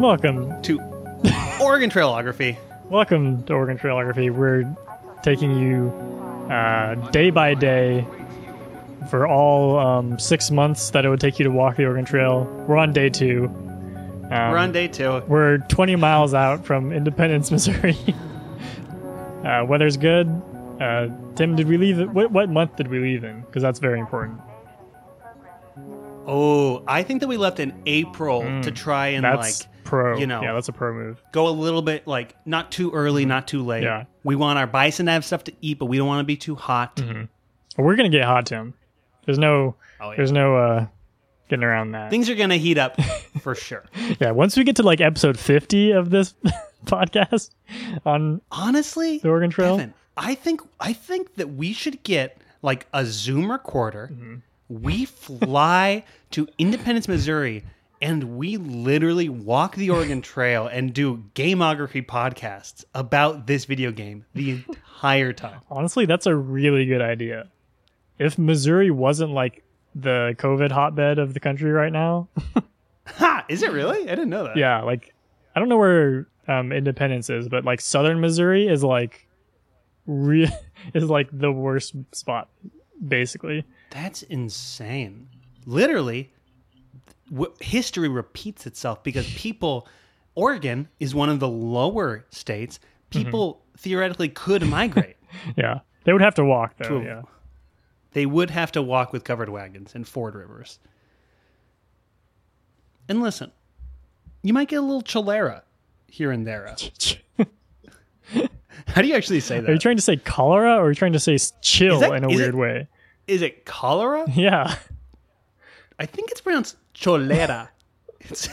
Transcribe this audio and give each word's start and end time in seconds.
Welcome, 0.00 0.62
to 0.62 0.80
Oregon 1.60 1.90
Trailography. 1.90 2.56
welcome 2.88 3.42
to 3.44 3.52
Oregon 3.52 3.76
Trailography. 3.76 4.30
We're 4.34 4.64
taking 5.22 5.58
you 5.58 5.90
uh, 6.50 6.94
day 7.10 7.28
by 7.28 7.52
day 7.52 8.06
for 9.10 9.26
all 9.28 9.78
um, 9.78 10.18
six 10.18 10.50
months 10.50 10.88
that 10.92 11.04
it 11.04 11.10
would 11.10 11.20
take 11.20 11.38
you 11.38 11.44
to 11.44 11.50
walk 11.50 11.76
the 11.76 11.84
Oregon 11.84 12.06
Trail. 12.06 12.44
We're 12.66 12.78
on 12.78 12.94
day 12.94 13.10
two. 13.10 13.44
Um, 13.44 14.30
We're 14.30 14.56
on 14.56 14.72
day 14.72 14.88
two. 14.88 15.22
We're 15.28 15.58
20 15.58 15.96
miles 15.96 16.32
out 16.32 16.64
from 16.64 16.92
Independence, 16.92 17.50
Missouri. 17.52 17.96
uh, 19.44 19.66
weather's 19.68 19.98
good. 19.98 20.28
Uh, 20.80 21.08
Tim, 21.34 21.56
did 21.56 21.68
we 21.68 21.76
leave? 21.76 22.10
What, 22.10 22.30
what 22.32 22.48
month 22.48 22.76
did 22.76 22.88
we 22.88 23.00
leave 23.00 23.22
in? 23.22 23.42
Because 23.42 23.62
that's 23.62 23.78
very 23.80 24.00
important. 24.00 24.40
Oh, 26.26 26.82
I 26.88 27.02
think 27.02 27.20
that 27.20 27.28
we 27.28 27.36
left 27.36 27.60
in 27.60 27.82
April 27.84 28.40
to 28.62 28.70
try 28.70 29.08
and 29.08 29.26
Mm. 29.26 29.36
Like 29.36 29.69
pro. 29.84 30.18
you 30.18 30.26
know. 30.26 30.42
yeah, 30.42 30.52
that's 30.52 30.68
a 30.68 30.72
pro 30.72 30.92
move. 30.92 31.22
go 31.32 31.48
a 31.48 31.50
little 31.50 31.82
bit 31.82 32.06
like 32.06 32.36
not 32.46 32.70
too 32.70 32.90
early, 32.92 33.24
not 33.24 33.48
too 33.48 33.64
late. 33.64 33.82
Yeah. 33.82 34.04
We 34.24 34.36
want 34.36 34.58
our 34.58 34.66
bison 34.66 35.06
to 35.06 35.12
have 35.12 35.24
stuff 35.24 35.44
to 35.44 35.52
eat, 35.60 35.78
but 35.78 35.86
we 35.86 35.96
don't 35.98 36.06
want 36.06 36.20
to 36.20 36.24
be 36.24 36.36
too 36.36 36.54
hot. 36.54 36.96
Mm-hmm. 36.96 37.82
We're 37.82 37.96
gonna 37.96 38.08
get 38.08 38.24
hot, 38.24 38.46
Tim. 38.46 38.74
There's 39.26 39.38
no, 39.38 39.76
Oh, 40.00 40.10
yeah. 40.10 40.16
there's 40.16 40.32
no 40.32 40.56
uh, 40.56 40.86
getting 41.48 41.62
around 41.64 41.92
that. 41.92 42.10
Things 42.10 42.28
are 42.30 42.34
gonna 42.34 42.56
heat 42.56 42.78
up 42.78 43.00
for 43.40 43.54
sure. 43.54 43.84
yeah, 44.20 44.30
once 44.30 44.56
we 44.56 44.64
get 44.64 44.76
to 44.76 44.82
like 44.82 45.00
episode 45.00 45.38
50 45.38 45.92
of 45.92 46.10
this 46.10 46.34
podcast 46.86 47.50
on 48.06 48.40
Honestly, 48.50 49.18
the 49.18 49.28
Oregon 49.28 49.50
Trail, 49.50 49.74
Evan, 49.74 49.94
I 50.16 50.34
think 50.34 50.60
I 50.80 50.92
think 50.92 51.34
that 51.36 51.50
we 51.50 51.72
should 51.72 52.02
get 52.02 52.38
like 52.62 52.86
a 52.92 53.04
Zoom 53.06 53.50
recorder. 53.50 54.10
Mm-hmm. 54.12 54.34
We 54.68 55.04
fly 55.04 56.04
to 56.32 56.46
Independence, 56.58 57.08
Missouri, 57.08 57.64
and 58.00 58.36
we 58.38 58.56
literally 58.56 59.28
walk 59.28 59.76
the 59.76 59.90
Oregon 59.90 60.22
Trail 60.32 60.66
and 60.66 60.92
do 60.94 61.24
gamography 61.34 62.04
podcasts 62.04 62.84
about 62.94 63.46
this 63.46 63.64
video 63.64 63.90
game 63.92 64.24
the 64.34 64.50
entire 64.50 65.32
time. 65.32 65.60
honestly, 65.70 66.06
that's 66.06 66.26
a 66.26 66.34
really 66.34 66.86
good 66.86 67.02
idea. 67.02 67.48
If 68.18 68.38
Missouri 68.38 68.90
wasn't 68.90 69.32
like 69.32 69.64
the 69.94 70.34
COVID 70.38 70.70
hotbed 70.70 71.18
of 71.18 71.34
the 71.34 71.40
country 71.40 71.70
right 71.70 71.92
now, 71.92 72.28
Ha! 73.06 73.44
Is 73.48 73.62
it 73.62 73.72
really? 73.72 74.02
I 74.04 74.14
didn't 74.14 74.30
know 74.30 74.44
that. 74.44 74.56
yeah, 74.56 74.82
like 74.82 75.12
I 75.56 75.58
don't 75.58 75.68
know 75.68 75.78
where 75.78 76.28
um, 76.46 76.70
Independence 76.70 77.28
is, 77.28 77.48
but 77.48 77.64
like 77.64 77.80
Southern 77.80 78.20
Missouri 78.20 78.68
is 78.68 78.84
like 78.84 79.26
re- 80.06 80.52
is 80.94 81.04
like 81.10 81.28
the 81.32 81.50
worst 81.50 81.94
spot, 82.12 82.48
basically. 83.06 83.64
That's 83.90 84.22
insane. 84.22 85.28
Literally, 85.66 86.32
w- 87.30 87.52
history 87.60 88.08
repeats 88.08 88.66
itself 88.66 89.02
because 89.02 89.26
people, 89.34 89.88
Oregon 90.34 90.88
is 90.98 91.14
one 91.14 91.28
of 91.28 91.40
the 91.40 91.48
lower 91.48 92.26
states. 92.30 92.80
People 93.10 93.54
mm-hmm. 93.54 93.76
theoretically 93.78 94.28
could 94.28 94.66
migrate. 94.66 95.16
Yeah, 95.56 95.78
they 96.02 96.12
would 96.12 96.22
have 96.22 96.34
to 96.34 96.44
walk 96.44 96.74
though. 96.76 96.98
To 96.98 97.04
yeah, 97.04 97.22
they 98.14 98.26
would 98.26 98.50
have 98.50 98.72
to 98.72 98.82
walk 98.82 99.12
with 99.12 99.22
covered 99.22 99.48
wagons 99.48 99.94
and 99.94 100.06
ford 100.06 100.34
rivers. 100.34 100.80
And 103.08 103.22
listen, 103.22 103.52
you 104.42 104.52
might 104.52 104.68
get 104.68 104.76
a 104.76 104.82
little 104.82 105.02
cholera 105.02 105.62
here 106.08 106.32
and 106.32 106.44
there. 106.44 106.74
How 108.86 109.02
do 109.02 109.08
you 109.08 109.14
actually 109.14 109.40
say 109.40 109.60
that? 109.60 109.68
are 109.68 109.72
you 109.72 109.78
trying 109.78 109.96
to 109.96 110.02
say 110.02 110.16
cholera 110.16 110.76
or 110.76 110.86
are 110.86 110.88
you 110.88 110.94
trying 110.94 111.12
to 111.12 111.20
say 111.20 111.38
chill 111.62 112.00
that- 112.00 112.12
in 112.12 112.24
a 112.24 112.28
weird 112.28 112.54
it- 112.54 112.58
way? 112.58 112.88
Is 113.26 113.42
it 113.42 113.64
cholera? 113.64 114.28
Yeah, 114.34 114.74
I 116.00 116.06
think 116.06 116.30
it's 116.30 116.40
pronounced 116.40 116.76
cholera. 116.94 117.70
It's, 118.22 118.48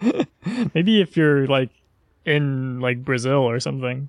maybe 0.74 1.02
if 1.02 1.14
you're 1.14 1.46
like 1.46 1.68
in 2.24 2.80
like 2.80 3.04
Brazil 3.04 3.40
or 3.40 3.60
something. 3.60 4.08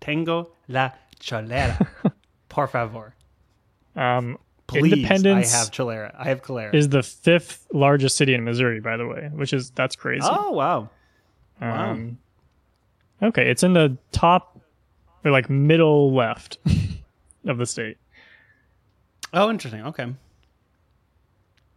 Tengo 0.00 0.50
la 0.68 0.90
cholera. 1.20 1.78
Por 2.48 2.66
favor. 2.66 3.14
Um, 3.94 4.36
Please, 4.66 4.92
Independence 4.92 5.54
I 5.54 5.58
have 5.58 5.70
cholera. 5.70 6.14
I 6.18 6.24
have 6.24 6.42
cholera. 6.42 6.74
is 6.74 6.88
the 6.88 7.04
fifth 7.04 7.68
largest 7.72 8.16
city 8.16 8.34
in 8.34 8.42
Missouri, 8.42 8.80
by 8.80 8.96
the 8.96 9.06
way, 9.06 9.30
which 9.32 9.52
is 9.52 9.70
that's 9.70 9.94
crazy. 9.94 10.26
oh, 10.28 10.50
wow. 10.50 10.90
wow. 11.60 11.90
Um, 11.90 12.18
okay, 13.22 13.48
it's 13.48 13.62
in 13.62 13.74
the 13.74 13.96
top 14.10 14.58
or 15.24 15.30
like 15.30 15.48
middle 15.48 16.12
left 16.12 16.58
of 17.46 17.58
the 17.58 17.66
state. 17.66 17.96
Oh, 19.32 19.50
interesting. 19.50 19.86
Okay. 19.86 20.12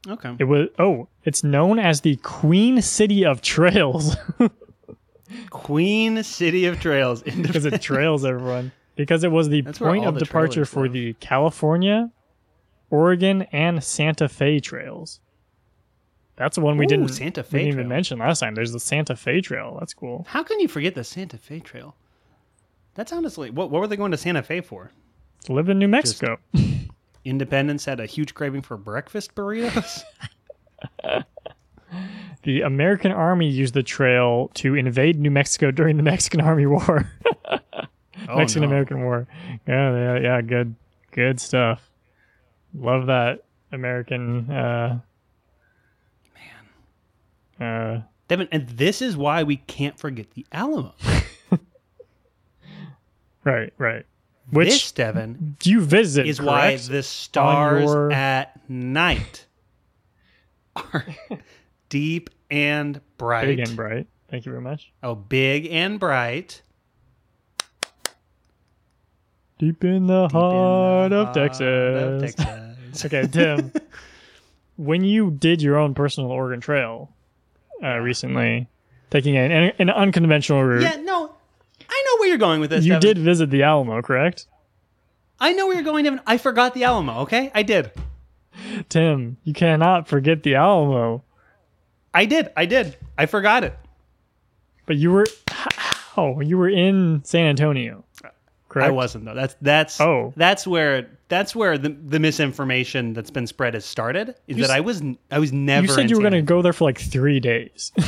Okay. 0.07 0.35
It 0.39 0.43
was 0.45 0.69
oh, 0.79 1.07
it's 1.23 1.43
known 1.43 1.79
as 1.79 2.01
the 2.01 2.15
Queen 2.17 2.81
City 2.81 3.25
of 3.25 3.41
Trails 3.41 4.15
Queen 5.49 6.23
City 6.23 6.65
of 6.65 6.79
Trails. 6.79 7.23
because 7.23 7.65
it 7.65 7.81
trails 7.81 8.23
everyone. 8.25 8.71
Because 8.95 9.23
it 9.23 9.31
was 9.31 9.49
the 9.49 9.61
That's 9.61 9.79
point 9.79 10.05
of 10.05 10.13
the 10.13 10.21
departure 10.21 10.65
for 10.65 10.83
live. 10.83 10.93
the 10.93 11.13
California, 11.19 12.11
Oregon, 12.89 13.43
and 13.51 13.83
Santa 13.83 14.29
Fe 14.29 14.59
trails. 14.59 15.19
That's 16.37 16.55
the 16.55 16.61
one 16.61 16.77
we 16.77 16.85
Ooh, 16.85 16.89
didn't 16.89 17.09
Santa 17.09 17.41
we 17.41 17.47
Fe 17.47 17.57
didn't 17.59 17.67
even 17.67 17.77
Trail. 17.85 17.89
mention 17.89 18.19
last 18.19 18.39
time. 18.39 18.55
There's 18.55 18.71
the 18.71 18.79
Santa 18.79 19.15
Fe 19.15 19.41
Trail. 19.41 19.77
That's 19.79 19.93
cool. 19.93 20.25
How 20.29 20.43
can 20.43 20.59
you 20.59 20.67
forget 20.67 20.95
the 20.95 21.03
Santa 21.03 21.37
Fe 21.37 21.59
Trail? 21.59 21.95
That's 22.93 23.11
honestly 23.11 23.49
what. 23.49 23.69
What 23.71 23.81
were 23.81 23.87
they 23.87 23.97
going 23.97 24.11
to 24.11 24.17
Santa 24.17 24.43
Fe 24.43 24.61
for? 24.61 24.91
To 25.45 25.53
live 25.53 25.69
in 25.69 25.79
New 25.79 25.87
Mexico. 25.87 26.37
Independence 27.25 27.85
had 27.85 27.99
a 27.99 28.05
huge 28.05 28.33
craving 28.33 28.61
for 28.61 28.77
breakfast 28.77 29.35
burritos. 29.35 30.03
The 32.43 32.61
American 32.61 33.11
Army 33.11 33.49
used 33.49 33.73
the 33.73 33.81
trail 33.81 34.51
to 34.53 34.75
invade 34.75 35.19
New 35.19 35.31
Mexico 35.31 35.71
during 35.71 35.97
the 35.97 36.03
Mexican 36.03 36.41
Army 36.41 36.65
War. 36.67 37.09
Oh, 38.29 38.37
Mexican 38.37 38.61
no. 38.61 38.67
American 38.67 39.01
War. 39.03 39.27
Yeah, 39.67 39.95
yeah, 39.95 40.19
yeah, 40.19 40.41
good 40.41 40.75
good 41.11 41.39
stuff. 41.39 41.89
Love 42.75 43.07
that 43.07 43.45
American 43.71 44.51
uh 44.51 44.99
Man. 47.59 47.67
Uh 47.67 48.01
Devin, 48.27 48.47
and 48.51 48.67
this 48.69 49.01
is 49.01 49.17
why 49.17 49.41
we 49.41 49.55
can't 49.55 49.97
forget 49.97 50.29
the 50.31 50.45
Alamo. 50.51 50.93
right, 53.43 53.73
right. 53.79 54.05
Which 54.51 54.69
this, 54.69 54.91
Devin, 54.91 55.57
you 55.63 55.81
visit 55.81 56.27
is 56.27 56.41
why 56.41 56.75
the 56.77 57.01
stars 57.03 57.83
your- 57.85 58.11
at 58.11 58.69
night 58.69 59.45
are 60.75 61.05
deep 61.89 62.29
and 62.51 63.01
bright. 63.17 63.45
big 63.45 63.59
and 63.59 63.75
bright. 63.75 64.07
Thank 64.29 64.45
you 64.45 64.51
very 64.51 64.61
much. 64.61 64.91
Oh, 65.01 65.15
big 65.15 65.67
and 65.71 65.99
bright. 65.99 66.61
Deep 69.57 69.83
in 69.83 70.07
the 70.07 70.27
Deep 70.27 70.35
in 70.35 70.41
heart 70.41 71.09
the 71.11 71.15
of 71.17 71.25
heart 71.27 71.33
Texas. 71.33 72.35
of 72.35 72.35
Texas. 72.91 73.05
okay, 73.05 73.27
Tim. 73.27 73.71
when 74.75 75.03
you 75.03 75.31
did 75.31 75.61
your 75.61 75.77
own 75.77 75.93
personal 75.93 76.29
Oregon 76.31 76.59
Trail 76.59 77.09
uh, 77.81 77.97
recently, 77.99 78.67
taking 79.11 79.37
an, 79.37 79.51
an 79.79 79.89
unconventional 79.89 80.61
route, 80.63 80.81
yeah, 80.81 80.97
no, 80.97 81.14
where 82.25 82.29
you're 82.29 82.37
going 82.39 82.59
with 82.59 82.71
this. 82.71 82.83
you 82.83 82.93
Devin. 82.93 83.07
did 83.07 83.17
visit 83.19 83.49
the 83.51 83.63
Alamo, 83.63 84.01
correct? 84.01 84.47
I 85.39 85.53
know 85.53 85.67
where 85.67 85.75
you're 85.75 85.83
going, 85.83 86.05
Devin. 86.05 86.21
I 86.25 86.37
forgot 86.37 86.73
the 86.73 86.83
Alamo. 86.85 87.19
Okay, 87.21 87.51
I 87.53 87.63
did. 87.63 87.91
Tim, 88.89 89.37
you 89.43 89.53
cannot 89.53 90.07
forget 90.07 90.43
the 90.43 90.55
Alamo. 90.55 91.23
I 92.13 92.25
did. 92.25 92.51
I 92.55 92.65
did. 92.65 92.97
I 93.17 93.25
forgot 93.25 93.63
it. 93.63 93.77
But 94.85 94.97
you 94.97 95.11
were 95.11 95.25
oh, 96.17 96.39
You 96.41 96.57
were 96.57 96.69
in 96.69 97.21
San 97.25 97.47
Antonio, 97.47 98.05
correct? 98.69 98.87
I 98.87 98.91
wasn't 98.91 99.25
though. 99.25 99.35
That's 99.35 99.55
that's 99.61 99.99
Oh. 100.01 100.33
that's 100.37 100.65
where 100.65 101.09
that's 101.27 101.55
where 101.55 101.77
the, 101.77 101.89
the 101.89 102.19
misinformation 102.19 103.13
that's 103.13 103.31
been 103.31 103.47
spread 103.47 103.73
has 103.73 103.83
started. 103.85 104.35
Is 104.47 104.57
You 104.57 104.63
that 104.67 104.71
I 104.71 104.79
was 104.79 105.03
I 105.29 105.39
was 105.39 105.51
never. 105.51 105.85
You 105.87 105.91
said 105.93 106.09
you 106.09 106.15
were 106.15 106.21
going 106.21 106.33
to 106.33 106.41
go 106.41 106.61
there 106.61 106.73
for 106.73 106.85
like 106.85 106.99
three 106.99 107.39
days. 107.39 107.91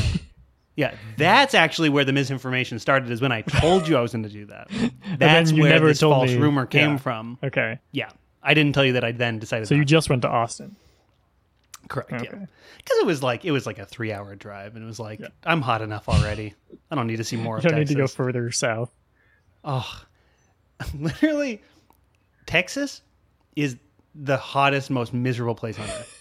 Yeah, 0.77 0.95
that's 1.17 1.53
actually 1.55 1.89
where 1.89 2.05
the 2.05 2.13
misinformation 2.13 2.77
started. 2.79 3.09
Is 3.11 3.19
when 3.19 3.31
I 3.33 3.41
told 3.41 3.87
you 3.87 3.97
I 3.97 4.01
was 4.01 4.11
going 4.13 4.23
to 4.23 4.29
do 4.29 4.45
that. 4.45 4.69
That's 5.17 5.51
where 5.51 5.79
this 5.79 5.99
false 6.01 6.29
me. 6.29 6.37
rumor 6.37 6.65
came 6.67 6.91
Yeah. 6.91 6.97
from. 6.97 7.37
okay, 7.43 7.79
Yeah, 7.91 8.09
I 8.43 8.53
didn't 8.53 8.73
tell 8.73 8.85
you 8.85 8.93
that 8.93 9.03
I 9.03 9.11
then 9.11 9.39
decided. 9.39 9.67
so 9.67 9.73
you 9.75 9.83
just 9.83 10.07
went 10.09 10.21
to 10.21 10.29
Austin. 10.29 10.75
correct? 11.89 12.11
Yeah, 12.11 12.19
Okay. 12.19 12.29
because 12.77 12.97
it 12.99 13.05
was 13.07 13.23
like 13.23 13.43
it 13.43 13.51
was 13.51 13.65
like 13.65 13.79
a 13.79 13.85
three 13.85 14.13
hour 14.13 14.35
drive, 14.35 14.75
and 14.75 14.83
it 14.83 14.87
was 14.87 14.99
like 14.99 15.19
I'm 15.43 15.61
hot 15.61 15.81
enough 15.81 16.07
already. 16.07 16.53
I 16.91 16.95
don't 16.95 17.07
need 17.07 17.17
to 17.17 17.23
see 17.23 17.37
more 17.37 17.55
You 17.55 17.57
of 17.57 17.63
don't 17.63 17.71
Texas. 17.73 17.89
need 17.89 17.95
to 17.95 18.01
go 18.03 18.07
further 18.07 18.51
south. 18.51 18.91
Oh, 19.65 20.03
literally, 20.93 21.61
Texas 22.45 23.01
is 23.55 23.77
the 24.13 24.37
hottest, 24.37 24.91
most 24.91 25.11
miserable 25.11 25.55
place 25.55 25.79
on 25.79 25.85
earth. 25.85 26.13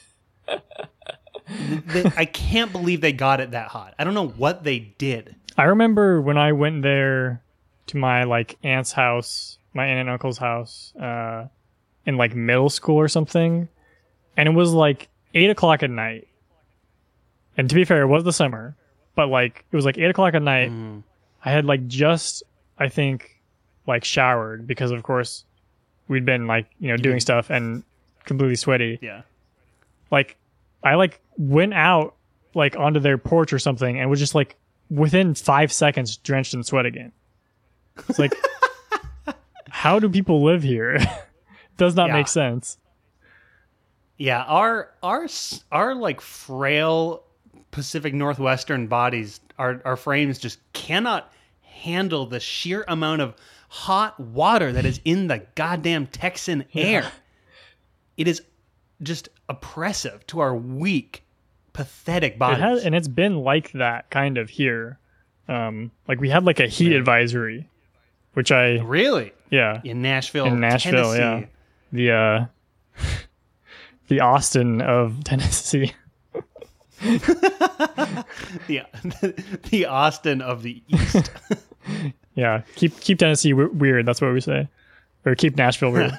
Th- 1.49 1.93
th- 1.93 2.13
I 2.17 2.25
can't 2.25 2.73
believe 2.73 3.01
they 3.01 3.13
got 3.13 3.41
it 3.41 3.53
that 3.53 3.69
hot. 3.69 3.95
I 3.99 4.05
don't 4.05 4.15
know 4.15 4.29
what 4.29 4.65
they 4.65 4.79
did. 4.99 5.37
I 5.57 5.65
remember 5.65 6.21
when 6.21 6.37
I 6.37 6.53
went 6.53 6.83
there 6.83 7.43
to 7.89 7.97
my 7.97 8.25
like 8.25 8.59
aunt's 8.63 8.93
house, 8.93 9.59
my 9.73 9.87
aunt 9.87 10.01
and 10.01 10.11
uncle's 10.11 10.39
house, 10.39 10.93
uh, 10.97 11.47
in 12.05 12.17
like 12.17 12.35
middle 12.35 12.69
school 12.71 12.97
or 12.97 13.09
something, 13.09 13.69
and 14.37 14.49
it 14.49 14.53
was 14.53 14.73
like 14.73 15.09
eight 15.35 15.51
o'clock 15.51 15.83
at 15.83 15.91
night, 15.91 16.29
And 17.57 17.69
to 17.69 17.75
be 17.75 17.85
fair, 17.85 18.03
it 18.03 18.07
was 18.07 18.25
the 18.25 18.33
summer, 18.33 18.77
but 19.15 19.29
like 19.29 19.65
it 19.71 19.77
was 19.77 19.85
like 19.85 19.99
eight 19.99 20.11
o'clock 20.11 20.35
at 20.35 20.43
night. 20.43 20.71
Mm. 20.71 21.03
I 21.45 21.51
had 21.51 21.65
like 21.65 21.87
just, 21.87 22.43
I 22.79 22.89
think, 22.89 23.41
like 23.87 24.05
showered 24.05 24.67
because 24.67 24.91
of 24.91 25.03
course 25.05 25.45
we'd 26.09 26.25
been 26.25 26.47
like 26.47 26.67
you 26.81 26.89
know 26.89 26.97
doing 26.97 27.21
stuff 27.21 27.51
and 27.51 27.83
completely 28.25 28.57
sweaty. 28.57 28.99
Yeah. 29.01 29.23
Like 30.11 30.37
I 30.87 30.95
like 30.95 31.21
went 31.37 31.75
out 31.75 32.15
like 32.55 32.77
onto 32.77 33.01
their 33.01 33.19
porch 33.19 33.53
or 33.53 33.59
something 33.59 33.99
and 34.01 34.09
was 34.09 34.19
just 34.21 34.35
like 34.35 34.57
within 34.89 35.35
five 35.35 35.73
seconds 35.73 36.17
drenched 36.17 36.55
in 36.55 36.63
sweat 36.63 36.87
again. 36.87 37.13
It's 38.09 38.19
like, 38.19 38.33
how 39.69 39.99
do 39.99 40.09
people 40.09 40.43
live 40.43 40.63
here? 40.63 40.99
Does 41.77 41.95
not 41.95 42.09
Yeah. 42.09 42.15
make 42.15 42.29
sense. 42.29 42.79
Yeah, 44.19 44.43
our 44.45 44.91
our 45.03 45.27
our 45.71 45.95
like 45.95 46.23
frail 46.23 47.25
Pacific 47.71 48.15
Northwestern 48.15 48.87
bodies, 48.87 49.41
our 49.59 49.83
our 49.85 49.97
frames 49.97 50.39
just 50.39 50.59
cannot 50.73 51.31
handle 51.61 52.25
the 52.25 52.41
sheer 52.41 52.85
amount 52.89 53.21
of 53.21 53.35
hot 53.69 54.19
water 54.19 54.73
that 54.73 54.87
is 54.87 55.01
in 55.05 55.27
the 55.27 55.45
goddamn 55.55 56.07
Texan 56.07 56.65
air. 56.73 57.13
It 58.17 58.27
is 58.29 58.41
just 59.03 59.29
oppressive 59.49 60.27
to 60.29 60.41
our 60.41 60.55
weak, 60.55 61.25
pathetic 61.73 62.35
It 62.35 62.39
bodies. 62.39 62.61
has, 62.63 62.85
and 62.85 62.95
it's 62.95 63.09
been 63.09 63.37
like 63.41 63.73
that 63.73 64.11
kind 64.11 64.39
of 64.39 64.51
here. 64.51 64.99
Um, 65.49 65.91
like 66.09 66.21
we 66.21 66.29
had 66.29 66.45
like 66.45 66.59
a 66.61 66.67
heat 66.67 66.93
advisory, 66.93 67.69
which 68.35 68.51
I 68.51 68.79
really 68.81 69.33
yeah 69.51 69.81
in 69.85 70.03
Nashville, 70.03 70.47
in 70.47 70.59
Nashville, 70.61 71.15
Tennessee. 71.15 71.49
yeah, 71.93 72.49
the 72.97 73.01
uh, 73.03 73.03
the 74.09 74.21
Austin 74.21 74.81
of 74.83 75.23
Tennessee. 75.25 75.93
the 78.67 78.83
the 79.71 79.87
Austin 79.87 80.41
of 80.41 80.63
the 80.63 80.83
East. 80.89 81.31
Yeah, 82.35 82.63
keep 82.75 82.99
keep 83.01 83.19
Tennessee 83.19 83.51
w- 83.51 83.71
weird. 83.71 84.07
That's 84.07 84.21
what 84.21 84.33
we 84.33 84.41
say, 84.41 84.69
or 85.25 85.35
keep 85.35 85.57
Nashville 85.57 85.93
weird. 85.93 86.13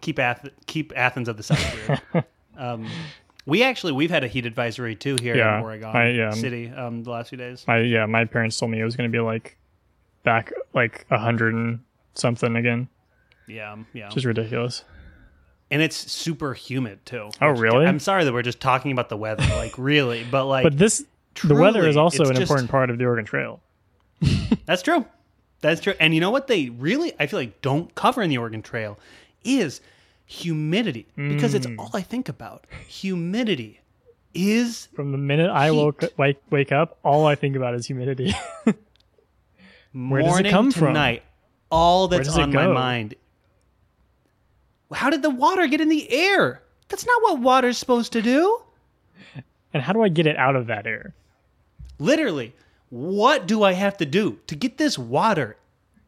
Keep 0.00 0.18
Ath- 0.18 0.48
keep 0.66 0.92
Athens 0.96 1.28
of 1.28 1.36
the 1.36 1.42
South 1.42 1.88
weird. 2.14 2.24
um, 2.56 2.86
we 3.46 3.62
actually 3.62 3.92
we've 3.92 4.10
had 4.10 4.22
a 4.24 4.28
heat 4.28 4.46
advisory 4.46 4.94
too 4.94 5.16
here 5.20 5.36
Yeah, 5.36 5.58
in 5.58 5.64
Oregon 5.64 5.88
I- 5.94 6.10
yeah. 6.10 6.30
City 6.30 6.68
um, 6.70 7.02
the 7.04 7.10
last 7.10 7.28
few 7.30 7.38
days. 7.38 7.64
my 7.66 7.78
yeah, 7.80 8.06
my 8.06 8.24
parents 8.24 8.58
told 8.58 8.70
me 8.70 8.80
it 8.80 8.84
was 8.84 8.96
going 8.96 9.10
to 9.10 9.12
be 9.16 9.20
like 9.22 9.56
back 10.22 10.52
like 10.74 11.06
a 11.10 11.18
hundred 11.18 11.54
and 11.54 11.80
something 12.14 12.56
again, 12.56 12.88
Yeah, 13.48 13.72
um, 13.72 13.86
yeah, 13.94 14.08
which 14.08 14.18
is 14.18 14.26
ridiculous. 14.26 14.84
and 15.70 15.80
it's 15.80 15.96
super 15.96 16.52
humid 16.54 17.04
too. 17.06 17.30
Oh, 17.40 17.48
really? 17.50 17.86
I'm 17.86 17.98
sorry 18.00 18.24
that 18.24 18.32
we're 18.32 18.42
just 18.42 18.60
talking 18.60 18.92
about 18.92 19.08
the 19.08 19.16
weather, 19.16 19.44
like 19.56 19.78
really, 19.78 20.24
but 20.30 20.44
like 20.46 20.64
But 20.64 20.76
this 20.76 21.04
the 21.44 21.54
weather 21.54 21.86
is 21.88 21.96
also 21.96 22.24
an 22.24 22.30
just- 22.30 22.42
important 22.42 22.70
part 22.70 22.90
of 22.90 22.98
the 22.98 23.04
Oregon 23.06 23.24
Trail. 23.24 23.60
That's 24.66 24.82
true. 24.82 25.06
That's 25.62 25.80
true. 25.80 25.94
And 26.00 26.14
you 26.14 26.20
know 26.20 26.30
what 26.30 26.46
they 26.46 26.68
really 26.70 27.12
I 27.18 27.26
feel 27.26 27.38
like 27.38 27.60
don't 27.62 27.94
cover 27.94 28.20
in 28.22 28.30
the 28.30 28.38
Oregon 28.38 28.62
Trail 28.62 28.98
is 29.44 29.80
humidity 30.26 31.06
because 31.16 31.54
it's 31.54 31.66
Mm. 31.66 31.78
all 31.78 31.90
I 31.94 32.02
think 32.02 32.28
about. 32.28 32.66
Humidity 32.88 33.80
is 34.34 34.88
From 34.94 35.10
the 35.12 35.18
minute 35.18 35.50
I 35.50 35.70
Heat. 35.70 35.76
woke 35.76 36.04
wake 36.16 36.38
wake 36.50 36.70
up, 36.72 36.98
all 37.02 37.26
I 37.26 37.34
think 37.34 37.56
about 37.56 37.74
is 37.74 37.86
humidity. 37.86 38.32
Where 39.92 40.22
does 40.22 40.28
it 40.28 40.30
morning 40.30 40.52
come 40.52 40.70
to 40.72 40.78
from? 40.78 40.92
night. 40.92 41.22
All 41.70 42.06
that's 42.08 42.28
does 42.28 42.36
it 42.38 42.42
on 42.42 42.52
my 42.52 42.64
go? 42.66 42.74
mind. 42.74 43.14
How 44.92 45.10
did 45.10 45.22
the 45.22 45.30
water 45.30 45.66
get 45.66 45.80
in 45.80 45.88
the 45.88 46.10
air? 46.12 46.62
That's 46.88 47.06
not 47.06 47.22
what 47.22 47.40
water's 47.40 47.78
supposed 47.78 48.12
to 48.12 48.22
do. 48.22 48.62
and 49.72 49.82
how 49.82 49.92
do 49.92 50.02
I 50.02 50.08
get 50.08 50.26
it 50.26 50.36
out 50.36 50.56
of 50.56 50.66
that 50.66 50.86
air? 50.86 51.14
Literally, 51.98 52.54
what 52.88 53.46
do 53.46 53.62
I 53.62 53.72
have 53.72 53.96
to 53.98 54.06
do 54.06 54.38
to 54.48 54.56
get 54.56 54.78
this 54.78 54.98
water 54.98 55.56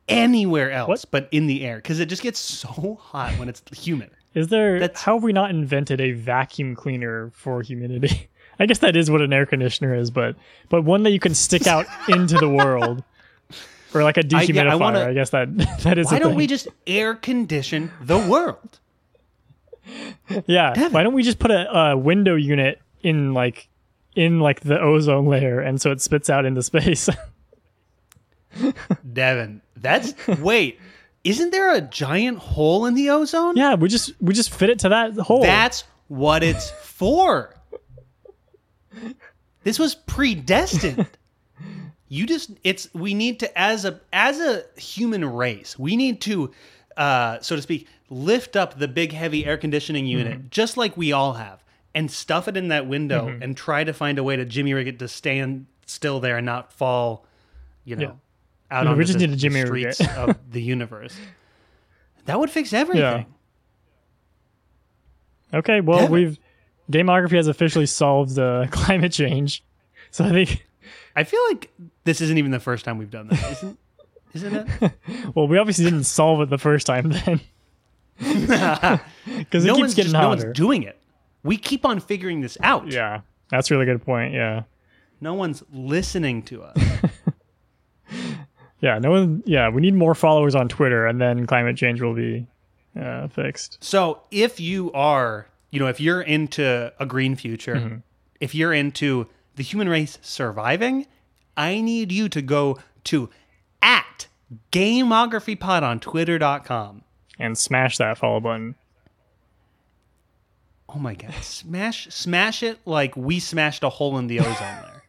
anywhere 0.08 0.70
else 0.70 0.88
What? 0.88 1.04
but 1.10 1.28
in 1.32 1.46
the 1.46 1.64
air? 1.64 1.76
Because 1.76 2.00
it 2.00 2.06
just 2.06 2.22
gets 2.22 2.38
so 2.40 2.98
hot 3.00 3.32
when 3.38 3.48
it's 3.48 3.62
humid. 3.76 4.10
Is 4.34 4.48
there 4.48 4.78
That's- 4.80 5.02
how 5.02 5.14
have 5.14 5.22
we 5.22 5.32
not 5.32 5.50
invented 5.50 6.00
a 6.00 6.12
vacuum 6.12 6.74
cleaner 6.74 7.30
for 7.34 7.62
humidity? 7.62 8.28
I 8.58 8.66
guess 8.66 8.78
that 8.78 8.96
is 8.96 9.10
what 9.10 9.20
an 9.22 9.32
air 9.32 9.46
conditioner 9.46 9.94
is, 9.94 10.10
but 10.10 10.36
but 10.68 10.82
one 10.82 11.02
that 11.04 11.10
you 11.10 11.18
can 11.20 11.34
stick 11.34 11.66
out 11.66 11.86
into 12.08 12.36
the 12.36 12.48
world. 12.48 13.02
Or 13.94 14.02
like 14.04 14.16
a 14.16 14.22
dehumidifier. 14.22 14.54
yeah, 14.54 14.62
I, 14.64 14.72
I 14.72 14.74
wanna- 14.76 15.14
guess 15.14 15.30
that 15.30 15.54
that 15.82 15.98
is 15.98 16.10
Why 16.10 16.18
don't 16.18 16.30
thing. 16.30 16.38
we 16.38 16.46
just 16.46 16.68
air 16.86 17.14
condition 17.14 17.90
the 18.00 18.18
world? 18.18 18.78
Yeah. 20.46 20.72
Devin. 20.74 20.92
Why 20.92 21.02
don't 21.02 21.12
we 21.14 21.22
just 21.22 21.38
put 21.38 21.50
a, 21.50 21.70
a 21.76 21.96
window 21.96 22.34
unit 22.36 22.80
in 23.02 23.34
like 23.34 23.68
in 24.14 24.40
like 24.40 24.60
the 24.60 24.80
ozone 24.80 25.26
layer 25.26 25.60
and 25.60 25.80
so 25.80 25.90
it 25.90 26.00
spits 26.00 26.30
out 26.30 26.44
into 26.44 26.62
space? 26.62 27.08
Devin, 29.12 29.62
that's 29.76 30.14
wait. 30.26 30.78
Isn't 31.24 31.50
there 31.50 31.74
a 31.74 31.80
giant 31.80 32.38
hole 32.38 32.86
in 32.86 32.94
the 32.94 33.10
ozone? 33.10 33.56
yeah, 33.56 33.74
we 33.74 33.88
just 33.88 34.12
we 34.20 34.34
just 34.34 34.52
fit 34.52 34.70
it 34.70 34.80
to 34.80 34.88
that 34.90 35.14
hole. 35.14 35.42
That's 35.42 35.84
what 36.08 36.42
it's 36.42 36.70
for. 36.82 37.54
This 39.64 39.78
was 39.78 39.94
predestined. 39.94 41.06
You 42.08 42.26
just 42.26 42.50
it's 42.64 42.92
we 42.92 43.14
need 43.14 43.40
to 43.40 43.58
as 43.58 43.84
a 43.84 44.00
as 44.12 44.38
a 44.40 44.64
human 44.78 45.24
race, 45.24 45.78
we 45.78 45.96
need 45.96 46.20
to 46.22 46.50
uh 46.96 47.40
so 47.40 47.56
to 47.56 47.62
speak, 47.62 47.88
lift 48.10 48.54
up 48.56 48.78
the 48.78 48.88
big 48.88 49.12
heavy 49.12 49.46
air 49.46 49.56
conditioning 49.56 50.04
unit 50.06 50.38
Mm-hmm. 50.38 50.46
just 50.50 50.76
like 50.76 50.94
we 50.96 51.12
all 51.12 51.34
have 51.34 51.64
and 51.94 52.10
stuff 52.10 52.48
it 52.48 52.56
in 52.56 52.68
that 52.68 52.86
window 52.86 53.28
and 53.40 53.56
try 53.56 53.84
to 53.84 53.92
find 53.94 54.18
a 54.18 54.22
way 54.24 54.36
to 54.36 54.44
jimmy 54.44 54.74
rig 54.74 54.88
it 54.88 54.98
to 54.98 55.08
stand 55.08 55.66
still 55.86 56.20
there 56.20 56.36
and 56.38 56.44
not 56.46 56.70
fall, 56.72 57.24
you 57.84 57.96
know, 57.96 58.02
Yeah. 58.02 58.12
Out 58.72 58.84
Yeah, 58.84 58.90
on 58.92 58.96
we 58.98 59.04
the, 59.04 59.06
just 59.06 59.18
need 59.18 59.30
the 59.30 59.36
Jimmy 59.36 59.64
streets 59.66 60.00
of 60.16 60.36
the 60.50 60.62
universe. 60.62 61.16
That 62.26 62.38
would 62.38 62.50
fix 62.50 62.72
everything. 62.72 63.26
okay, 65.52 65.80
well 65.80 66.06
we've 66.08 66.38
Gamography 66.90 67.32
has 67.36 67.48
officially 67.48 67.86
solved 67.86 68.38
uh, 68.38 68.66
climate 68.70 69.10
change. 69.12 69.64
So 70.12 70.24
I 70.24 70.30
think 70.30 70.64
I 71.16 71.24
feel 71.24 71.40
like 71.48 71.70
this 72.04 72.20
isn't 72.20 72.38
even 72.38 72.52
the 72.52 72.60
first 72.60 72.84
time 72.84 72.98
we've 72.98 73.10
done 73.10 73.26
that, 73.28 73.52
isn't? 73.52 73.78
Isn't 74.34 74.54
it? 74.82 74.92
well 75.34 75.48
we 75.48 75.58
obviously 75.58 75.84
didn't 75.84 76.04
solve 76.04 76.40
it 76.42 76.48
the 76.50 76.58
first 76.58 76.86
time 76.86 77.10
then. 77.10 77.40
Because 78.18 79.64
it 79.64 79.68
no 79.68 79.74
keeps 79.74 79.80
one's 79.80 79.94
getting 79.94 80.12
just, 80.12 80.22
no 80.22 80.28
one's 80.28 80.44
doing 80.56 80.84
it. 80.84 80.98
We 81.42 81.56
keep 81.56 81.84
on 81.84 81.98
figuring 82.00 82.40
this 82.40 82.56
out. 82.62 82.86
yeah. 82.86 83.22
That's 83.50 83.70
a 83.70 83.74
really 83.74 83.86
good 83.86 84.04
point. 84.04 84.32
Yeah. 84.32 84.62
No 85.20 85.34
one's 85.34 85.62
listening 85.72 86.42
to 86.44 86.62
us. 86.62 86.81
Yeah, 88.82 88.98
no 88.98 89.10
one 89.12 89.42
yeah, 89.46 89.70
we 89.70 89.80
need 89.80 89.94
more 89.94 90.14
followers 90.14 90.54
on 90.54 90.68
Twitter 90.68 91.06
and 91.06 91.18
then 91.20 91.46
climate 91.46 91.76
change 91.78 92.02
will 92.02 92.14
be 92.14 92.46
uh, 93.00 93.28
fixed. 93.28 93.78
so 93.82 94.20
if 94.30 94.60
you 94.60 94.92
are, 94.92 95.46
you 95.70 95.80
know, 95.80 95.86
if 95.86 95.98
you're 96.00 96.20
into 96.20 96.92
a 97.00 97.06
green 97.06 97.34
future, 97.36 97.76
Mm-hmm. 97.76 97.96
if 98.40 98.54
you're 98.54 98.74
into 98.74 99.28
the 99.56 99.62
human 99.62 99.88
race 99.88 100.18
surviving, 100.20 101.06
I 101.56 101.80
need 101.80 102.12
you 102.12 102.28
to 102.30 102.42
go 102.42 102.78
to 103.04 103.30
at 103.80 104.26
gamographypod 104.72 105.82
on 105.82 106.00
Twitter.com. 106.00 107.04
And 107.38 107.56
smash 107.56 107.96
that 107.98 108.18
follow 108.18 108.40
button. 108.40 108.74
Oh 110.88 110.98
my 110.98 111.14
god. 111.14 111.32
Smash 111.42 112.08
smash 112.10 112.62
it 112.62 112.78
like 112.84 113.16
we 113.16 113.38
smashed 113.40 113.82
a 113.82 113.88
hole 113.88 114.18
in 114.18 114.26
the 114.26 114.40
ozone 114.40 114.56
there. 114.60 115.02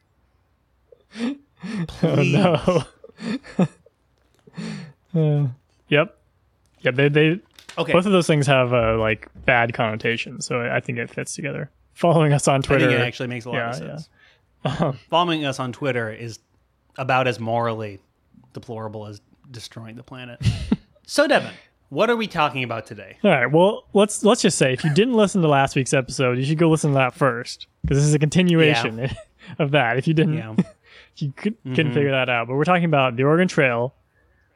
Please. 1.15 1.37
Oh 2.03 2.15
no. 2.21 2.83
Uh, 5.15 5.47
yep. 5.89 6.17
Yep, 6.81 6.95
they 6.95 7.09
they 7.09 7.39
Okay. 7.77 7.91
both 7.93 8.05
of 8.05 8.11
those 8.11 8.27
things 8.27 8.45
have 8.47 8.73
uh, 8.73 8.97
like 8.97 9.27
bad 9.45 9.73
connotations, 9.73 10.45
so 10.45 10.61
I 10.61 10.79
think 10.79 10.97
it 10.97 11.09
fits 11.09 11.35
together. 11.35 11.69
Following 11.93 12.33
us 12.33 12.47
on 12.47 12.61
Twitter. 12.61 12.89
it 12.89 12.99
actually 12.99 13.27
makes 13.29 13.45
a 13.45 13.49
lot 13.51 13.75
of 13.75 13.79
Yeah, 13.81 13.97
yeah. 14.65 14.77
sense. 14.87 14.97
Following 15.09 15.45
us 15.45 15.59
on 15.59 15.71
Twitter 15.71 16.11
is 16.11 16.39
about 16.97 17.27
as 17.27 17.39
morally 17.39 17.99
deplorable 18.53 19.05
as 19.07 19.21
destroying 19.51 19.95
the 19.95 20.03
planet. 20.03 20.39
so, 21.05 21.27
Devin, 21.27 21.53
what 21.89 22.09
are 22.09 22.15
we 22.15 22.27
talking 22.27 22.63
about 22.63 22.85
today? 22.87 23.17
All 23.23 23.31
right. 23.31 23.45
Well, 23.51 23.85
let's 23.93 24.23
let's 24.23 24.41
just 24.41 24.57
say 24.57 24.73
if 24.73 24.83
you 24.83 24.93
didn't 24.93 25.13
listen 25.15 25.41
to 25.43 25.47
last 25.47 25.75
week's 25.75 25.93
episode, 25.93 26.37
you 26.37 26.45
should 26.45 26.57
go 26.57 26.69
listen 26.69 26.91
to 26.91 26.95
that 26.95 27.13
first 27.13 27.67
because 27.83 27.97
this 27.97 28.05
is 28.05 28.13
a 28.15 28.19
continuation 28.19 29.09
of 29.59 29.71
that. 29.71 29.97
If 29.97 30.07
you 30.07 30.13
didn't, 30.13 30.37
Yeah. 30.37 30.55
You 31.17 31.31
could, 31.35 31.53
Mm-hmm. 31.59 31.75
couldn't 31.75 31.93
figure 31.93 32.11
that 32.11 32.29
out. 32.29 32.47
But 32.47 32.55
we're 32.55 32.63
talking 32.63 32.85
about 32.85 33.15
the 33.15 33.23
Oregon 33.23 33.47
Trail. 33.47 33.93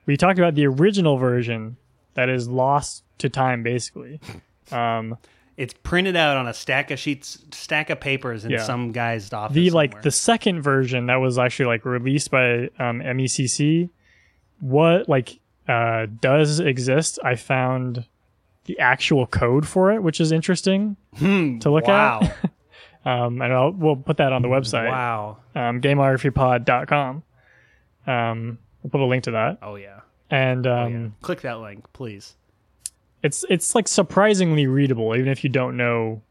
We 0.06 0.18
talked 0.18 0.40
about 0.40 0.56
the 0.56 0.66
original 0.68 1.18
version 1.18 1.78
that 2.14 2.30
is 2.30 2.48
lost 2.48 3.04
to 3.20 3.30
time, 3.30 3.64
basically. 3.64 4.20
Um, 4.70 5.18
It's 5.56 5.74
printed 5.74 6.18
out 6.18 6.36
on 6.36 6.46
a 6.48 6.54
stack 6.54 6.92
of 6.92 7.00
sheets, 7.00 7.40
stack 7.52 7.90
of 7.90 8.02
papers 8.02 8.44
in 8.44 8.52
Yeah. 8.52 8.64
some 8.64 8.92
guy's 8.92 9.32
office. 9.32 9.56
the 9.56 9.70
like 9.70 10.02
the 10.02 10.12
second 10.12 10.62
version 10.62 11.06
that 11.06 11.16
was 11.16 11.40
actually 11.40 11.68
like 11.68 11.86
released 11.86 12.30
by 12.32 12.66
um, 12.78 13.00
MECC. 13.02 13.90
What 14.60 15.08
like 15.08 15.40
uh, 15.70 16.08
does 16.20 16.60
exist? 16.60 17.18
I 17.24 17.36
found 17.36 18.06
the 18.66 18.78
actual 18.80 19.26
code 19.26 19.66
for 19.66 19.92
it, 19.94 20.04
which 20.04 20.20
is 20.20 20.34
interesting 20.34 20.98
Hmm, 21.16 21.60
to 21.60 21.70
look 21.72 21.88
wow. 21.88 22.20
at. 22.24 22.52
Um, 23.08 23.42
and 23.42 23.54
I'll, 23.54 23.72
we'll 23.72 23.96
put 23.96 24.18
that 24.18 24.34
on 24.34 24.42
the 24.42 24.50
website, 24.50 24.90
Wow. 24.90 25.38
um, 25.56 25.80
gameographypod.com. 25.80 27.24
Um, 28.06 28.58
we'll 28.84 28.90
put 28.92 29.00
a 29.00 29.06
link 29.06 29.24
to 29.26 29.32
that. 29.32 29.60
Oh 29.62 29.76
yeah. 29.76 30.02
And 30.30 30.68
um, 30.68 30.94
yeah. 30.94 31.10
Click 31.22 31.42
that 31.42 31.60
link, 31.60 31.86
please. 31.94 32.36
it's 33.24 33.46
it's 33.50 33.76
like 33.76 33.88
surprisingly 33.88 34.68
readable, 34.68 35.16
even 35.16 35.30
if 35.30 35.44
you 35.46 35.50
don't 35.50 35.78
know 35.78 36.22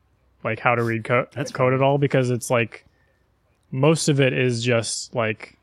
like 0.44 0.58
how 0.60 0.74
to 0.74 0.82
read 0.82 1.04
code 1.04 1.28
That's 1.32 1.50
code 1.50 1.72
at 1.72 1.80
all, 1.80 1.96
because 1.96 2.30
it's 2.30 2.50
like 2.50 2.84
most 3.70 4.08
of 4.08 4.20
it 4.20 4.34
is 4.34 4.62
just 4.62 5.14
like 5.14 5.56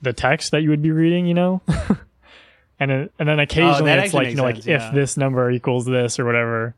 the 0.00 0.14
text 0.14 0.52
that 0.52 0.62
you 0.62 0.70
would 0.70 0.82
be 0.82 0.92
reading, 0.92 1.26
you 1.26 1.34
know. 1.34 1.60
and 2.80 2.90
then, 2.90 3.10
and 3.18 3.28
then 3.28 3.38
occasionally 3.38 3.92
it's 3.92 4.14
like 4.14 4.28
you 4.28 4.36
know 4.36 4.44
like 4.44 4.64
yeah. 4.64 4.88
if 4.88 4.94
this 4.94 5.18
number 5.18 5.50
equals 5.50 5.84
this 5.84 6.18
or 6.18 6.24
whatever. 6.24 6.74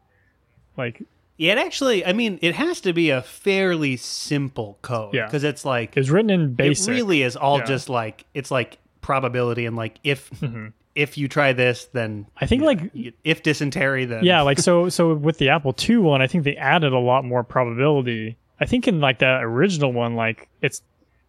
Like 0.77 1.03
it 1.39 1.59
actually. 1.59 2.05
I 2.05 2.13
mean, 2.13 2.39
it 2.43 2.55
has 2.55 2.81
to 2.83 2.93
be 2.93 3.11
a 3.11 3.23
fairly 3.23 3.97
simple 3.97 4.79
code. 4.83 5.15
Yeah. 5.15 5.27
Because 5.27 5.45
it's 5.45 5.65
like 5.65 5.97
it's 5.97 6.09
written 6.11 6.31
in 6.31 6.55
basic. 6.55 6.89
it 6.89 6.93
really 6.93 7.23
is 7.23 7.37
all 7.37 7.59
Yeah. 7.59 7.65
just 7.65 7.89
like 7.89 8.25
it's 8.35 8.51
like 8.51 8.79
probability 9.01 9.67
and 9.67 9.75
like 9.77 9.97
if 10.05 10.31
Mhm. 10.41 10.73
if 10.95 11.17
you 11.19 11.27
try 11.27 11.53
this, 11.53 11.87
then 11.87 12.27
I 12.41 12.47
think 12.47 12.61
you 12.63 12.67
like 12.67 13.15
if 13.25 13.43
dysentery, 13.43 14.05
then 14.05 14.25
yeah, 14.25 14.43
like 14.43 14.59
so 14.69 14.89
so 14.89 15.15
with 15.15 15.39
the 15.39 15.49
Apple 15.49 15.75
II 15.89 15.99
one, 15.99 16.23
I 16.23 16.27
think 16.27 16.45
they 16.45 16.57
added 16.57 16.93
a 16.93 16.99
lot 16.99 17.25
more 17.25 17.43
probability. 17.43 18.37
I 18.61 18.65
think 18.67 18.87
in 18.87 19.01
like 19.01 19.19
that 19.21 19.43
original 19.43 19.93
one, 19.93 20.15
like 20.15 20.49
it's 20.61 20.83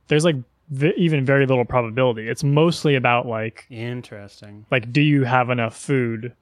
there's 0.10 0.26
like 0.26 0.36
v- 0.70 0.94
even 0.98 1.26
very 1.26 1.46
little 1.48 1.66
probability. 1.66 2.28
It's 2.30 2.44
mostly 2.44 2.96
about 2.96 3.26
like 3.26 3.66
Interesting. 3.72 4.66
like 4.70 4.92
do 4.92 5.02
you 5.02 5.24
have 5.24 5.50
enough 5.50 5.76
food? 5.76 6.34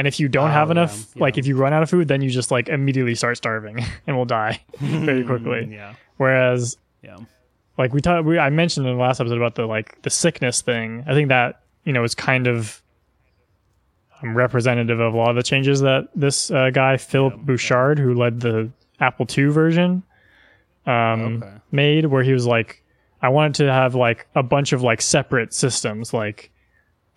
And 0.00 0.08
if 0.08 0.18
you 0.18 0.28
don't 0.28 0.48
Oh, 0.48 0.52
have 0.52 0.68
yeah, 0.68 0.72
enough, 0.72 1.14
like 1.16 1.36
if 1.36 1.46
you 1.46 1.56
run 1.56 1.74
out 1.74 1.82
of 1.82 1.90
food, 1.90 2.08
then 2.08 2.22
you 2.22 2.30
just 2.30 2.50
like 2.50 2.70
immediately 2.70 3.14
start 3.14 3.36
starving 3.36 3.84
and 4.06 4.16
will 4.16 4.24
die 4.24 4.62
very 4.80 5.24
quickly. 5.24 5.68
Yeah. 5.70 5.94
Whereas 6.16 6.78
Yeah. 7.02 7.18
like 7.76 7.92
we 7.92 8.00
talked 8.00 8.24
we 8.24 8.38
I 8.38 8.48
mentioned 8.48 8.86
in 8.86 8.94
the 8.96 9.00
last 9.02 9.20
episode 9.20 9.36
about 9.36 9.56
the 9.56 9.66
like 9.66 10.00
the 10.00 10.08
sickness 10.10 10.62
thing. 10.62 11.04
I 11.06 11.12
think 11.12 11.28
that, 11.28 11.60
you 11.84 11.92
know, 11.92 12.02
is 12.02 12.14
kind 12.14 12.46
of 12.46 12.80
um, 14.22 14.34
representative 14.34 15.00
of 15.00 15.12
a 15.14 15.16
lot 15.16 15.30
of 15.30 15.36
the 15.36 15.42
changes 15.42 15.80
that 15.80 16.08
this 16.14 16.50
uh, 16.50 16.70
guy 16.70 16.96
Philip 16.96 17.34
Yeah, 17.36 17.42
Bouchard, 17.42 17.98
who 17.98 18.14
led 18.14 18.40
the 18.40 18.70
Apple 19.00 19.26
II 19.36 19.46
version, 19.46 20.02
um, 20.86 21.42
Okay. 21.42 21.52
made, 21.72 22.06
where 22.06 22.22
he 22.22 22.32
was 22.32 22.46
like, 22.46 22.82
I 23.22 23.28
wanted 23.28 23.54
to 23.66 23.72
have 23.72 23.94
like 23.94 24.26
a 24.34 24.42
bunch 24.42 24.72
of 24.72 24.82
like 24.82 25.00
separate 25.02 25.52
systems, 25.52 26.12
like 26.14 26.50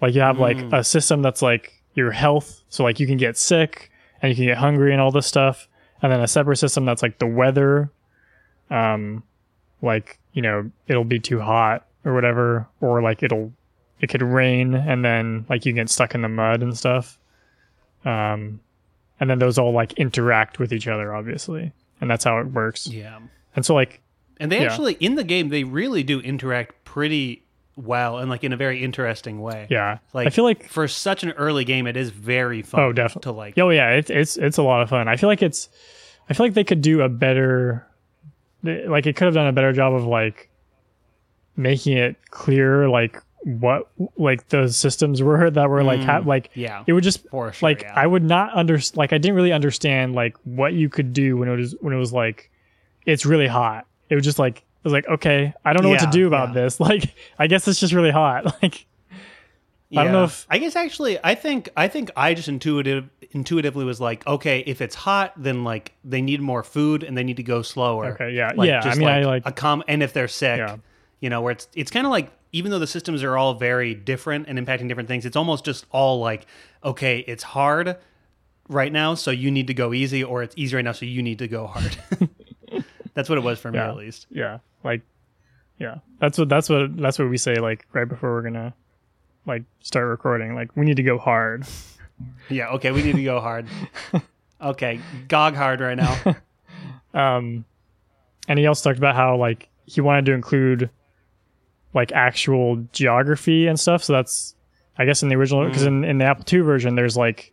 like 0.01 0.13
you 0.15 0.21
have 0.21 0.37
like 0.37 0.57
Mm. 0.57 0.73
a 0.79 0.83
system 0.83 1.21
that's 1.21 1.41
like 1.41 1.81
your 1.95 2.11
health, 2.11 2.63
so 2.69 2.83
like 2.83 2.99
you 2.99 3.07
can 3.07 3.17
get 3.17 3.37
sick 3.37 3.91
and 4.21 4.29
you 4.29 4.35
can 4.35 4.45
get 4.45 4.57
hungry 4.57 4.91
and 4.91 5.01
all 5.01 5.11
this 5.11 5.27
stuff, 5.27 5.67
and 6.01 6.11
then 6.11 6.19
a 6.21 6.27
separate 6.27 6.57
system 6.57 6.85
that's 6.85 7.01
like 7.01 7.19
the 7.19 7.27
weather, 7.27 7.91
um, 8.69 9.23
like 9.81 10.19
you 10.33 10.41
know 10.41 10.71
it'll 10.87 11.03
be 11.03 11.19
too 11.19 11.39
hot 11.39 11.85
or 12.05 12.13
whatever, 12.13 12.67
or 12.81 13.01
like 13.01 13.21
it'll 13.23 13.51
it 13.99 14.07
could 14.09 14.21
rain 14.21 14.73
and 14.73 15.05
then 15.05 15.45
like 15.49 15.65
you 15.65 15.71
get 15.73 15.89
stuck 15.89 16.13
in 16.15 16.21
the 16.21 16.29
mud 16.29 16.61
and 16.61 16.77
stuff, 16.77 17.17
um, 18.05 18.59
and 19.19 19.29
then 19.29 19.39
those 19.39 19.57
all 19.57 19.71
like 19.71 19.93
interact 19.93 20.59
with 20.59 20.73
each 20.73 20.87
other 20.87 21.13
obviously, 21.15 21.71
and 22.01 22.09
that's 22.09 22.23
how 22.23 22.37
it 22.39 22.47
works. 22.47 22.87
Yeah. 22.87 23.19
And 23.55 23.65
so 23.65 23.73
like 23.75 24.01
And 24.39 24.51
they 24.51 24.61
Yeah. 24.61 24.71
actually 24.71 24.93
in 24.99 25.15
the 25.15 25.23
game 25.23 25.49
they 25.49 25.63
really 25.63 26.03
do 26.03 26.19
interact 26.19 26.83
pretty 26.83 27.42
well 27.75 28.19
and 28.19 28.29
like 28.29 28.43
in 28.43 28.53
a 28.53 28.57
very 28.57 28.83
interesting 28.83 29.41
way. 29.41 29.67
yeah, 29.69 29.97
Like 30.13 30.27
I 30.27 30.29
feel 30.29 30.43
like 30.43 30.69
for 30.69 30.87
such 30.87 31.23
an 31.23 31.31
early 31.31 31.63
game, 31.65 31.87
it 31.87 31.97
is 31.97 32.09
very 32.11 32.61
fun. 32.61 32.81
Oh, 32.81 32.93
definitely. 32.93 33.31
to 33.31 33.31
like. 33.37 33.57
Oh 33.57 33.69
yeah, 33.69 33.91
it's 33.91 34.09
it's 34.09 34.37
it's 34.37 34.57
a 34.57 34.63
lot 34.63 34.81
of 34.81 34.89
fun. 34.89 35.07
I 35.07 35.15
feel 35.17 35.29
like 35.29 35.41
it's 35.41 35.69
I 36.29 36.33
feel 36.33 36.45
like 36.45 36.53
they 36.53 36.63
could 36.63 36.81
do 36.81 37.01
a 37.01 37.09
better 37.09 37.85
like 38.63 39.05
it 39.07 39.15
could 39.15 39.25
have 39.25 39.33
done 39.33 39.47
a 39.47 39.51
better 39.51 39.73
job 39.73 39.93
of 39.93 40.05
like 40.05 40.49
making 41.55 41.97
it 41.97 42.15
clear 42.31 42.87
like 42.89 43.21
what 43.43 43.89
like 44.17 44.47
those 44.49 44.77
systems 44.77 45.21
were 45.21 45.49
that 45.51 45.69
were 45.69 45.83
like 45.83 45.99
ha- 45.99 46.21
Mm, 46.21 46.25
like 46.25 46.49
yeah, 46.53 46.83
it 46.87 46.93
would 46.93 47.03
just 47.03 47.25
sure. 47.29 47.53
like 47.61 47.81
yeah. 47.81 47.93
I 47.95 48.07
would 48.07 48.23
not 48.23 48.55
under 48.55 48.79
like 48.95 49.11
I 49.13 49.17
didn't 49.17 49.35
really 49.35 49.51
understand 49.51 50.15
like 50.15 50.37
what 50.45 50.73
you 50.73 50.89
could 50.89 51.11
do 51.13 51.37
when 51.37 51.49
it 51.49 51.55
was 51.57 51.75
when 51.81 51.93
it 51.93 51.97
was 51.97 52.13
like 52.13 52.49
it's 53.05 53.25
really 53.25 53.47
hot. 53.47 53.85
It 54.09 54.15
was 54.15 54.23
just 54.23 54.39
like 54.39 54.63
was 54.83 54.93
like 54.93 55.07
okay, 55.07 55.53
I 55.63 55.73
don't 55.73 55.83
know 55.83 55.89
what 55.89 55.99
to 56.01 56.09
do 56.11 56.27
about 56.27 56.49
yeah. 56.49 56.53
this. 56.63 56.79
Like 56.79 57.15
I 57.39 57.47
guess 57.47 57.67
it's 57.67 57.79
just 57.79 57.93
really 57.93 58.11
hot. 58.11 58.45
Like 58.63 58.85
I 59.95 60.03
don't 60.05 60.11
know 60.13 60.23
if- 60.23 60.47
I 60.49 60.57
guess 60.57 60.75
actually 60.75 61.19
I 61.23 61.35
think 61.35 61.69
I 61.77 61.87
think 61.87 62.09
I 62.17 62.33
just 62.33 62.47
intuitive 62.47 63.09
intuitively 63.31 63.85
was 63.85 63.99
like, 64.01 64.25
okay, 64.27 64.59
if 64.65 64.81
it's 64.81 64.95
hot, 64.95 65.33
then 65.37 65.63
like 65.63 65.93
they 66.03 66.21
need 66.21 66.41
more 66.41 66.63
food 66.63 67.03
and 67.03 67.17
they 67.17 67.23
need 67.23 67.37
to 67.37 67.43
go 67.43 67.61
slower. 67.61 68.13
Okay, 68.13 68.31
yeah. 68.31 68.51
Like, 68.55 68.67
Yeah, 68.67 68.79
I 68.79 68.83
just 68.83 68.99
mean, 68.99 69.07
I, 69.07 69.23
like- 69.23 69.43
a 69.45 69.51
com 69.51 69.83
and 69.87 70.01
if 70.03 70.13
they're 70.13 70.27
sick, 70.27 70.57
Yeah. 70.57 70.77
you 71.19 71.29
know, 71.29 71.41
where 71.41 71.51
it's 71.51 71.67
it's 71.75 71.91
kind 71.91 72.05
of 72.07 72.11
like 72.11 72.31
even 72.51 72.71
though 72.71 72.79
the 72.79 72.87
systems 72.87 73.23
are 73.23 73.37
all 73.37 73.53
very 73.55 73.93
different 73.95 74.47
and 74.47 74.57
impacting 74.59 74.87
different 74.87 75.09
things, 75.09 75.25
it's 75.25 75.35
almost 75.35 75.65
just 75.65 75.85
all 75.91 76.19
like, 76.19 76.45
okay, 76.83 77.19
it's 77.27 77.43
hard 77.43 77.97
right 78.69 78.91
now, 78.91 79.13
so 79.15 79.31
you 79.31 79.49
need 79.51 79.67
to 79.67 79.73
go 79.73 79.91
easy, 79.93 80.23
or 80.23 80.43
it's 80.43 80.53
easy 80.57 80.75
right 80.75 80.85
now, 80.85 80.91
so 80.91 81.05
you 81.05 81.21
need 81.23 81.39
to 81.39 81.47
go 81.47 81.67
hard. 81.67 81.97
That's 83.13 83.29
what 83.29 83.37
it 83.37 83.43
was 83.43 83.59
for 83.59 83.71
me 83.71 83.77
Yeah. 83.77 83.89
at 83.89 83.95
least. 83.97 84.27
yeah 84.29 84.57
like 84.83 85.01
yeah 85.79 85.95
that's 86.19 86.37
what 86.37 86.49
that's 86.49 86.69
what 86.69 86.95
that's 86.97 87.17
what 87.19 87.29
we 87.29 87.37
say 87.37 87.55
like 87.55 87.85
right 87.93 88.07
before 88.07 88.31
we're 88.33 88.41
gonna 88.43 88.73
like 89.45 89.63
start 89.81 90.07
recording 90.07 90.55
like 90.55 90.75
we 90.75 90.85
need 90.85 90.97
to 90.97 91.03
go 91.03 91.17
hard 91.17 91.65
Yeah, 92.49 92.69
okay, 92.69 92.91
we 92.91 93.01
need 93.01 93.15
to 93.15 93.23
go 93.23 93.39
hard. 93.41 93.65
Okay, 94.61 94.99
gog 95.27 95.55
hard 95.55 95.81
right 95.81 95.97
now. 95.97 96.15
um 97.13 97.65
and 98.47 98.57
he 98.59 98.65
also 98.67 98.89
talked 98.89 98.97
about 98.97 99.15
how 99.15 99.35
like 99.35 99.67
he 99.85 99.99
wanted 99.99 100.25
to 100.25 100.31
include 100.33 100.89
like 101.93 102.11
actual 102.13 102.77
geography 102.93 103.67
and 103.67 103.77
stuff 103.79 104.03
so 104.03 104.13
that's 104.13 104.55
i 104.97 105.05
guess 105.05 105.21
in 105.21 105.29
the 105.29 105.35
original 105.35 105.67
because 105.67 105.83
in, 105.83 106.03
in 106.05 106.17
the 106.17 106.25
apple 106.25 106.45
ii 106.53 106.59
version 106.61 106.95
there's 106.95 107.15
like 107.17 107.51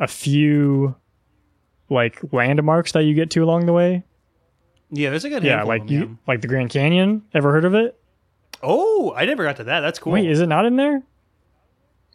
a 0.00 0.06
few 0.08 0.94
like 1.88 2.20
landmarks 2.32 2.92
that 2.92 3.04
you 3.04 3.14
get 3.14 3.30
to 3.30 3.42
along 3.44 3.66
the 3.66 3.72
way 3.72 4.02
Yeah, 4.90 5.10
there's 5.10 5.24
a 5.24 5.28
good 5.28 5.42
yeah 5.44 5.62
like 5.64 5.82
of 5.82 5.88
them, 5.88 5.96
you 5.96 6.02
yeah. 6.04 6.14
like 6.26 6.40
the 6.40 6.48
grand 6.48 6.70
canyon 6.70 7.22
ever 7.34 7.52
heard 7.52 7.64
of 7.64 7.74
it 7.74 7.98
Oh, 8.62 9.12
I 9.14 9.24
never 9.26 9.44
got 9.44 9.56
to 9.58 9.64
that. 9.64 9.80
That's 9.80 9.98
cool. 9.98 10.12
wait 10.14 10.28
is 10.30 10.40
it 10.40 10.46
not 10.48 10.64
in 10.64 10.76
there 10.76 11.02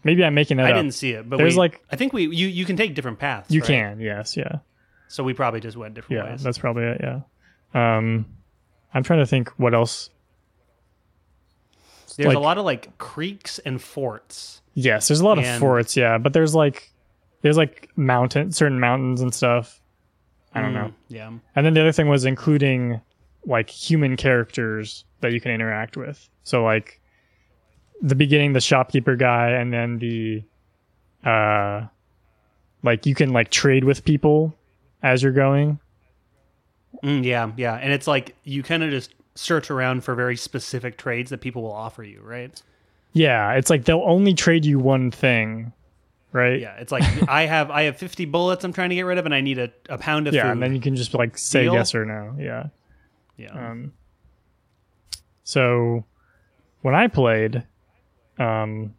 maybe 0.03 0.24
i'm 0.25 0.34
making 0.34 0.58
that 0.58 0.65
I 0.65 0.72
up 0.72 0.75
didn't 0.77 0.94
see 0.94 1.12
it, 1.12 1.30
but 1.30 1.38
There's 1.38 1.53
we, 1.53 1.60
like- 1.60 1.82
I 1.92 1.96
think 1.96 2.12
we 2.13 2.24
you 2.24 2.48
you 2.48 2.65
can 2.65 2.75
take 2.75 2.94
different 2.96 3.20
paths. 3.20 3.50
You 3.51 3.62
right? 3.62 3.68
can, 3.68 4.00
yes, 4.00 4.36
yeah, 4.36 4.58
So 5.08 5.24
we 5.24 5.34
probably 5.34 5.60
just 5.62 5.77
went 5.77 5.94
different 5.94 6.24
yeah. 6.25 6.32
ways. 6.32 6.44
That's 6.44 6.58
probably 6.58 6.84
it. 6.84 7.01
Yeah. 7.01 7.22
Um, 7.74 8.25
I'm 8.94 9.03
trying 9.03 9.20
to 9.20 9.25
think 9.25 9.50
what 9.58 9.74
else. 9.74 10.10
There's 12.18 12.27
like- 12.27 12.38
a 12.38 12.39
lot 12.39 12.58
of 12.58 12.65
like 12.65 12.98
creeks 12.98 13.60
and 13.60 13.82
forts. 13.82 14.62
Yes, 14.75 15.08
there's 15.08 15.20
a 15.22 15.25
lot 15.25 15.38
of 15.39 15.46
forts, 15.60 15.96
yeah, 15.96 16.18
but 16.18 16.34
there's 16.34 16.53
like 16.56 16.92
there's 17.42 17.58
like 17.58 17.89
mountain, 17.96 18.51
certain 18.51 18.80
mountains 18.80 19.22
and 19.22 19.34
stuff. 19.34 19.80
I 20.53 20.62
don't 20.62 20.74
know. 20.74 20.88
Mm, 20.88 20.93
Yeah. 21.10 21.31
And 21.55 21.65
then 21.65 21.74
the 21.74 21.81
other 21.81 21.91
thing 21.91 22.07
was 22.07 22.25
including 22.25 23.01
like 23.45 23.69
human 23.69 24.15
characters 24.17 25.03
that 25.22 25.31
you 25.33 25.41
can 25.41 25.51
interact 25.51 25.98
with. 25.98 26.29
So 26.43 26.63
like 26.63 27.00
the 28.01 28.15
beginning, 28.15 28.53
the 28.53 28.62
shopkeeper 28.62 29.15
guy, 29.15 29.50
and 29.51 29.74
then 29.74 29.98
the 30.00 30.43
uh, 31.27 31.88
like 32.83 33.05
you 33.05 33.15
can 33.15 33.31
like 33.31 33.50
trade 33.50 33.83
with 33.83 34.03
people 34.05 34.53
as 35.01 35.24
you're 35.24 35.31
going. 35.31 35.79
Mm, 37.03 37.24
yeah, 37.24 37.51
yeah. 37.57 37.75
And 37.75 37.91
it's 37.91 38.07
like 38.07 38.36
you 38.43 38.62
kind 38.63 38.83
of 38.83 38.91
just 38.91 39.13
search 39.36 39.72
around 39.72 40.03
for 40.03 40.13
very 40.15 40.38
specific 40.38 40.98
trades 40.98 41.29
that 41.31 41.41
people 41.41 41.63
will 41.63 41.72
offer 41.74 42.03
you, 42.03 42.22
right? 42.22 42.62
Yeah, 43.13 43.53
it's 43.53 43.69
like 43.69 43.86
they'll 43.86 44.03
only 44.05 44.33
trade 44.33 44.65
you 44.65 44.79
one 44.79 45.12
thing, 45.12 45.72
right? 46.34 46.60
Yeah. 46.60 46.75
It's 46.75 46.92
like 46.92 47.04
I 47.30 47.46
have 47.46 47.72
I 47.72 47.84
have 47.84 47.96
50 47.98 48.25
bullets 48.25 48.66
I'm 48.66 48.74
trying 48.74 48.90
to 48.90 48.96
get 48.96 49.04
rid 49.04 49.18
of 49.18 49.25
and 49.25 49.34
I 49.34 49.40
need 49.42 49.60
a, 49.60 49.72
a 49.88 49.98
pound 49.98 50.28
of 50.28 50.34
Yeah, 50.34 50.44
food. 50.44 50.52
and 50.52 50.62
then 50.63 50.74
you 50.75 50.82
can 50.82 50.96
just 50.98 51.13
like 51.13 51.38
say 51.38 51.63
Deal? 51.63 51.74
yes 51.75 51.96
or 51.96 52.04
no. 52.06 52.36
Yeah. 52.38 52.66
yeah. 53.38 53.52
Um, 53.72 53.94
so 55.44 56.06
when 56.82 56.96
I 56.96 57.08
played, 57.08 57.63
um, 58.40 58.94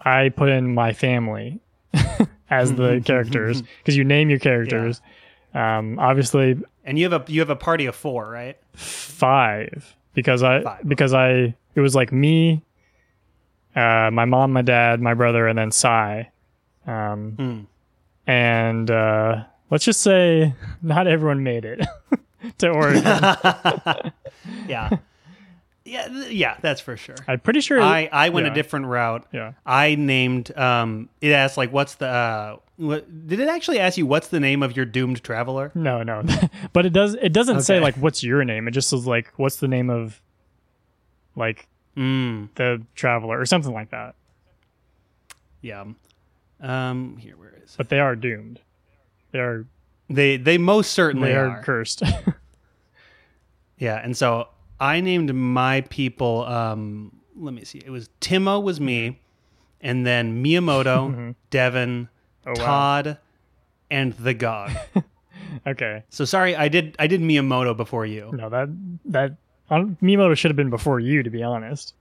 I 0.00 0.30
put 0.30 0.48
in 0.48 0.74
my 0.74 0.92
family 0.92 1.60
as 2.50 2.74
the 2.74 3.00
characters 3.04 3.62
because 3.62 3.96
you 3.96 4.04
name 4.04 4.30
your 4.30 4.38
characters. 4.38 5.00
Um, 5.54 5.98
obviously 5.98 6.56
and 6.84 6.98
you 6.98 7.08
have 7.10 7.28
a 7.28 7.32
you 7.32 7.40
have 7.40 7.50
a 7.50 7.56
party 7.56 7.86
of 7.86 7.94
4, 7.96 8.30
right? 8.30 8.58
five 8.74 9.94
because 10.14 10.42
I 10.42 10.62
Five, 10.62 10.88
because 10.88 11.12
I 11.14 11.54
it 11.74 11.80
was 11.80 11.94
like 11.94 12.12
me, 12.12 12.62
uh, 13.74 14.10
my 14.12 14.24
mom, 14.24 14.52
my 14.52 14.62
dad, 14.62 15.00
my 15.00 15.14
brother, 15.14 15.46
and 15.46 15.58
then 15.58 15.70
Sai. 15.70 16.30
Um, 16.88 17.32
Hmm. 17.36 17.60
and 18.30 18.90
uh, 18.90 19.44
let's 19.70 19.84
just 19.84 20.00
say 20.00 20.54
not 20.82 21.06
everyone 21.06 21.42
made 21.42 21.64
it 21.64 21.86
to 22.58 22.68
Oregon. 22.70 23.02
yeah. 24.68 24.90
Yeah, 25.84 26.08
yeah, 26.28 26.56
that's 26.60 26.82
for 26.82 26.98
sure. 26.98 27.14
I'm 27.26 27.40
pretty 27.40 27.60
sure. 27.62 27.80
I 27.80 28.10
I 28.12 28.28
went 28.28 28.44
yeah. 28.46 28.52
a 28.52 28.54
different 28.54 28.86
route. 28.86 29.26
yeah. 29.32 29.52
I 29.64 29.94
named 29.94 30.54
um 30.56 31.08
it 31.22 31.32
asked 31.32 31.56
like 31.56 31.72
what's 31.72 31.94
the 31.94 32.06
uh 32.06 32.56
What, 32.76 33.26
did 33.26 33.40
it 33.40 33.48
actually 33.48 33.78
ask 33.80 33.96
you 33.96 34.04
what's 34.04 34.28
the 34.28 34.38
name 34.40 34.62
of 34.62 34.76
your 34.76 34.84
doomed 34.84 35.22
traveler? 35.24 35.72
No, 35.74 36.02
no. 36.02 36.22
but 36.74 36.84
it 36.84 36.92
does 36.92 37.14
it 37.14 37.32
doesn't 37.32 37.62
say 37.62 37.80
like 37.80 37.94
what's 37.96 38.22
your 38.22 38.44
name. 38.44 38.68
It 38.68 38.72
just 38.72 38.90
says 38.90 39.06
like 39.06 39.32
what's 39.36 39.56
the 39.56 39.68
name 39.68 39.88
of 39.90 40.20
like 41.36 41.66
Mm, 41.96 42.48
the 42.56 42.82
traveler 42.94 43.40
or 43.40 43.46
something 43.46 43.72
like 43.72 43.90
that. 43.90 44.14
yeah. 45.62 45.84
Um, 46.60 47.16
here, 47.16 47.36
where 47.36 47.54
is 47.62 47.70
it? 47.72 47.76
But 47.78 47.88
they 47.88 48.00
are 48.00 48.16
doomed. 48.16 48.60
They 49.32 49.38
are 49.40 49.66
They 50.10 50.36
they 50.36 50.58
most 50.58 50.92
certainly 50.92 51.28
they 51.30 51.36
are. 51.36 51.48
are 51.58 51.62
cursed. 51.62 52.02
Yeah, 53.78 54.00
and 54.02 54.16
so 54.16 54.48
I 54.80 55.00
named 55.00 55.32
my 55.34 55.82
people. 55.82 56.44
Um, 56.46 57.12
let 57.36 57.54
me 57.54 57.64
see. 57.64 57.78
It 57.78 57.90
was 57.90 58.10
Timo 58.20 58.60
was 58.62 58.80
me, 58.80 59.20
and 59.80 60.04
then 60.04 60.42
Miyamoto, 60.42 61.34
Devin, 61.50 62.08
Oh, 62.46 62.50
wow. 62.56 62.64
Todd, 62.64 63.18
and 63.90 64.14
the 64.14 64.34
God. 64.34 64.76
okay. 65.66 66.02
so 66.08 66.24
sorry, 66.24 66.56
I 66.56 66.66
did 66.68 66.96
I 66.98 67.06
did 67.06 67.20
Miyamoto 67.20 67.76
before 67.76 68.04
you. 68.06 68.30
No, 68.34 68.48
that 68.48 68.68
that 69.04 69.36
Miyamoto 69.70 70.36
should 70.36 70.50
have 70.50 70.56
been 70.56 70.70
before 70.70 70.98
you, 70.98 71.22
to 71.22 71.30
be 71.30 71.42
honest. 71.44 71.94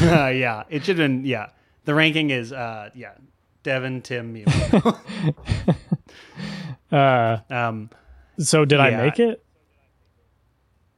yeah, 0.00 0.62
it 0.70 0.84
should 0.84 0.98
have 0.98 1.04
been. 1.08 1.24
Yeah, 1.24 1.48
the 1.84 1.94
ranking 1.94 2.30
is. 2.30 2.52
Uh, 2.52 2.90
yeah, 2.94 3.14
Devin, 3.62 4.02
Tim. 4.02 4.44
Uh, 6.90 7.38
um, 7.48 7.88
so 8.38 8.66
did 8.66 8.78
I 8.78 8.90
make 8.90 9.18
it? 9.18 9.42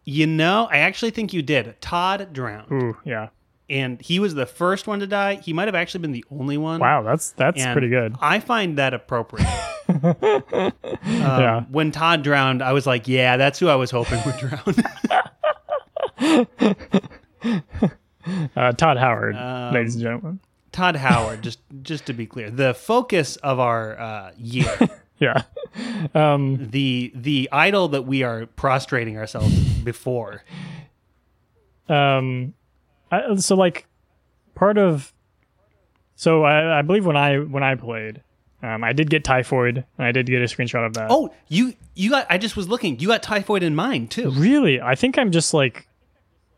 you 0.04 0.26
know, 0.26 0.66
I 0.68 0.78
actually 0.78 1.12
think 1.12 1.33
you 1.33 1.40
did. 1.40 1.80
Todd 1.80 2.33
drowned, 2.33 2.73
Ooh, 2.73 2.97
yeah. 3.04 3.28
and 3.71 4.02
he 4.02 4.18
was 4.18 4.35
the 4.35 4.44
first 4.44 4.88
one 4.88 4.99
to 4.99 5.06
die. 5.06 5.37
He 5.37 5.52
might 5.52 5.68
have 5.68 5.76
actually 5.76 6.00
been 6.00 6.11
the 6.11 6.25
only 6.33 6.59
one. 6.59 6.80
Wow, 6.80 7.02
that's 7.02 7.30
that's 7.33 7.62
And 7.62 7.73
pretty 7.73 7.90
good. 7.90 8.16
I 8.21 8.40
find 8.40 8.76
that 8.78 8.92
appropriate. 8.94 9.47
Um, 9.87 10.73
Yeah. 11.04 11.64
When 11.71 11.90
Todd 11.92 12.23
drowned, 12.25 12.62
I 12.62 12.73
was 12.73 12.87
like, 12.87 13.06
yeah, 13.06 13.37
that's 13.37 13.59
who 13.59 13.68
I 13.68 13.75
was 13.76 13.90
hoping 13.92 14.18
would 14.25 14.37
drown. 14.38 14.75
Uh, 18.56 18.73
Todd 18.73 18.97
Howard, 18.97 19.37
Um, 19.37 19.75
ladies 19.75 19.94
and 19.97 20.02
gentlemen. 20.02 20.40
Todd 20.75 20.97
Howard, 20.97 21.40
just 21.43 21.61
just 21.83 22.04
to 22.07 22.12
be 22.12 22.26
clear, 22.26 22.50
the 22.50 22.75
focus 22.75 23.37
of 23.37 23.61
our 23.61 23.97
uh, 23.99 24.33
year, 24.37 24.76
Yeah. 25.21 25.43
Um, 26.14 26.69
the 26.71 27.12
the 27.14 27.49
idol 27.52 27.87
that 27.88 28.02
we 28.02 28.25
are 28.25 28.47
prostrating 28.47 29.16
ourselves 29.16 29.54
before. 29.85 30.43
um, 31.88 32.54
I, 33.12 33.37
so 33.37 33.54
like 33.54 33.87
part 34.57 34.76
of 34.78 35.12
so 36.16 36.43
I, 36.45 36.81
I 36.81 36.83
believe 36.83 37.07
when 37.07 37.16
I 37.16 37.38
when 37.38 37.62
I 37.62 37.76
played, 37.76 38.23
um, 38.62 38.83
I 38.83 38.93
did 38.93 39.09
get 39.11 39.23
typhoid 39.25 39.85
and 39.99 40.07
I 40.07 40.11
did 40.12 40.26
get 40.26 40.43
a 40.43 40.47
screenshot 40.47 40.85
of 40.85 40.95
that. 40.95 41.07
Oh, 41.11 41.33
you 41.49 41.75
you 41.95 42.11
got? 42.11 42.26
I 42.28 42.37
just 42.38 42.57
was 42.57 42.69
looking. 42.69 42.99
You 42.99 43.09
got 43.09 43.23
typhoid 43.23 43.62
in 43.62 43.75
mind 43.76 44.11
too. 44.11 44.31
really? 44.33 44.81
I 44.81 44.97
think 44.97 45.19
I'm 45.19 45.31
just 45.31 45.54
like 45.54 45.87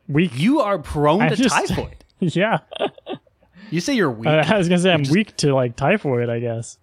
weak. 0.09 0.33
You 0.35 0.61
are 0.61 0.79
prone 0.79 1.21
I 1.23 1.29
to 1.29 1.37
just- 1.37 1.55
typhoid. 1.55 2.05
yeah. 2.21 2.59
You 3.71 3.81
say 3.81 3.95
you're 3.95 4.11
weak. 4.11 4.29
I 4.29 4.57
was 4.59 4.69
gonna 4.69 4.81
say 4.81 4.93
I'm 4.93 5.03
weak 5.05 5.37
to 5.39 5.55
like 5.55 5.77
typhoid. 5.77 6.29
I 6.29 6.39
guess. 6.41 6.79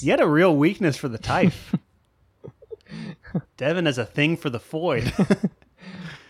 you 0.00 0.10
had 0.10 0.20
a 0.20 0.28
real 0.28 0.54
weakness 0.56 0.96
for 0.96 1.08
the 1.08 1.18
type. 1.18 1.52
Devin 3.56 3.86
has 3.86 3.98
a 3.98 4.04
thing 4.04 4.36
for 4.36 4.50
the 4.50 4.60
foid. 4.60 5.10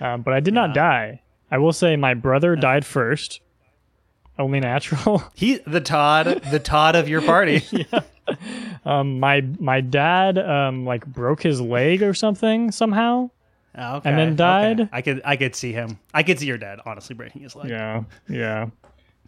Um, 0.00 0.23
but 0.23 0.32
I 0.35 0.40
did 0.40 0.54
not 0.54 0.75
die. 0.75 1.23
I 1.50 1.59
will 1.59 1.73
say 1.73 1.97
my 1.97 2.14
brother 2.14 2.54
died 2.56 2.87
first. 2.87 3.40
Only 4.38 4.61
natural. 4.61 5.23
He 5.35 5.59
the 5.66 5.80
Todd, 5.80 6.42
the 6.50 6.59
Todd 6.61 6.97
of 6.97 7.09
your 7.09 7.21
party. 7.21 7.64
yeah. 7.71 8.00
Um, 8.85 9.18
my 9.21 9.40
my 9.59 9.80
dad 9.80 10.38
um 10.38 10.85
like 10.87 11.04
broke 11.04 11.42
his 11.42 11.61
leg 11.61 12.02
or 12.02 12.14
something 12.14 12.71
somehow. 12.71 13.30
Oh, 13.75 13.97
okay, 13.97 14.09
And 14.11 14.18
then 14.18 14.28
okay. 14.28 14.37
died? 14.37 14.88
I 14.92 15.03
could 15.03 15.22
I 15.24 15.37
could 15.37 15.55
see 15.57 15.72
him. 15.72 15.98
I 16.14 16.22
could 16.22 16.38
see 16.38 16.46
your 16.46 16.59
dad 16.59 16.81
honestly 16.87 17.14
breaking 17.14 17.42
his 17.42 17.57
leg. 17.57 17.70
Yeah, 17.70 18.05
yeah. 18.29 18.66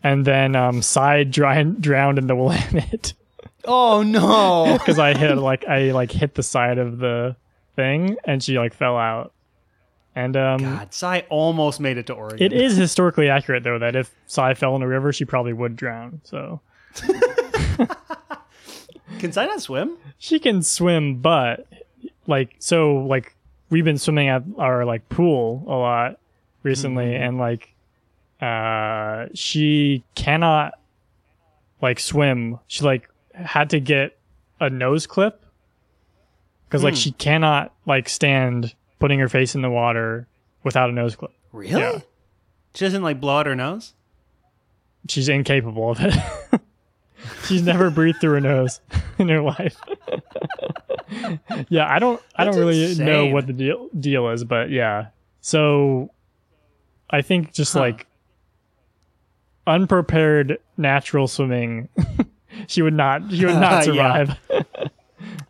And 0.05 0.25
then 0.25 0.55
um, 0.55 0.83
Sai 0.83 1.25
drowned 1.25 1.81
drowned 1.83 2.19
in 2.19 2.27
the 2.29 2.37
Willamette 2.37 3.15
Oh 3.65 4.03
no. 4.03 4.77
because 4.79 4.99
I 4.99 5.17
hit 5.17 5.37
like 5.39 5.65
I 5.67 5.91
like 5.93 6.13
hit 6.13 6.35
the 6.35 6.43
side 6.45 6.79
of 6.79 6.99
the 6.99 7.35
thing 7.75 8.17
and 8.25 8.43
she 8.43 8.59
like 8.59 8.75
fell 8.75 8.97
out. 8.97 9.33
And 10.15 10.37
um, 10.37 10.61
God, 10.63 10.95
Sai 10.95 11.25
almost 11.31 11.81
made 11.81 11.97
it 11.99 12.07
to 12.07 12.13
Oregon. 12.13 12.41
it 12.41 12.53
is 12.53 12.77
historically 12.77 13.29
accurate 13.29 13.65
though 13.65 13.79
that 13.81 13.97
if 13.97 14.15
Sai 14.27 14.55
fell 14.55 14.77
in 14.77 14.83
a 14.83 14.87
river, 14.87 15.13
she 15.13 15.25
probably 15.25 15.53
would 15.55 15.75
drown. 15.75 16.21
So 16.23 16.61
Can 19.19 19.33
Sai 19.33 19.47
not 19.47 19.61
swim? 19.63 19.97
she 20.19 20.39
can 20.39 20.63
swim, 20.63 21.17
but 21.17 21.67
like 22.27 22.55
so 22.59 22.97
like 22.99 23.35
we've 23.71 23.85
been 23.85 23.99
swimming 23.99 24.29
at 24.29 24.43
our 24.59 24.85
like 24.85 25.09
pool 25.09 25.65
a 25.67 25.75
lot 25.75 26.19
recently, 26.63 27.15
and 27.15 27.39
like 27.39 27.74
uh 28.45 29.29
she 29.35 30.05
cannot 30.15 30.75
like 31.81 31.99
swim. 32.01 32.59
She 32.67 32.85
like 32.85 33.09
had 33.35 33.71
to 33.71 33.81
get 33.81 34.17
a 34.61 34.69
nose 34.71 35.07
clip 35.07 35.45
because 36.67 36.83
like 36.85 36.97
she 36.97 37.13
cannot 37.13 37.73
like 37.87 38.09
stand 38.09 38.75
putting 38.99 39.19
her 39.19 39.29
face 39.29 39.55
in 39.55 39.63
the 39.63 39.71
water 39.71 40.27
without 40.63 40.91
a 40.91 40.93
nose 40.93 41.17
clip. 41.17 41.33
Really? 41.53 41.81
Yeah. 41.81 42.01
She 42.75 42.85
doesn't 42.85 43.03
like 43.03 43.21
blow 43.21 43.39
out 43.39 43.47
her 43.47 43.55
nose? 43.55 43.95
She's 45.09 45.29
incapable 45.29 45.91
of 45.91 45.99
it. 46.01 46.15
She's 47.47 47.63
never 47.63 47.91
breathed 47.91 48.19
through 48.21 48.33
her 48.33 48.41
nose 48.41 48.81
in 49.19 49.29
her 49.29 49.41
life. 49.41 49.77
yeah, 51.69 51.87
I 51.89 51.99
don't 51.99 52.21
I 52.37 52.45
That's 52.45 52.57
don't 52.57 52.67
really 52.67 52.95
know 52.97 53.27
what 53.27 53.47
the 53.47 53.53
deal 53.53 53.89
deal 53.99 54.29
is, 54.31 54.45
but 54.45 54.71
yeah. 54.71 55.07
So 55.41 56.11
I 57.11 57.23
think 57.23 57.53
just 57.53 57.73
Huh. 57.75 57.81
like 57.81 58.07
unprepared 59.67 60.59
natural 60.77 61.27
swimming 61.29 61.89
she 62.67 62.83
would 62.83 62.95
not 62.95 63.31
she 63.33 63.45
would 63.47 63.55
not 63.57 63.73
Yeah. 63.87 64.27
survive. 64.27 64.39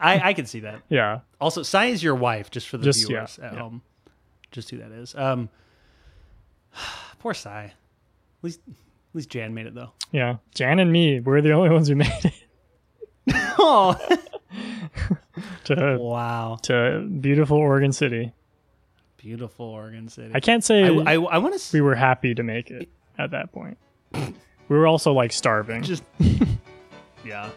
I, 0.01 0.29
I 0.31 0.33
can 0.35 0.47
see 0.47 0.61
that. 0.61 0.83
yeah. 0.89 1.21
Also, 1.41 1.63
Sai 1.63 1.87
is 1.87 2.03
your 2.03 2.15
wife, 2.15 2.51
just 2.51 2.69
for 2.69 2.77
the 2.77 2.85
Just- 2.85 3.01
yeah, 3.03 3.07
viewers 3.07 3.39
at 3.39 3.53
yeah. 3.55 3.59
home. 3.59 3.83
Just 4.51 4.71
who 4.71 4.79
that 4.79 4.93
is. 4.93 5.15
Um, 5.15 5.49
poor 7.19 7.35
Sai. 7.35 7.65
At 7.65 7.73
least, 8.45 8.61
at 8.69 8.75
least 9.15 9.31
Jan 9.31 9.55
made 9.55 9.67
it 9.67 9.75
though. 9.75 9.93
Yeah. 10.13 10.37
Jan 10.55 10.79
and 10.79 10.93
me, 10.93 11.21
we're 11.21 11.41
the 11.41 11.53
only 11.53 11.71
ones 11.71 11.89
who 11.89 11.97
made 11.97 12.13
it 12.25 12.35
Oh, 13.59 13.97
to 15.65 15.97
wow! 15.99 16.59
to 16.63 17.01
beautiful 17.21 17.57
Oregon 17.57 17.93
City. 17.93 18.33
Beautiful 19.17 19.67
Oregon 19.67 20.09
City. 20.09 20.31
I 20.35 20.41
can't 20.41 20.63
say 20.63 20.85
I, 20.85 21.15
I, 21.15 21.15
I 21.15 21.39
want 21.39 21.59
to 21.59 21.77
we 21.77 21.81
were 21.81 21.95
happy 21.95 22.35
to 22.35 22.43
make 22.43 22.71
it 22.71 22.89
at 23.19 23.31
that 23.31 23.51
point. 23.53 23.79
We 24.69 24.77
were 24.77 24.87
also 24.87 25.13
like 25.13 25.33
starving. 25.33 25.83
just, 25.83 26.05
yeah, 27.25 27.51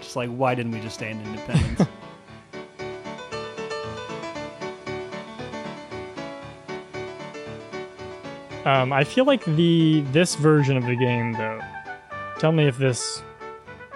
just 0.00 0.16
like 0.16 0.30
why 0.30 0.54
didn't 0.54 0.72
we 0.72 0.80
just 0.80 0.96
stay 0.96 1.10
in 1.10 1.20
Independence? 1.20 1.88
Um, 8.64 8.94
I 8.94 9.04
feel 9.04 9.26
like 9.26 9.44
the 9.44 10.02
this 10.12 10.36
version 10.36 10.76
of 10.76 10.86
the 10.86 10.96
game 10.96 11.32
though. 11.34 11.60
Tell 12.38 12.50
me 12.50 12.66
if 12.66 12.78
this 12.78 13.22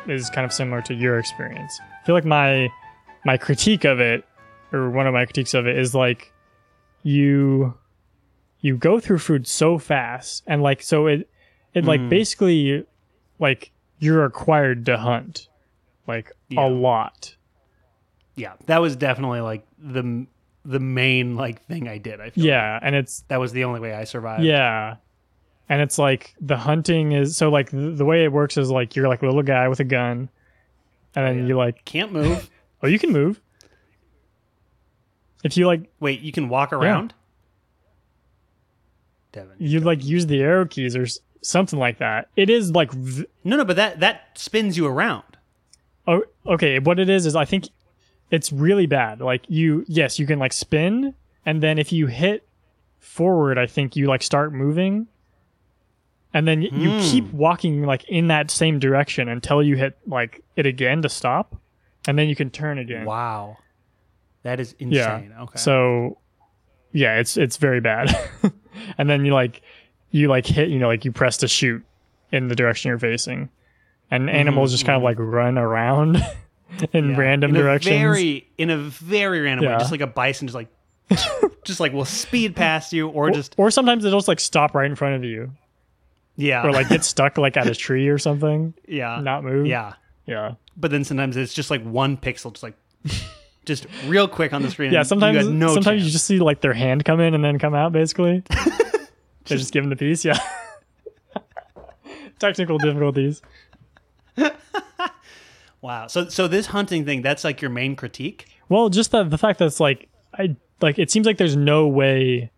is 0.06 0.28
kind 0.30 0.44
of 0.44 0.52
similar 0.52 0.82
to 0.82 0.94
your 0.94 1.18
experience. 1.18 1.80
I 2.02 2.04
feel 2.04 2.14
like 2.14 2.26
my 2.26 2.68
my 3.24 3.38
critique 3.38 3.84
of 3.84 3.98
it, 3.98 4.24
or 4.72 4.90
one 4.90 5.06
of 5.06 5.14
my 5.14 5.24
critiques 5.24 5.54
of 5.54 5.66
it, 5.66 5.78
is 5.78 5.94
like 5.94 6.32
you 7.02 7.74
you 8.60 8.76
go 8.76 9.00
through 9.00 9.18
food 9.18 9.46
so 9.46 9.78
fast, 9.78 10.42
and 10.46 10.62
like 10.62 10.82
so 10.82 11.06
it 11.06 11.30
it 11.78 11.84
like 11.86 12.00
Mm. 12.00 12.08
basically 12.10 12.84
like 13.38 13.70
you're 13.98 14.22
required 14.22 14.86
to 14.86 14.96
hunt 14.98 15.48
like 16.06 16.32
Yeah. 16.48 16.66
a 16.66 16.68
lot. 16.68 17.34
yeah, 18.36 18.52
that 18.66 18.80
was 18.80 18.94
definitely 18.96 19.40
like 19.40 19.66
the 19.78 20.26
the 20.64 20.80
main 20.80 21.34
like 21.36 21.62
thing 21.66 21.88
I 21.88 21.98
did. 21.98 22.20
I 22.20 22.30
feel 22.30 22.44
like. 22.44 22.48
Yeah, 22.48 22.78
and 22.82 22.94
it's 22.94 23.22
that 23.28 23.40
was 23.40 23.52
the 23.52 23.64
only 23.64 23.80
way 23.80 23.94
I 23.94 24.04
survived. 24.04 24.44
Yeah. 24.44 24.96
And 25.70 25.82
it's 25.82 25.98
like 25.98 26.34
the 26.40 26.56
hunting 26.56 27.12
is 27.12 27.36
so 27.36 27.50
like 27.50 27.70
the, 27.70 27.90
the 27.90 28.04
way 28.04 28.24
it 28.24 28.32
works 28.32 28.56
is 28.56 28.70
like 28.70 28.96
you're 28.96 29.08
like 29.08 29.22
a 29.22 29.26
little 29.26 29.42
guy 29.42 29.68
with 29.68 29.80
a 29.80 29.84
gun 29.84 30.28
and 31.14 31.26
then 31.26 31.38
yeah. 31.40 31.46
you 31.46 31.56
like 31.56 31.84
can't 31.84 32.12
move. 32.12 32.48
oh 32.82 32.86
you 32.86 32.98
can 32.98 33.12
move. 33.12 33.40
If 35.44 35.56
you 35.56 35.66
like 35.66 35.90
Wait, 36.00 36.20
you 36.20 36.32
can 36.32 36.48
walk 36.48 36.72
around. 36.72 37.12
Devin, 39.32 39.56
you 39.58 39.80
like 39.80 40.04
use 40.04 40.26
the 40.26 40.40
arrow 40.42 40.64
keys 40.64 40.96
or 40.96 41.06
something 41.42 41.78
like 41.78 41.98
that. 41.98 42.28
It 42.36 42.50
is 42.50 42.70
like 42.72 42.92
v- 42.92 43.26
no, 43.44 43.56
no, 43.56 43.64
but 43.64 43.76
that 43.76 44.00
that 44.00 44.36
spins 44.38 44.76
you 44.76 44.86
around. 44.86 45.24
oh 46.06 46.22
okay, 46.46 46.78
what 46.78 46.98
it 46.98 47.08
is 47.08 47.26
is 47.26 47.36
I 47.36 47.44
think 47.44 47.68
it's 48.30 48.52
really 48.52 48.86
bad. 48.86 49.20
Like 49.20 49.44
you 49.48 49.84
yes, 49.88 50.18
you 50.18 50.26
can 50.26 50.38
like 50.38 50.52
spin 50.52 51.14
and 51.46 51.62
then 51.62 51.78
if 51.78 51.92
you 51.92 52.06
hit 52.08 52.46
forward, 52.98 53.58
I 53.58 53.66
think 53.66 53.96
you 53.96 54.06
like 54.06 54.22
start 54.22 54.52
moving. 54.52 55.06
and 56.34 56.46
then 56.46 56.60
y- 56.60 56.68
you 56.72 56.90
Hmm. 56.90 57.00
keep 57.00 57.32
walking 57.32 57.84
like 57.84 58.04
in 58.04 58.28
that 58.28 58.50
same 58.50 58.78
direction 58.78 59.28
until 59.28 59.62
you 59.62 59.76
hit 59.76 59.96
like 60.06 60.42
it 60.56 60.66
again 60.66 61.00
to 61.02 61.08
stop, 61.08 61.56
and 62.06 62.18
then 62.18 62.28
you 62.28 62.36
can 62.36 62.50
turn 62.50 62.78
again. 62.78 63.06
Wow. 63.06 63.56
That 64.42 64.60
is 64.60 64.74
Yeah. 64.78 65.16
insane. 65.18 65.34
Okay. 65.40 65.58
So, 65.58 66.18
yeah, 66.92 67.16
it's 67.18 67.36
it's 67.38 67.56
very 67.56 67.80
bad. 67.80 68.14
and 68.98 69.08
then 69.08 69.24
you 69.24 69.32
like 69.32 69.62
you 70.10 70.28
like 70.28 70.46
hit 70.46 70.68
you 70.68 70.78
know 70.78 70.88
like 70.88 71.04
you 71.04 71.12
press 71.12 71.38
to 71.38 71.48
shoot 71.48 71.84
in 72.32 72.48
the 72.48 72.54
direction 72.56 72.88
you're 72.90 72.98
facing, 72.98 73.48
and 74.10 74.28
animals 74.30 74.72
just 74.72 74.84
kind 74.84 74.96
of 74.96 75.02
like 75.02 75.16
run 75.18 75.58
around 75.58 76.16
in 76.92 77.04
Mm-hmm, 77.04 77.10
Yeah. 77.12 77.16
random 77.16 77.50
in 77.54 77.62
directions. 77.62 77.94
Very 77.96 78.48
in 78.58 78.70
a 78.70 78.76
very 78.78 79.40
random 79.40 79.64
Yeah. 79.64 79.72
way, 79.74 79.78
just 79.78 79.90
like 79.90 80.00
a 80.02 80.06
bison, 80.06 80.46
just 80.48 80.54
like 80.54 80.68
just 81.64 81.80
like 81.80 81.92
will 81.92 82.04
speed 82.04 82.54
past 82.54 82.92
you, 82.92 83.08
or 83.08 83.28
or, 83.28 83.30
just 83.30 83.54
or 83.56 83.70
sometimes 83.70 84.04
it'll 84.04 84.18
just 84.18 84.28
like 84.28 84.40
stop 84.40 84.74
right 84.74 84.84
in 84.86 84.94
front 84.94 85.14
of 85.16 85.24
you, 85.24 85.50
yeah, 86.36 86.64
or 86.66 86.72
like 86.72 86.88
get 86.88 87.04
stuck 87.04 87.38
like 87.38 87.56
at 87.56 87.66
a 87.66 87.74
tree 87.74 88.08
or 88.08 88.18
something, 88.18 88.74
yeah, 88.86 89.20
not 89.22 89.42
move. 89.44 89.66
yeah. 89.66 89.94
yeah, 90.26 90.54
But 90.76 90.90
then 90.90 91.04
sometimes 91.04 91.36
it's 91.38 91.54
just 91.54 91.70
like 91.70 91.82
one 91.82 92.16
pixel, 92.18 92.52
just 92.52 92.62
like 92.62 92.74
just 93.64 93.86
real 94.06 94.28
quick 94.28 94.52
on 94.52 94.60
the 94.62 94.70
screen. 94.70 94.92
yeah. 94.92 95.02
Sometimes 95.02 95.48
no 95.48 95.72
sometimes 95.74 96.04
you 96.04 96.10
just 96.10 96.26
see 96.26 96.38
like 96.38 96.60
their 96.60 96.74
hand 96.74 97.04
come 97.06 97.20
in 97.20 97.32
and 97.34 97.42
then 97.42 97.58
come 97.58 97.74
out. 97.74 97.92
Basically, 97.92 98.42
they're 99.48 99.58
just 99.58 99.72
giving 99.72 99.90
the 99.90 99.96
piece. 99.96 100.24
Yeah. 100.24 100.38
Technical 102.38 102.78
difficulties. 102.78 103.42
wow. 105.80 106.06
So 106.06 106.28
so 106.28 106.46
this 106.48 106.66
hunting 106.66 107.04
thing, 107.04 107.22
that's 107.22 107.44
like 107.44 107.60
your 107.60 107.70
main 107.70 107.96
critique. 107.96 108.46
Well, 108.68 108.88
just 108.88 109.10
the 109.10 109.24
the 109.24 109.38
fact 109.38 109.58
that 109.58 109.66
it's 109.66 109.80
like 109.80 110.08
I 110.38 110.56
like 110.80 110.98
it 110.98 111.10
seems 111.10 111.26
like 111.26 111.38
there's 111.38 111.56
no 111.56 111.86
way 111.86 112.50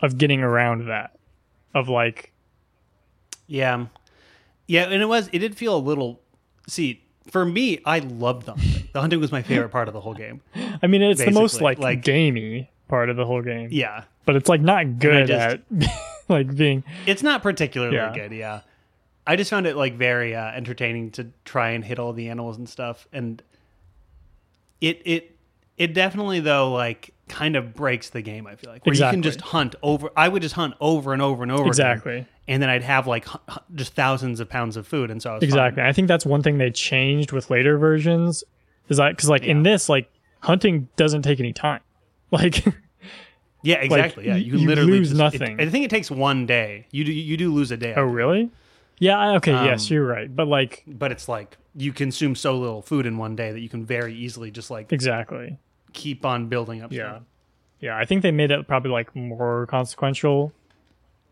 of 0.00 0.18
getting 0.18 0.42
around 0.42 0.88
that. 0.88 1.16
Of 1.74 1.88
like 1.88 2.32
Yeah. 3.46 3.86
Yeah, 4.66 4.84
and 4.84 5.02
it 5.02 5.06
was 5.06 5.28
it 5.32 5.38
did 5.38 5.56
feel 5.56 5.76
a 5.76 5.78
little 5.78 6.20
see, 6.68 7.02
for 7.30 7.44
me, 7.44 7.80
I 7.84 8.00
loved 8.00 8.46
the 8.46 8.52
hunting. 8.52 8.88
The 8.92 9.00
hunting 9.00 9.20
was 9.20 9.32
my 9.32 9.42
favorite 9.42 9.70
part 9.70 9.88
of 9.88 9.94
the 9.94 10.00
whole 10.00 10.14
game. 10.14 10.42
I 10.82 10.86
mean 10.86 11.02
it's 11.02 11.24
the 11.24 11.30
most 11.30 11.60
like, 11.60 11.78
like- 11.78 12.02
gamey 12.02 12.70
part 12.88 13.08
of 13.08 13.16
the 13.16 13.24
whole 13.24 13.42
game. 13.42 13.68
Yeah. 13.70 14.04
But 14.26 14.36
it's 14.36 14.48
like 14.48 14.60
not 14.60 14.98
good 14.98 15.26
just- 15.28 15.40
at 15.40 15.62
like 16.28 16.54
being 16.56 16.84
It's 17.06 17.22
not 17.22 17.42
particularly 17.42 17.96
Yeah. 17.96 18.12
good, 18.14 18.32
yeah. 18.32 18.60
I 19.26 19.36
just 19.36 19.50
found 19.50 19.66
it 19.66 19.76
like 19.76 19.94
very 19.96 20.34
uh, 20.34 20.50
entertaining 20.52 21.10
to 21.12 21.28
try 21.44 21.70
and 21.70 21.84
hit 21.84 21.98
all 21.98 22.12
the 22.12 22.28
animals 22.28 22.56
and 22.56 22.68
stuff, 22.68 23.06
and 23.12 23.42
it 24.80 25.02
it 25.04 25.36
it 25.76 25.94
definitely 25.94 26.40
though 26.40 26.72
like 26.72 27.10
kind 27.28 27.54
of 27.54 27.74
breaks 27.74 28.10
the 28.10 28.22
game. 28.22 28.46
I 28.46 28.56
feel 28.56 28.70
like 28.72 28.84
where 28.84 28.94
you 28.94 29.00
can 29.02 29.22
just 29.22 29.40
hunt 29.40 29.74
over. 29.82 30.10
I 30.16 30.28
would 30.28 30.42
just 30.42 30.54
hunt 30.54 30.74
over 30.80 31.12
and 31.12 31.22
over 31.22 31.42
and 31.42 31.52
over 31.52 31.62
again, 31.62 31.68
Exactly. 31.68 32.26
and 32.48 32.62
then 32.62 32.70
I'd 32.70 32.82
have 32.82 33.06
like 33.06 33.26
just 33.74 33.94
thousands 33.94 34.40
of 34.40 34.48
pounds 34.48 34.76
of 34.76 34.86
food, 34.86 35.10
and 35.10 35.22
so 35.22 35.30
I 35.30 35.34
was 35.34 35.40
fine. 35.42 35.48
Exactly. 35.48 35.82
I 35.82 35.92
think 35.92 36.08
that's 36.08 36.26
one 36.26 36.42
thing 36.42 36.58
they 36.58 36.70
changed 36.70 37.30
with 37.32 37.50
later 37.50 37.78
versions 37.78 38.42
is 38.88 38.96
that 38.96 39.16
cuz 39.16 39.28
like 39.28 39.42
in 39.44 39.62
this 39.62 39.88
like 39.88 40.10
hunting 40.40 40.88
doesn't 40.96 41.22
take 41.22 41.38
any 41.40 41.52
time. 41.52 41.80
Like 42.32 42.64
Yeah, 43.62 43.76
exactly. 43.76 44.26
yeah, 44.26 44.36
you, 44.36 44.56
you 44.56 44.66
literally 44.68 44.92
lose 44.92 45.08
just- 45.10 45.18
nothing. 45.18 45.58
It, 45.60 45.68
I 45.68 45.70
think 45.70 45.84
it 45.84 45.90
takes 45.90 46.10
one 46.10 46.46
day. 46.46 46.86
You 46.90 47.04
do 47.04 47.12
you 47.12 47.36
do 47.36 47.52
lose 47.52 47.70
a 47.70 47.76
day, 47.76 47.94
oh 47.96 48.02
really? 48.04 48.50
Yeah, 48.98 49.18
I- 49.18 49.36
okay, 49.36 49.52
yes, 49.52 49.90
Um, 49.90 49.94
you're 49.94 50.06
right. 50.06 50.34
But 50.34 50.48
like 50.48 50.82
but 50.86 51.12
it's 51.12 51.28
like 51.28 51.56
you 51.74 51.92
consume 51.92 52.34
so 52.34 52.58
little 52.58 52.82
food 52.82 53.06
in 53.06 53.16
one 53.18 53.36
day 53.36 53.52
that 53.52 53.60
you 53.60 53.68
can 53.68 53.84
very 53.84 54.14
easily 54.14 54.50
just 54.50 54.70
like 54.70 54.92
exactly. 54.92 55.58
keep 55.92 56.24
on 56.24 56.48
building 56.48 56.82
up. 56.82 56.92
Yeah. 56.92 57.10
stuff. 57.10 57.22
Yeah, 57.80 57.96
I 57.96 58.04
think 58.04 58.22
they 58.22 58.30
made 58.30 58.50
it 58.50 58.66
probably 58.68 58.90
like 58.90 59.14
more 59.16 59.66
consequential. 59.66 60.52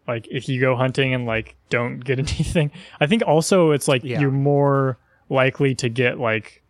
Like 0.06 0.26
if 0.30 0.48
you 0.48 0.60
go 0.60 0.76
hunting 0.76 1.12
and 1.12 1.26
like 1.26 1.56
don't 1.70 1.98
get 2.00 2.18
anything. 2.18 2.70
I 3.00 3.06
think 3.06 3.22
also 3.26 3.72
it's 3.72 3.88
like 3.88 4.02
Yeah. 4.04 4.20
you're 4.20 4.30
more 4.30 4.98
likely 5.28 5.74
to 5.76 5.88
get 5.90 6.18
like 6.18 6.62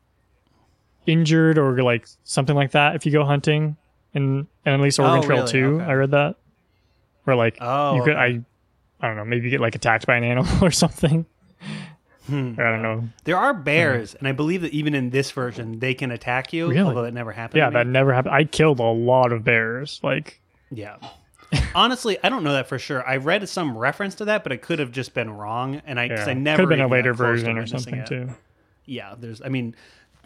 injured 1.07 1.59
or 1.59 1.83
like 1.83 2.07
something 2.25 2.55
like 2.57 2.73
that 2.73 2.95
if 2.95 3.07
you 3.07 3.13
go 3.13 3.25
hunting 3.25 3.77
in 4.15 4.47
and 4.65 4.75
at 4.75 4.81
least 4.81 4.99
Oregon 4.99 5.19
Oh, 5.19 5.23
Trail 5.27 5.39
really? 5.41 5.53
2, 5.53 5.75
Okay. 5.81 5.85
I 5.85 5.93
read 5.95 6.11
that. 6.13 6.37
Where 7.25 7.37
like 7.37 7.59
Oh, 7.61 7.97
you 7.97 8.03
could 8.03 8.13
okay. 8.17 8.21
I 8.21 9.05
I 9.05 9.07
don't 9.09 9.17
know, 9.17 9.25
maybe 9.25 9.45
you 9.45 9.51
get 9.51 9.61
like 9.61 9.75
attacked 9.75 10.07
by 10.07 10.17
an 10.17 10.25
animal 10.25 10.53
or 10.65 10.71
something. 10.71 11.27
Hmm. 12.27 12.55
Or 12.61 12.67
I 12.67 12.71
don't 12.73 12.83
know. 12.83 13.09
There 13.25 13.39
are 13.39 13.55
bears, 13.55 14.15
and 14.15 14.29
I 14.29 14.33
believe 14.33 14.61
that 14.63 14.73
even 14.75 14.95
in 14.95 15.09
this 15.11 15.31
version, 15.31 15.79
they 15.79 15.95
can 15.95 16.11
attack 16.11 16.53
you. 16.53 16.69
Really? 16.69 16.81
Although 16.81 17.03
that 17.03 17.15
never 17.15 17.33
happened. 17.33 17.57
Yeah, 17.59 17.67
to 17.67 17.71
me. 17.71 17.75
that 17.75 17.87
never 17.87 18.13
happened. 18.13 18.35
I 18.35 18.45
killed 18.45 18.81
a 18.81 18.83
lot 18.83 19.33
of 19.33 19.45
bears. 19.45 19.99
Like 20.03 20.41
Yeah. 20.71 20.97
Honestly, 21.75 22.19
I 22.23 22.29
don't 22.29 22.45
know 22.45 22.53
that 22.53 22.69
for 22.69 22.79
sure. 22.79 23.07
I 23.09 23.17
read 23.17 23.49
some 23.49 23.77
reference 23.79 24.17
to 24.17 24.27
that, 24.27 24.43
but 24.43 24.53
it 24.53 24.61
could 24.61 24.79
have 24.81 24.93
just 24.93 25.15
been 25.15 25.31
wrong, 25.31 25.81
and 25.87 25.99
I 25.99 26.05
yeah. 26.05 26.25
I 26.27 26.35
never 26.35 26.57
could 26.57 26.63
have 26.65 26.69
been 26.69 26.81
a 26.85 26.89
later 26.89 27.15
version 27.15 27.57
or 27.57 27.67
something 27.67 27.95
it. 27.95 28.07
too. 28.07 28.29
Yeah, 28.85 29.15
there's. 29.19 29.41
I 29.41 29.49
mean, 29.49 29.75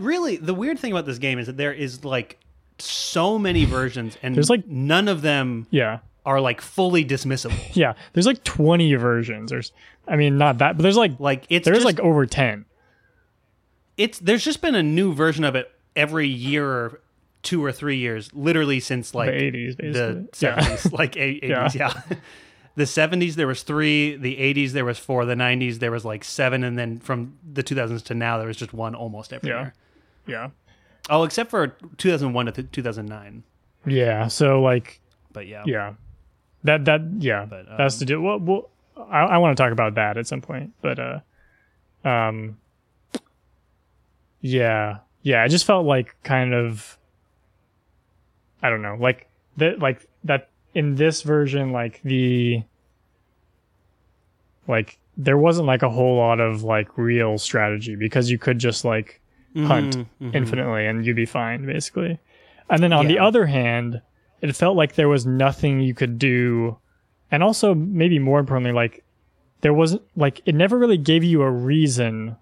really, 0.00 0.36
the 0.36 0.54
weird 0.54 0.80
thing 0.80 0.90
about 0.90 1.06
this 1.06 1.18
game 1.18 1.38
is 1.38 1.46
that 1.46 1.56
there 1.56 1.72
is 1.72 2.04
like 2.04 2.40
so 2.82 3.38
many 3.38 3.64
versions, 3.64 4.16
and 4.22 4.34
There's, 4.34 4.50
like- 4.50 4.66
none 4.66 5.08
of 5.08 5.22
them 5.22 5.66
Yeah. 5.70 5.98
are 6.26 6.40
like 6.40 6.60
fully 6.60 7.04
dismissible. 7.04 7.58
Yeah, 7.74 7.94
there's 8.12 8.26
like 8.26 8.42
20 8.44 8.94
versions. 8.96 9.50
There's, 9.50 9.72
I 10.08 10.16
mean, 10.16 10.38
not 10.38 10.58
that, 10.58 10.76
but 10.76 10.82
there's 10.82 10.96
like 10.96 11.18
Like 11.18 11.44
it's 11.48 11.64
there's 11.64 11.78
just, 11.78 11.86
like 11.86 12.00
over 12.00 12.26
10. 12.26 12.64
it's 13.96 14.18
there's 14.18 14.44
just 14.44 14.60
been 14.62 14.74
a 14.74 14.82
new 14.82 15.12
version 15.14 15.44
of 15.44 15.54
it 15.54 15.70
every 15.94 16.26
year 16.28 16.66
or 16.68 17.00
two 17.42 17.64
or 17.64 17.72
three 17.72 17.96
years, 17.96 18.30
literally 18.32 18.80
since 18.80 19.14
like 19.14 19.30
the 19.30 19.36
80s, 19.52 19.76
basically. 19.76 19.92
the 19.92 20.28
yeah. 20.40 20.56
70s, 20.60 20.92
like 20.98 21.16
eight- 21.16 21.42
80s, 21.42 21.74
yeah. 21.74 21.92
The 22.74 22.84
70s 22.84 23.34
there 23.34 23.46
was 23.46 23.62
three, 23.64 24.16
the 24.16 24.34
80s 24.36 24.70
there 24.70 24.86
was 24.86 24.98
four, 24.98 25.26
the 25.26 25.34
90s 25.34 25.78
there 25.78 25.90
was 25.90 26.06
like 26.06 26.24
seven, 26.24 26.64
and 26.64 26.78
then 26.78 27.00
from 27.00 27.36
the 27.52 27.62
2000s 27.62 28.02
to 28.04 28.14
now 28.14 28.38
there 28.38 28.46
was 28.46 28.56
just 28.56 28.72
one 28.72 28.94
almost 28.94 29.34
every 29.34 29.50
Yeah. 29.50 29.60
year. 29.60 29.74
yeah, 30.26 30.50
Oh, 31.10 31.24
except 31.24 31.50
for 31.50 31.68
2001 31.98 32.46
to 32.46 32.52
th- 32.52 32.68
2009. 32.72 33.42
yeah. 33.86 34.28
So 34.28 34.60
like, 34.62 35.00
But 35.32 35.46
yeah, 35.46 35.64
yeah, 35.66 35.94
that 36.64 36.84
that 36.84 37.00
yeah, 37.18 37.44
But, 37.44 37.66
that's 37.76 37.96
um, 37.96 37.98
to 38.00 38.04
do. 38.04 38.22
Well, 38.22 38.38
well 38.38 38.70
I, 39.10 39.20
I 39.20 39.38
want 39.38 39.56
to 39.56 39.62
talk 39.62 39.72
about 39.72 39.94
that 39.96 40.16
at 40.16 40.26
some 40.26 40.40
point, 40.40 40.72
but 40.80 40.98
uh, 40.98 41.20
um, 42.08 42.58
yeah, 44.40 44.98
yeah. 45.22 45.42
I 45.42 45.48
just 45.48 45.64
felt 45.64 45.86
like 45.86 46.14
kind 46.22 46.54
of, 46.54 46.98
I 48.62 48.70
don't 48.70 48.82
know, 48.82 48.96
like 48.98 49.26
that, 49.56 49.78
like 49.78 50.06
that 50.24 50.50
in 50.74 50.94
this 50.94 51.22
version, 51.22 51.72
like 51.72 52.00
the, 52.04 52.62
like 54.68 54.98
there 55.16 55.36
wasn't 55.38 55.66
like 55.66 55.82
a 55.82 55.90
whole 55.90 56.16
lot 56.16 56.38
of 56.40 56.62
like 56.62 56.96
real 56.96 57.38
strategy 57.38 57.96
because 57.96 58.30
you 58.30 58.38
could 58.38 58.58
just 58.58 58.84
like 58.84 59.20
hunt 59.54 59.96
Mhm, 59.96 60.06
mhm. 60.20 60.34
infinitely 60.34 60.86
and 60.86 61.04
you'd 61.04 61.16
be 61.16 61.26
fine 61.26 61.66
basically. 61.66 62.18
And 62.70 62.82
then 62.82 62.92
on 62.92 63.06
the 63.06 63.18
other 63.18 63.46
hand, 63.46 64.00
it 64.40 64.54
felt 64.56 64.76
like 64.76 64.94
there 64.94 65.08
was 65.08 65.26
nothing 65.26 65.80
you 65.80 65.94
could 65.94 66.18
do 66.18 66.78
and 67.30 67.42
also 67.42 67.74
maybe 67.74 68.18
more 68.18 68.40
importantly 68.40 68.72
like 68.72 69.04
there 69.60 69.72
wasn't 69.74 70.02
like 70.16 70.40
it 70.46 70.54
never 70.54 70.76
really 70.78 70.96
gave 70.98 71.22
you 71.22 71.42
a 71.42 71.50
reason 71.50 72.36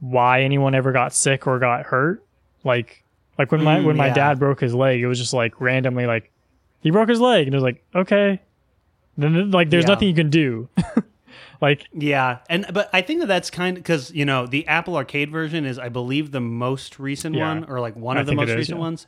why 0.00 0.42
anyone 0.42 0.74
ever 0.74 0.92
got 0.92 1.14
sick 1.14 1.46
or 1.46 1.58
got 1.58 1.86
hurt. 1.86 2.22
Like 2.64 3.02
like 3.38 3.50
when 3.52 3.62
my 3.62 3.78
Mm, 3.78 3.84
when 3.84 3.96
my 3.96 4.08
yeah. 4.08 4.14
dad 4.14 4.38
broke 4.38 4.60
his 4.60 4.74
leg, 4.74 5.00
it 5.00 5.06
was 5.06 5.18
just 5.18 5.32
like 5.32 5.60
randomly 5.60 6.06
like 6.06 6.30
he 6.80 6.90
broke 6.90 7.08
his 7.08 7.20
leg 7.20 7.46
and 7.46 7.54
it 7.54 7.56
was 7.56 7.62
like 7.62 7.82
okay. 7.94 8.40
Then 9.16 9.50
like 9.50 9.70
there's 9.70 9.84
Yeah. 9.84 9.88
nothing 9.94 10.08
you 10.08 10.14
can 10.14 10.28
do. 10.30 10.68
like 11.60 11.86
Yeah, 11.92 12.38
and 12.48 12.66
but 12.72 12.88
I 12.92 13.00
think 13.02 13.20
that 13.20 13.26
that's 13.26 13.50
kind 13.50 13.76
of 13.76 13.82
because 13.82 14.10
you 14.12 14.24
know 14.24 14.46
the 14.46 14.66
Apple 14.66 14.96
Arcade 14.96 15.30
version 15.30 15.64
is 15.64 15.78
I 15.78 15.88
believe 15.88 16.30
the 16.32 16.40
most 16.40 16.98
recent 16.98 17.34
Yeah. 17.34 17.48
one 17.48 17.64
or 17.64 17.80
like 17.80 17.96
one 17.96 18.16
I 18.18 18.20
of 18.20 18.26
the 18.26 18.34
most 18.34 18.48
is, 18.50 18.56
recent 18.56 18.78
yeah. 18.78 18.82
ones, 18.84 19.06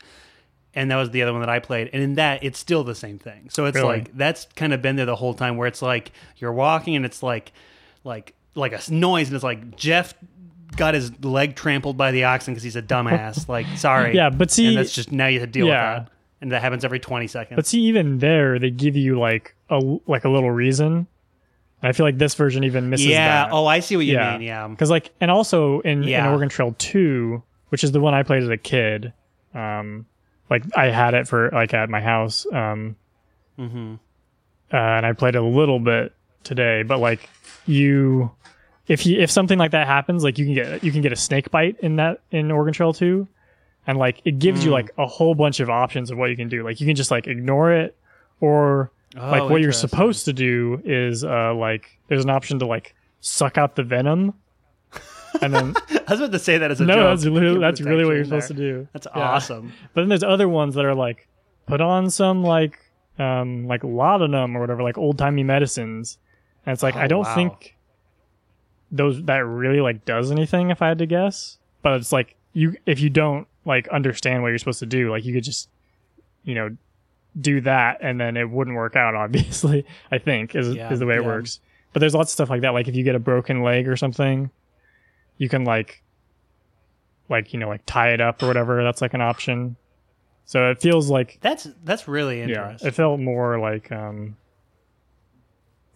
and 0.75 0.91
that 0.91 0.97
was 0.97 1.11
the 1.11 1.23
other 1.23 1.33
one 1.33 1.41
that 1.43 1.49
I 1.51 1.59
played. 1.59 1.91
And 1.93 2.03
in 2.03 2.15
that, 2.15 2.43
it's 2.45 2.59
still 2.59 2.85
the 2.85 2.95
same 2.95 3.19
thing. 3.19 3.49
So 3.51 3.65
it's 3.67 3.75
Really? 3.77 3.89
like 3.99 4.17
that's 4.17 4.47
kind 4.57 4.73
of 4.73 4.81
been 4.83 4.97
there 4.97 5.07
the 5.07 5.17
whole 5.17 5.35
time 5.35 5.57
where 5.57 5.67
it's 5.69 5.83
like 5.83 6.13
you're 6.37 6.53
walking 6.53 6.97
and 6.97 7.05
it's 7.05 7.23
like 7.23 7.53
like 8.05 8.35
like 8.55 8.73
a 8.73 8.81
noise 8.93 9.29
and 9.29 9.35
it's 9.35 9.45
like 9.45 9.77
Jeff 9.77 10.15
got 10.77 10.95
his 10.95 11.13
leg 11.25 11.57
trampled 11.57 11.97
by 11.97 12.11
the 12.13 12.25
oxen 12.25 12.53
because 12.55 12.63
he's 12.63 12.77
a 12.77 12.83
dumbass. 12.83 13.49
like 13.49 13.67
sorry, 13.77 14.15
Yeah, 14.15 14.31
but 14.31 14.51
see- 14.51 14.69
and 14.69 14.77
that's 14.77 14.93
just 14.93 15.11
now 15.13 15.27
you 15.27 15.41
have 15.41 15.49
to 15.49 15.53
deal 15.53 15.67
Yeah. 15.67 15.99
with 16.01 16.05
that, 16.07 16.13
and 16.41 16.53
that 16.53 16.63
happens 16.63 16.85
every 16.85 17.01
twenty 17.01 17.27
seconds. 17.27 17.57
But 17.57 17.67
see, 17.67 17.81
even 17.83 18.19
there, 18.19 18.59
they 18.59 18.71
give 18.71 18.97
you 18.97 19.19
like 19.19 19.55
a 19.71 19.79
like 20.07 20.25
a 20.25 20.29
little 20.29 20.51
reason. 20.51 21.07
I 21.83 21.93
feel 21.93 22.05
like 22.07 22.19
this 22.19 22.35
version 22.35 22.65
even 22.65 22.91
misses 22.91 23.07
yeah. 23.07 23.45
that. 23.47 23.53
Oh, 23.53 23.67
I 23.67 23.81
see 23.81 23.97
what 23.97 24.05
you 24.07 24.15
Yeah. 24.15 24.33
mean. 24.33 24.43
Yeah. 24.47 24.67
because 24.69 24.91
like, 24.91 25.11
and 25.21 25.31
also 25.31 25.81
in, 25.81 26.03
in 26.05 26.27
Oregon 26.27 26.49
Trail 26.49 26.75
Two, 26.79 27.43
which 27.69 27.85
is 27.85 27.93
the 27.93 28.01
one 28.01 28.15
I 28.15 28.23
played 28.25 28.43
as 28.43 28.49
a 28.49 28.57
kid, 28.57 29.13
um, 29.55 30.07
like 30.51 30.65
I 30.77 30.87
had 30.87 31.15
it 31.15 31.29
for 31.29 31.51
like 31.53 31.75
at 31.75 31.89
my 31.91 32.01
house, 32.01 32.47
um, 32.53 32.97
Mm-hmm. 33.59 33.95
uh, 34.73 34.77
and 34.77 35.07
I 35.07 35.13
played 35.13 35.35
a 35.37 35.43
little 35.43 35.79
bit 35.81 36.13
today. 36.45 36.83
But 36.85 36.99
like, 36.99 37.29
you, 37.67 38.31
if 38.87 39.05
you 39.07 39.21
if 39.21 39.31
something 39.31 39.59
like 39.59 39.73
that 39.73 39.87
happens, 39.87 40.23
like 40.25 40.39
you 40.39 40.45
can 40.47 40.55
get 40.55 40.85
you 40.85 40.93
can 40.93 41.03
get 41.03 41.13
a 41.13 41.17
snake 41.17 41.51
bite 41.51 41.77
in 41.81 41.97
that 41.97 42.21
in 42.31 42.51
Oregon 42.51 42.73
Trail 42.73 42.93
Two, 42.93 43.27
and 43.87 43.99
like 43.99 44.21
it 44.25 44.39
gives 44.39 44.65
you 44.65 44.71
Mm. 44.71 44.75
like 44.75 44.91
a 44.99 45.07
whole 45.07 45.35
bunch 45.35 45.61
of 45.61 45.69
options 45.71 46.11
of 46.11 46.19
what 46.19 46.31
you 46.31 46.37
can 46.37 46.49
do. 46.49 46.63
Like 46.65 46.81
you 46.81 46.87
can 46.87 46.97
just 46.97 47.11
like 47.11 47.27
ignore 47.27 47.73
it, 47.73 47.97
or 48.41 48.91
like 49.15 49.43
Oh, 49.43 49.49
what 49.49 49.61
you're 49.61 49.73
supposed 49.73 50.25
to 50.27 50.33
do 50.33 50.81
is 50.85 51.25
uh 51.25 51.55
like 51.55 51.99
there's 52.09 52.25
an 52.25 52.31
option 52.31 52.59
to 52.61 52.67
like 52.67 52.95
suck 53.21 53.57
out 53.59 53.75
the 53.77 53.83
venom 53.83 54.35
and 55.43 55.55
then 55.55 55.75
I 55.89 56.11
was 56.13 56.21
about 56.21 56.33
to 56.33 56.39
say 56.39 56.59
that 56.59 56.71
as 56.71 56.81
a 56.81 56.85
no 56.87 56.95
joke. 56.95 57.05
that's 57.05 57.25
literally 57.25 57.61
that's 57.61 57.81
really 57.81 58.05
what 58.05 58.15
you're 58.17 58.25
supposed 58.25 58.49
to 58.49 58.55
do 58.55 58.89
That's 58.93 59.07
Yeah. 59.15 59.23
awesome. 59.31 59.73
but 59.95 60.03
then 60.03 60.09
there's 60.09 60.23
other 60.23 60.49
ones 60.49 60.75
that 60.77 60.85
are 60.85 60.95
like 60.95 61.27
put 61.67 61.81
on 61.81 62.11
some 62.11 62.43
like 62.43 62.79
um 63.19 63.67
like 63.67 63.83
laudanum 63.85 64.57
or 64.57 64.61
whatever 64.61 64.83
like 64.83 64.97
old-timey 64.99 65.43
medicines 65.43 66.19
and 66.67 66.73
it's 66.73 66.83
like 66.83 66.97
Oh, 66.97 67.01
i 67.01 67.07
don't 67.07 67.25
wow. 67.25 67.35
think 67.35 67.77
those 68.91 69.23
that 69.25 69.39
really 69.45 69.81
like 69.81 70.05
does 70.05 70.31
anything 70.31 70.71
if 70.71 70.81
i 70.81 70.89
had 70.89 70.99
to 70.99 71.07
guess 71.07 71.59
but 71.83 71.95
it's 71.95 72.13
like 72.13 72.37
you 72.55 72.75
if 72.87 73.01
you 73.01 73.11
don't 73.11 73.47
like 73.65 73.87
understand 73.89 74.43
what 74.43 74.49
you're 74.49 74.59
supposed 74.59 74.79
to 74.79 74.87
do 74.87 75.11
like 75.11 75.25
you 75.25 75.35
could 75.35 75.45
just 75.45 75.69
you 76.45 76.55
know 76.55 76.75
do 77.41 77.61
that 77.61 77.99
and 78.01 78.21
then 78.21 78.37
it 78.37 78.49
wouldn't 78.51 78.77
work 78.77 78.97
out 78.97 79.15
obviously 79.25 79.85
i 80.11 80.19
think 80.19 80.55
is, 80.55 80.75
Yeah, 80.75 80.93
is 80.93 80.99
the 80.99 81.07
way 81.07 81.17
it 81.17 81.23
yeah. 81.23 81.27
works 81.27 81.61
but 81.93 82.01
there's 82.01 82.15
lots 82.15 82.31
of 82.31 82.35
stuff 82.35 82.51
like 82.51 82.63
that 82.63 82.71
like 82.71 82.89
if 82.89 82.95
you 82.97 83.05
get 83.05 83.15
a 83.15 83.19
broken 83.21 83.63
leg 83.63 83.89
or 83.89 83.97
something 83.97 84.51
you 85.37 85.49
can 85.49 85.65
like 85.65 86.03
like 87.29 87.53
you 87.53 87.59
know 87.61 87.69
like 87.69 87.83
tie 87.87 88.13
it 88.13 88.21
up 88.21 88.43
or 88.43 88.47
whatever 88.47 88.83
that's 88.83 89.01
like 89.03 89.15
an 89.15 89.21
option 89.21 89.77
so 90.47 90.71
it 90.71 90.81
feels 90.81 91.11
like 91.11 91.39
That's 91.43 91.69
that's 91.85 92.09
really 92.09 92.39
yeah 92.41 92.45
interesting. 92.45 92.89
it 92.89 92.95
felt 92.95 93.21
more 93.21 93.59
like 93.61 93.93
um 93.93 94.37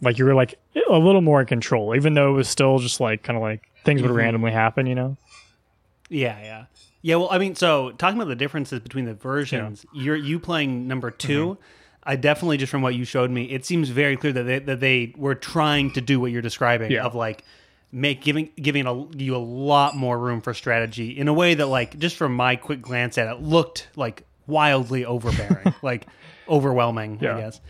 like 0.00 0.18
you 0.18 0.24
were 0.24 0.34
like 0.34 0.58
a 0.90 0.98
little 0.98 1.22
more 1.22 1.40
in 1.40 1.46
control 1.46 1.94
even 1.96 2.14
though 2.14 2.30
it 2.32 2.36
was 2.36 2.48
still 2.48 2.78
just 2.78 3.00
like 3.00 3.22
kind 3.22 3.36
of 3.36 3.42
like 3.42 3.62
things 3.84 4.02
would 4.02 4.10
Mhm. 4.10 4.16
randomly 4.16 4.52
happen 4.52 4.86
you 4.86 4.94
know 4.94 5.16
Yeah, 6.08 6.38
yeah, 6.42 6.64
yeah. 7.02 7.16
Well, 7.16 7.28
I 7.30 7.38
mean, 7.38 7.54
so 7.54 7.90
talking 7.92 8.16
about 8.18 8.28
the 8.28 8.36
differences 8.36 8.80
between 8.80 9.04
the 9.04 9.14
versions, 9.14 9.84
you're 9.92 10.16
you 10.16 10.38
playing 10.38 10.88
number 10.88 11.10
2 11.10 11.46
Mm-hmm. 11.46 11.62
I 12.04 12.16
definitely 12.16 12.56
just 12.56 12.70
from 12.72 12.82
what 12.82 12.96
you 12.96 13.04
showed 13.04 13.30
me, 13.30 13.44
it 13.44 13.64
seems 13.64 13.88
very 13.90 14.16
clear 14.16 14.32
that 14.32 14.42
they, 14.42 14.58
that 14.58 14.80
they 14.80 15.14
were 15.16 15.36
trying 15.36 15.92
to 15.92 16.00
do 16.00 16.18
what 16.18 16.32
you're 16.32 16.42
describing 16.42 16.90
Yeah. 16.90 17.04
of 17.04 17.14
like 17.14 17.44
make 17.92 18.22
giving 18.22 18.48
giving 18.60 18.86
a, 18.86 19.06
you 19.16 19.36
a 19.36 19.38
lot 19.38 19.94
more 19.94 20.18
room 20.18 20.40
for 20.40 20.52
strategy 20.54 21.10
in 21.16 21.28
a 21.28 21.32
way 21.32 21.54
that 21.54 21.66
like 21.66 21.98
just 22.00 22.16
from 22.16 22.34
my 22.34 22.56
quick 22.56 22.82
glance 22.82 23.18
at 23.18 23.28
it 23.28 23.40
looked 23.42 23.86
like 23.94 24.24
wildly 24.48 25.04
overbearing, 25.04 25.74
like 25.82 26.06
overwhelming, 26.48 27.18
Yeah. 27.20 27.36
I 27.36 27.40
guess. 27.40 27.60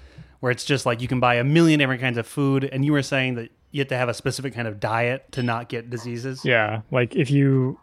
Where 0.41 0.51
it's 0.51 0.65
just 0.65 0.87
like 0.87 1.01
you 1.01 1.09
can 1.09 1.21
buy 1.21 1.35
a 1.37 1.45
million 1.45 1.79
different 1.79 2.01
kinds 2.01 2.19
of 2.19 2.27
food, 2.27 2.65
and 2.65 2.85
you 2.85 2.93
were 2.93 3.03
saying 3.03 3.37
that 3.37 3.51
you 3.71 3.81
have 3.81 3.89
to 3.89 3.97
have 3.97 4.09
a 4.09 4.15
specific 4.15 4.55
kind 4.55 4.67
of 4.67 4.81
diet 4.81 5.31
to 5.33 5.43
not 5.43 5.69
get 5.69 5.89
diseases. 5.91 6.45
yeah 6.45 6.81
like 6.91 7.15
if 7.15 7.31
you 7.31 7.79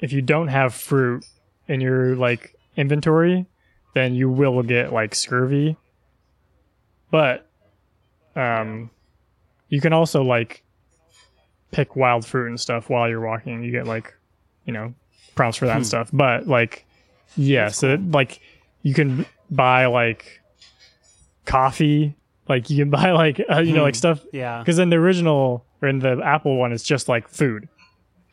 if 0.00 0.12
you 0.12 0.22
don't 0.22 0.48
have 0.48 0.74
fruit 0.74 1.24
in 1.68 1.80
your 1.80 2.16
like 2.16 2.54
inventory 2.76 3.46
then 3.94 4.14
you 4.14 4.30
will 4.30 4.62
get 4.62 4.92
like 4.92 5.14
scurvy. 5.14 5.76
But 7.10 7.48
um 8.36 8.90
you 9.68 9.80
can 9.80 9.92
also 9.92 10.22
like 10.22 10.62
pick 11.72 11.96
wild 11.96 12.24
fruit 12.24 12.48
and 12.48 12.60
stuff 12.60 12.88
while 12.88 13.08
you're 13.08 13.20
walking. 13.20 13.62
You 13.62 13.72
get 13.72 13.86
like 13.86 14.14
you 14.64 14.72
know 14.72 14.94
prompts 15.34 15.58
for 15.58 15.66
that 15.66 15.76
and 15.76 15.86
stuff. 15.86 16.10
But 16.12 16.46
like 16.46 16.86
yeah 17.36 17.68
so 17.68 17.98
like 18.10 18.40
you 18.82 18.94
can 18.94 19.26
buy 19.50 19.86
like 19.86 20.40
coffee. 21.44 22.14
Like 22.48 22.70
you 22.70 22.78
can 22.78 22.90
buy 22.98 23.12
like 23.12 23.40
uh, 23.50 23.58
you 23.60 23.72
know 23.72 23.82
like 23.82 23.94
stuff. 23.94 24.24
Yeah. 24.32 24.60
because 24.60 24.78
in 24.78 24.90
the 24.90 24.96
original 24.96 25.64
or 25.82 25.88
in 25.88 25.98
the 25.98 26.20
apple 26.24 26.56
one 26.56 26.72
it's 26.72 26.84
just 26.84 27.08
like 27.08 27.28
food 27.28 27.68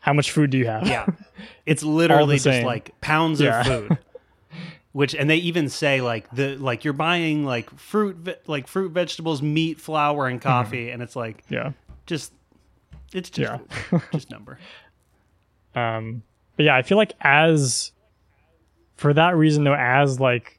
how 0.00 0.12
much 0.12 0.30
food 0.30 0.50
do 0.50 0.58
you 0.58 0.66
have 0.66 0.86
Yeah. 0.86 1.06
It's 1.66 1.82
literally 1.82 2.36
just 2.36 2.44
same. 2.44 2.64
like 2.66 2.98
pounds 3.00 3.40
Yeah. 3.40 3.60
of 3.60 3.66
food. 3.66 3.98
Which 4.92 5.14
and 5.14 5.28
they 5.28 5.36
even 5.36 5.68
say 5.68 6.00
like 6.00 6.30
the 6.30 6.56
like 6.56 6.82
you're 6.84 6.94
buying 6.94 7.44
like 7.44 7.70
fruit 7.78 8.16
ve- 8.16 8.34
like 8.46 8.66
fruit 8.66 8.90
vegetables, 8.92 9.42
meat, 9.42 9.78
flour 9.80 10.26
and 10.26 10.40
coffee 10.40 10.90
and 10.90 11.02
it's 11.02 11.14
like 11.14 11.44
yeah 11.50 11.72
just 12.06 12.32
it's 13.12 13.28
just 13.30 13.60
Yeah. 13.92 14.00
just 14.12 14.30
number. 14.30 14.58
Um, 15.74 16.22
but 16.56 16.64
yeah, 16.64 16.74
I 16.76 16.82
feel 16.82 16.96
like 16.98 17.12
as 17.20 17.92
for 18.96 19.12
that 19.14 19.36
reason 19.36 19.64
though, 19.64 19.74
as 19.74 20.18
like 20.18 20.58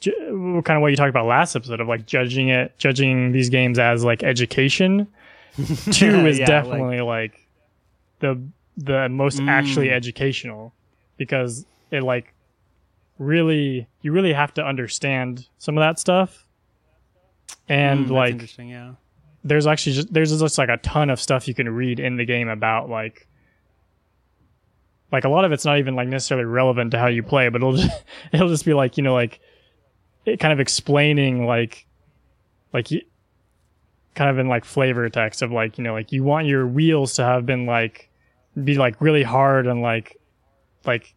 ju- 0.00 0.62
kind 0.64 0.76
of 0.76 0.82
what 0.82 0.88
you 0.90 0.96
talked 0.96 1.10
about 1.10 1.26
last 1.26 1.56
episode 1.56 1.80
of 1.80 1.88
like 1.88 2.06
judging 2.06 2.48
it, 2.50 2.76
judging 2.78 3.32
these 3.32 3.48
games 3.48 3.78
as 3.78 4.04
like 4.04 4.22
education. 4.22 5.08
Two 5.90 6.26
is 6.26 6.38
Yeah, 6.38 6.46
definitely 6.46 7.00
like, 7.00 7.40
the 8.20 8.40
the 8.76 9.08
most 9.08 9.40
actually 9.46 9.88
Mm. 9.88 9.92
educational 9.96 10.74
because 11.16 11.64
it 11.90 12.02
like 12.02 12.34
really 13.18 13.86
you 14.02 14.10
really 14.12 14.32
have 14.32 14.52
to 14.54 14.64
understand 14.66 15.46
some 15.58 15.78
of 15.78 15.82
that 15.82 15.98
stuff 15.98 16.46
and 17.68 18.08
Mm, 18.08 18.10
like 18.10 18.32
interesting, 18.32 18.68
yeah. 18.68 18.92
there's 19.44 19.66
actually 19.66 19.92
just 19.92 20.12
there's 20.12 20.36
just 20.38 20.58
like 20.58 20.68
a 20.68 20.76
ton 20.78 21.08
of 21.10 21.20
stuff 21.20 21.46
you 21.46 21.54
can 21.54 21.68
read 21.68 22.00
in 22.00 22.16
the 22.16 22.24
game 22.24 22.48
about 22.48 22.88
like 22.90 23.28
like 25.12 25.24
a 25.24 25.28
lot 25.28 25.44
of 25.44 25.52
it's 25.52 25.64
not 25.64 25.78
even 25.78 25.94
like 25.94 26.08
necessarily 26.08 26.44
relevant 26.44 26.90
to 26.90 26.98
how 26.98 27.06
you 27.06 27.22
play 27.22 27.48
but 27.48 27.60
it'll 27.60 27.76
just 27.76 28.02
it'll 28.32 28.48
just 28.48 28.64
be 28.64 28.74
like 28.74 28.96
you 28.96 29.02
know 29.02 29.14
like 29.14 29.40
it 30.24 30.40
kind 30.40 30.52
of 30.52 30.60
explaining 30.60 31.46
like 31.46 31.86
like 32.72 32.90
you 32.90 33.00
kind 34.14 34.30
of 34.30 34.38
in 34.38 34.48
like 34.48 34.64
flavor 34.64 35.08
text 35.08 35.42
of 35.42 35.52
like 35.52 35.78
you 35.78 35.84
know 35.84 35.92
like 35.92 36.10
you 36.12 36.22
want 36.24 36.46
your 36.46 36.66
wheels 36.66 37.14
to 37.14 37.22
have 37.24 37.46
been 37.46 37.66
like 37.66 38.10
be 38.62 38.76
like 38.76 39.00
really 39.00 39.22
hard 39.22 39.66
and 39.66 39.82
like 39.82 40.16
like 40.84 41.14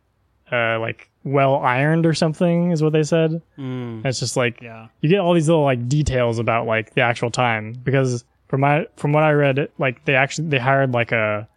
uh 0.52 0.80
like 0.80 1.10
well 1.24 1.58
ironed 1.58 2.06
or 2.06 2.14
something 2.14 2.72
is 2.72 2.82
what 2.82 2.94
they 2.94 3.04
said 3.04 3.42
Mm, 3.58 4.06
it's 4.06 4.20
just 4.20 4.38
like 4.38 4.62
yeah. 4.62 4.88
you 5.02 5.10
get 5.10 5.20
all 5.20 5.34
these 5.34 5.48
little 5.50 5.64
like 5.64 5.88
details 5.90 6.40
about 6.40 6.66
like 6.66 6.94
the 6.94 7.02
actual 7.02 7.30
time 7.30 7.74
because 7.84 8.24
from 8.48 8.62
my 8.62 8.88
from 8.96 9.12
what 9.12 9.24
I 9.24 9.32
read, 9.34 9.70
like 9.78 10.06
they 10.06 10.16
actually 10.16 10.48
they 10.48 10.58
hired 10.58 10.94
like 10.94 11.12
a 11.12 11.48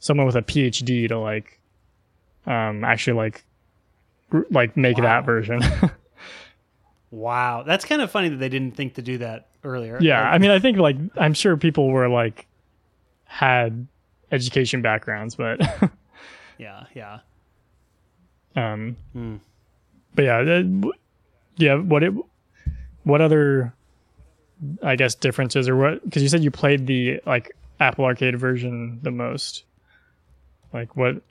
someone 0.00 0.26
with 0.26 0.34
a 0.36 0.42
PhD 0.42 1.06
to 1.08 1.18
like 1.18 1.60
um 2.46 2.82
actually 2.82 3.12
like 3.16 3.44
gr- 4.30 4.42
like 4.50 4.76
make 4.76 4.96
Wow. 4.98 5.04
that 5.04 5.24
version. 5.26 5.60
Wow. 7.10 7.62
That's 7.66 7.84
kind 7.84 8.02
of 8.02 8.10
funny 8.10 8.28
that 8.28 8.36
they 8.36 8.48
didn't 8.50 8.76
think 8.76 8.94
to 8.94 9.02
do 9.02 9.18
that 9.18 9.48
earlier. 9.64 9.98
yeah, 10.00 10.24
Like, 10.24 10.34
I 10.34 10.38
mean 10.38 10.50
I 10.50 10.58
think 10.58 10.76
like 10.78 10.96
I'm 11.16 11.34
sure 11.34 11.56
people 11.56 11.88
were 11.88 12.08
like 12.08 12.46
had 13.24 13.86
education 14.32 14.82
backgrounds, 14.82 15.34
but 15.36 15.60
yeah, 16.58 16.84
yeah. 16.94 17.18
um 18.56 18.96
Mm. 19.14 19.40
but 20.14 20.24
yeah, 20.24 20.42
that- 20.42 20.92
yeah, 21.56 21.74
what 21.74 22.02
it 22.02 22.12
what 23.04 23.20
other 23.20 23.74
I 24.82 24.96
guess 24.96 25.14
differences 25.14 25.68
or 25.68 25.76
what 25.76 26.04
because 26.04 26.22
you 26.22 26.28
said 26.28 26.42
you 26.42 26.50
played 26.50 26.86
the 26.86 27.20
like 27.26 27.54
Apple 27.80 28.04
Arcade 28.04 28.38
version 28.38 28.98
the 29.02 29.10
most. 29.10 29.64
Like 30.72 30.96
what 30.96 31.22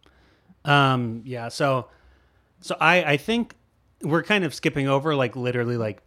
Um, 0.65 1.21
yeah. 1.25 1.49
So, 1.49 1.87
so 2.61 2.75
I, 2.79 3.03
I 3.03 3.17
think 3.17 3.55
we're 4.01 4.23
kind 4.23 4.43
of 4.43 4.53
skipping 4.53 4.87
over 4.87 5.13
like 5.15 5.35
literally 5.35 5.77
like 5.77 6.01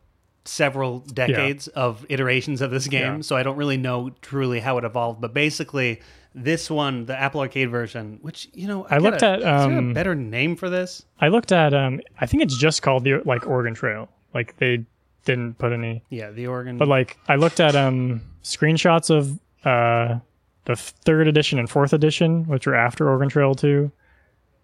several 0.45 1.01
decades 1.01 1.69
of 1.69 2.05
iterations 2.09 2.61
of 2.61 2.71
this 2.71 2.87
game. 2.89 3.17
Yeah. 3.17 3.21
So 3.23 3.37
I 3.37 3.43
don't 3.43 3.57
really 3.57 3.77
know 3.77 4.11
truly 4.23 4.61
how 4.61 4.79
it 4.79 4.85
evolved, 4.85 5.21
but 5.21 5.33
basically 5.35 6.01
this 6.35 6.71
one, 6.71 7.07
the 7.07 7.19
Apple 7.19 7.41
Arcade 7.41 7.71
version, 7.71 8.19
which, 8.23 8.49
you 8.53 8.69
know, 8.69 8.87
I 8.89 8.99
looked 8.99 9.21
gotta- 9.21 9.45
at, 9.47 9.61
is 9.61 9.67
there 9.67 9.75
a 9.77 9.79
um, 9.79 9.93
better 9.93 10.15
name 10.15 10.55
for 10.57 10.71
this? 10.71 11.05
I 11.21 11.29
looked 11.29 11.53
at 11.53 11.75
um 11.75 12.01
I 12.21 12.27
think 12.27 12.43
it's 12.43 12.57
just 12.57 12.83
called 12.83 13.05
the 13.05 13.21
like 13.25 13.47
Oregon 13.47 13.75
Trail. 13.75 14.09
Like 14.33 14.57
they 14.59 14.85
didn't 15.25 15.59
put 15.59 15.73
any 15.73 16.03
Yeah. 16.09 16.31
The 16.31 16.47
Oregon. 16.47 16.79
but 16.79 16.89
like 16.89 17.19
I 17.29 17.37
looked 17.37 17.59
at 17.61 17.75
um 17.75 18.23
screenshots 18.45 19.11
of 19.11 19.39
uh 19.67 20.21
the 20.67 20.77
third 20.77 21.27
edition 21.27 21.59
and 21.59 21.69
fourth 21.69 21.93
edition, 21.93 22.45
which 22.45 22.67
were 22.67 22.75
after 22.77 23.09
Oregon 23.09 23.29
Trail 23.29 23.55
2. 23.55 23.91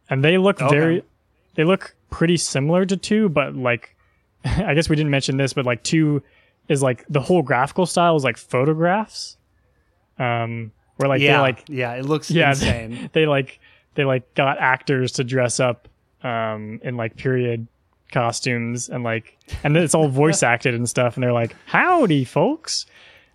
And 0.08 0.22
they 0.24 0.38
look 0.38 0.62
Okay. 0.62 0.74
very 0.74 1.02
they 1.56 1.64
look 1.64 1.96
pretty 2.10 2.36
similar 2.36 2.86
to 2.86 2.96
2, 2.96 3.28
but 3.30 3.54
like 3.56 3.96
I 4.44 4.74
guess 4.74 4.88
we 4.88 4.94
didn't 4.94 5.10
mention 5.10 5.36
this, 5.36 5.52
but 5.52 5.66
like 5.66 5.82
2 5.82 6.22
is 6.68 6.80
like 6.82 7.04
the 7.08 7.20
whole 7.20 7.42
graphical 7.42 7.86
style 7.86 8.14
is 8.16 8.22
like 8.24 8.36
photographs. 8.36 9.36
Um 10.18 10.70
where 10.96 11.08
like 11.08 11.20
yeah. 11.20 11.36
they 11.36 11.40
like 11.40 11.64
yeah. 11.68 11.92
It 11.94 12.04
looks 12.04 12.30
yeah 12.30 12.48
insane. 12.50 13.10
they 13.12 13.26
like 13.26 13.60
they 13.94 14.04
like 14.04 14.34
got 14.34 14.58
actors 14.58 15.12
to 15.12 15.24
dress 15.24 15.60
up 15.60 15.88
um 16.22 16.80
in 16.82 16.96
like 16.96 17.16
period 17.16 17.66
costumes 18.12 18.88
and 18.88 19.04
like 19.04 19.36
and 19.62 19.74
then 19.74 19.82
it's 19.82 19.94
all 19.94 20.08
voice 20.08 20.42
acted 20.52 20.74
and 20.74 20.88
stuff 20.88 21.16
and 21.16 21.22
they're 21.24 21.32
like 21.32 21.54
howdy 21.66 22.24
folks 22.24 22.86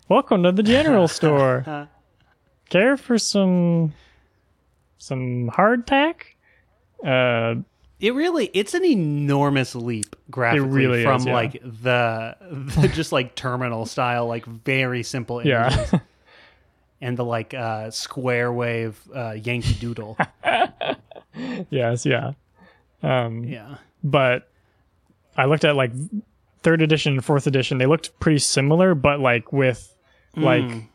welcome 0.08 0.42
to 0.42 0.50
the 0.50 0.62
general 0.62 1.06
store 1.18 1.88
care 2.70 2.96
for 2.96 3.18
some 3.18 3.92
some 4.98 5.50
hardtack 5.54 6.22
uh 7.04 7.54
It 8.00 8.14
really 8.14 8.50
it's 8.54 8.74
an 8.74 8.84
enormous 8.84 9.74
leap 9.74 10.16
graphically 10.30 10.68
really 10.68 11.02
from 11.04 11.20
is, 11.20 11.26
yeah. 11.26 11.34
like 11.34 11.52
the, 11.62 12.36
the 12.80 12.88
just 12.88 13.12
like 13.12 13.34
terminal 13.34 13.84
style, 13.86 14.26
like 14.26 14.44
very 14.46 15.02
simple 15.02 15.38
images. 15.40 15.92
yeah 15.92 15.98
and 17.02 17.16
the 17.18 17.24
like 17.24 17.52
uh, 17.52 17.90
square 17.90 18.50
wave 18.52 18.98
uh, 19.14 19.32
Yankee 19.32 19.74
Doodle. 19.74 20.16
yes 21.70 22.04
yeah 22.06 22.32
um 23.02 23.44
yeah. 23.44 23.76
but 24.04 24.48
I 25.36 25.46
looked 25.46 25.64
at 25.64 25.76
like 25.76 25.92
third 26.62 26.82
edition 26.82 27.14
and 27.14 27.24
fourth 27.24 27.46
edition, 27.46 27.78
they 27.78 27.86
looked 27.86 28.18
pretty 28.20 28.38
similar, 28.38 28.94
but 28.94 29.18
like 29.18 29.52
with 29.52 29.94
like 30.36 30.62
Mm. 30.62 30.86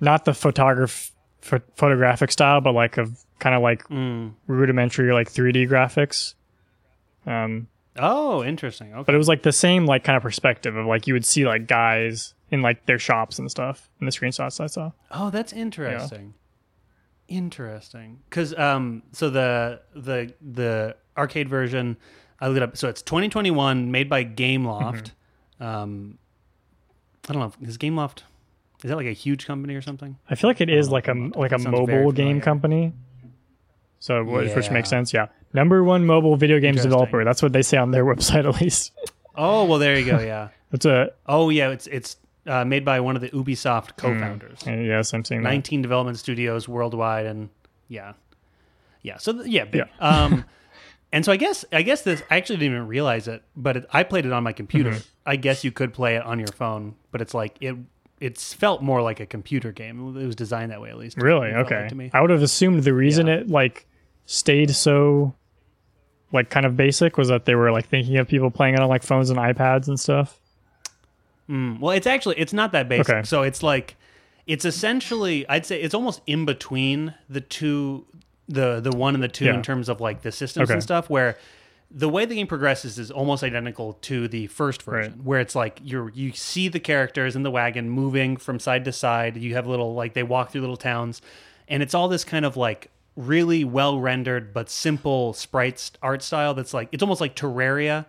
not 0.00 0.24
the 0.24 0.34
photograph 0.34 1.12
ph- 1.40 1.62
photographic 1.76 2.32
style, 2.32 2.60
but 2.60 2.72
like 2.72 2.98
of 2.98 3.24
kind 3.38 3.54
of 3.54 3.62
like 3.62 3.84
Mm. 3.88 4.32
rudimentary 4.48 5.12
like 5.14 5.28
3D 5.30 5.66
graphics. 5.68 6.34
Um, 7.26 7.68
Oh, 7.98 8.42
interesting. 8.44 8.92
Okay. 8.92 9.02
but 9.06 9.14
it 9.14 9.18
was 9.18 9.28
like 9.28 9.42
the 9.42 9.52
same 9.52 9.86
like 9.86 10.04
kind 10.04 10.16
of 10.16 10.22
perspective 10.22 10.76
of 10.76 10.84
like 10.86 11.06
you 11.06 11.14
would 11.14 11.24
see 11.24 11.46
like 11.46 11.66
guys 11.66 12.34
in 12.50 12.62
like 12.62 12.86
their 12.86 12.98
shops 12.98 13.38
and 13.38 13.50
stuff 13.50 13.90
in 14.00 14.06
the 14.06 14.12
screenshots 14.12 14.60
I 14.60 14.66
saw. 14.66 14.92
Oh, 15.10 15.30
that's 15.30 15.52
interesting. 15.52 16.34
Interesting. 17.28 18.20
Because 18.28 18.56
um, 18.58 19.02
so 19.12 19.30
the 19.30 19.80
the 19.94 20.34
the 20.40 20.96
arcade 21.16 21.48
version, 21.48 21.96
I 22.40 22.48
looked 22.48 22.62
up. 22.62 22.76
So 22.76 22.88
it's 22.88 23.02
2021, 23.02 23.90
made 23.90 24.08
by 24.08 24.24
GameLoft. 24.24 25.12
Mm-hmm. 25.60 25.64
Um, 25.64 26.18
I 27.28 27.32
don't 27.32 27.42
know. 27.42 27.68
Is 27.68 27.78
GameLoft 27.78 28.22
is 28.82 28.88
that 28.88 28.96
like 28.96 29.06
a 29.06 29.12
huge 29.12 29.46
company 29.46 29.74
or 29.74 29.82
something? 29.82 30.16
I 30.28 30.34
feel 30.34 30.48
like 30.48 30.60
it 30.60 30.70
is 30.70 30.88
Oh, 30.88 30.92
like 30.92 31.08
a 31.08 31.14
that 31.14 31.36
like 31.36 31.52
a 31.52 31.58
mobile 31.58 32.12
game 32.12 32.40
company. 32.40 32.92
So 33.98 34.24
which, 34.24 34.54
which 34.56 34.70
makes 34.70 34.88
sense, 34.88 35.12
yeah. 35.12 35.26
Number 35.52 35.84
one 35.84 36.06
mobile 36.06 36.36
video 36.36 36.58
games 36.60 36.82
developer. 36.82 37.22
That's 37.22 37.42
what 37.42 37.52
they 37.52 37.60
say 37.60 37.76
on 37.76 37.90
their 37.90 38.04
website 38.12 38.48
at 38.48 38.60
least. 38.60 38.92
Oh 39.36 39.66
well, 39.66 39.78
there 39.78 39.98
you 39.98 40.06
go. 40.06 40.18
Yeah. 40.18 40.48
It's 40.72 40.84
a 40.86 41.10
oh 41.26 41.50
yeah, 41.50 41.70
it's 41.70 41.88
it's 41.88 42.16
uh, 42.50 42.64
made 42.64 42.84
by 42.84 42.98
one 43.00 43.14
of 43.16 43.22
the 43.22 43.28
Ubisoft 43.30 43.96
co-founders. 43.96 44.58
uh, 44.66 44.72
yes, 44.72 45.14
I'm 45.14 45.24
seeing 45.24 45.42
that. 45.42 45.48
19 45.50 45.82
development 45.82 46.18
studios 46.18 46.68
worldwide 46.68 47.26
and 47.26 47.48
yeah 47.88 48.12
yeah 49.02 49.16
so 49.16 49.32
th- 49.32 49.46
yeah, 49.46 49.64
big. 49.64 49.82
Yeah. 50.00 50.08
um 50.24 50.44
and 51.12 51.24
so 51.24 51.32
i 51.32 51.36
guess 51.36 51.64
i 51.72 51.82
guess 51.82 52.02
this 52.02 52.22
i 52.30 52.36
actually 52.36 52.56
didn't 52.56 52.74
even 52.76 52.86
realize 52.86 53.26
it 53.28 53.42
but 53.56 53.76
it, 53.78 53.86
i 53.92 54.02
played 54.02 54.26
it 54.26 54.32
on 54.32 54.42
my 54.44 54.52
computer 54.52 54.90
Mm-hmm. 54.90 55.00
i 55.26 55.36
guess 55.36 55.64
you 55.64 55.72
could 55.72 55.92
play 55.94 56.16
it 56.16 56.22
on 56.22 56.38
your 56.38 56.48
phone 56.48 56.94
but 57.10 57.20
it's 57.22 57.34
like 57.34 57.56
it 57.60 57.74
it's 58.20 58.52
felt 58.54 58.82
more 58.82 59.00
like 59.02 59.18
a 59.20 59.26
computer 59.26 59.72
game 59.72 60.16
it 60.16 60.26
was 60.26 60.36
designed 60.36 60.70
that 60.70 60.80
way 60.80 60.90
at 60.90 60.98
least 60.98 61.16
Really? 61.16 61.50
Felt 61.50 61.64
like 61.70 61.72
Okay. 61.72 61.88
to 61.88 61.94
me. 61.94 62.10
I 62.12 62.20
would 62.20 62.30
have 62.30 62.42
assumed 62.42 62.82
the 62.84 62.92
reason 62.94 63.26
Yeah. 63.26 63.36
it 63.36 63.48
like 63.48 63.86
stayed 64.26 64.70
so 64.70 65.34
like 66.32 66.50
kind 66.50 66.66
of 66.66 66.76
basic 66.76 67.16
was 67.18 67.28
that 67.28 67.44
they 67.46 67.54
were 67.54 67.72
like 67.72 67.86
thinking 67.88 68.18
of 68.18 68.28
people 68.28 68.50
playing 68.50 68.74
it 68.74 68.80
on 68.80 68.88
like 68.88 69.02
phones 69.02 69.30
and 69.30 69.38
iPads 69.38 69.88
and 69.88 69.98
stuff. 69.98 70.38
Mm, 71.50 71.80
well 71.80 71.90
it's 71.96 72.06
actually 72.06 72.38
it's 72.38 72.52
not 72.52 72.72
that 72.72 72.88
basic 72.88 73.10
Okay. 73.10 73.22
so 73.24 73.42
it's 73.42 73.62
like 73.62 73.96
it's 74.46 74.64
essentially 74.64 75.46
i'd 75.48 75.66
say 75.66 75.80
it's 75.82 75.94
almost 75.94 76.20
in 76.26 76.44
between 76.44 77.14
the 77.28 77.40
two 77.40 78.06
the 78.48 78.78
the 78.80 78.90
one 78.96 79.14
and 79.14 79.22
the 79.22 79.28
two 79.28 79.46
Yeah. 79.46 79.54
in 79.54 79.62
terms 79.62 79.88
of 79.88 80.00
like 80.00 80.22
the 80.22 80.30
systems 80.32 80.68
Okay. 80.70 80.74
and 80.74 80.82
stuff 80.82 81.10
where 81.10 81.36
the 81.92 82.08
way 82.08 82.24
the 82.24 82.36
game 82.36 82.46
progresses 82.46 83.00
is 83.00 83.10
almost 83.10 83.42
identical 83.42 83.94
to 84.02 84.28
the 84.28 84.46
first 84.46 84.82
version 84.82 85.12
Right. 85.14 85.24
where 85.24 85.40
it's 85.40 85.56
like 85.56 85.80
you're 85.82 86.10
you 86.10 86.30
see 86.32 86.68
the 86.68 86.78
characters 86.78 87.34
in 87.34 87.42
the 87.42 87.50
wagon 87.50 87.90
moving 87.90 88.36
from 88.36 88.60
side 88.60 88.84
to 88.84 88.92
side 88.92 89.36
you 89.36 89.54
have 89.54 89.66
little 89.66 89.94
like 89.94 90.14
they 90.14 90.22
walk 90.22 90.52
through 90.52 90.60
little 90.60 90.76
towns 90.76 91.20
and 91.66 91.82
it's 91.82 91.94
all 91.94 92.06
this 92.08 92.22
kind 92.22 92.44
of 92.44 92.56
like 92.56 92.90
really 93.16 93.64
well 93.64 93.98
rendered 93.98 94.54
but 94.54 94.70
simple 94.70 95.32
sprites 95.32 95.90
art 96.00 96.22
style 96.22 96.54
that's 96.54 96.72
like 96.72 96.88
it's 96.92 97.02
almost 97.02 97.20
like 97.20 97.34
terraria 97.34 98.06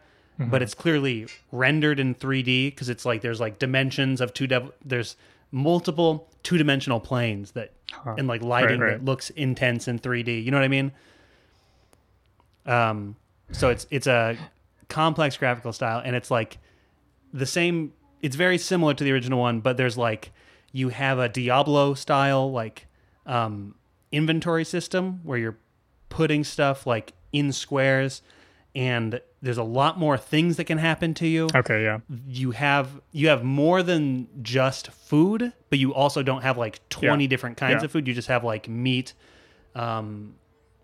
but 0.49 0.61
it's 0.61 0.73
clearly 0.73 1.27
rendered 1.51 1.99
in 1.99 2.15
3d 2.15 2.67
because 2.67 2.89
it's 2.89 3.05
like 3.05 3.21
there's 3.21 3.39
like 3.39 3.59
dimensions 3.59 4.21
of 4.21 4.33
two 4.33 4.47
dev- 4.47 4.71
there's 4.83 5.15
multiple 5.51 6.29
two-dimensional 6.43 6.99
planes 6.99 7.51
that 7.51 7.73
and 8.17 8.27
like 8.27 8.41
lighting 8.41 8.79
right. 8.79 8.91
that 8.91 9.05
looks 9.05 9.29
intense 9.31 9.87
in 9.87 9.99
3d 9.99 10.43
you 10.43 10.51
know 10.51 10.57
what 10.57 10.63
i 10.63 10.67
mean? 10.67 10.91
Um 12.65 13.15
so 13.51 13.69
it's 13.69 13.85
it's 13.89 14.07
a 14.07 14.37
complex 14.87 15.37
graphical 15.37 15.73
style 15.73 16.01
and 16.03 16.15
it's 16.15 16.31
like 16.31 16.57
the 17.33 17.45
same 17.45 17.93
it's 18.21 18.35
very 18.35 18.57
similar 18.57 18.93
to 18.93 19.03
the 19.03 19.11
original 19.11 19.39
one 19.39 19.59
but 19.59 19.77
there's 19.77 19.97
like 19.97 20.31
you 20.71 20.89
have 20.89 21.19
a 21.19 21.27
diablo 21.27 21.93
style 21.93 22.51
like 22.51 22.87
um 23.25 23.75
inventory 24.11 24.65
system 24.65 25.19
where 25.23 25.37
you're 25.37 25.57
putting 26.09 26.43
stuff 26.43 26.85
like 26.85 27.13
in 27.31 27.51
squares 27.51 28.21
and 28.75 29.21
there's 29.41 29.57
a 29.57 29.63
lot 29.63 29.97
more 29.97 30.17
things 30.17 30.57
that 30.57 30.65
can 30.65 30.77
happen 30.77 31.13
to 31.15 31.27
you 31.27 31.47
Okay, 31.55 31.83
yeah. 31.83 31.99
you 32.27 32.51
have 32.51 33.01
you 33.11 33.27
have 33.29 33.43
more 33.43 33.81
than 33.83 34.27
just 34.41 34.91
food, 34.91 35.51
but 35.69 35.79
you 35.79 35.93
also 35.93 36.21
don't 36.23 36.43
have 36.43 36.57
like 36.57 36.87
twenty 36.89 37.23
Yeah. 37.25 37.29
different 37.29 37.57
kinds 37.57 37.81
Yeah. 37.81 37.85
of 37.85 37.91
food. 37.91 38.07
You 38.07 38.13
just 38.13 38.27
have 38.27 38.43
like 38.43 38.67
meat, 38.69 39.13
um, 39.75 40.35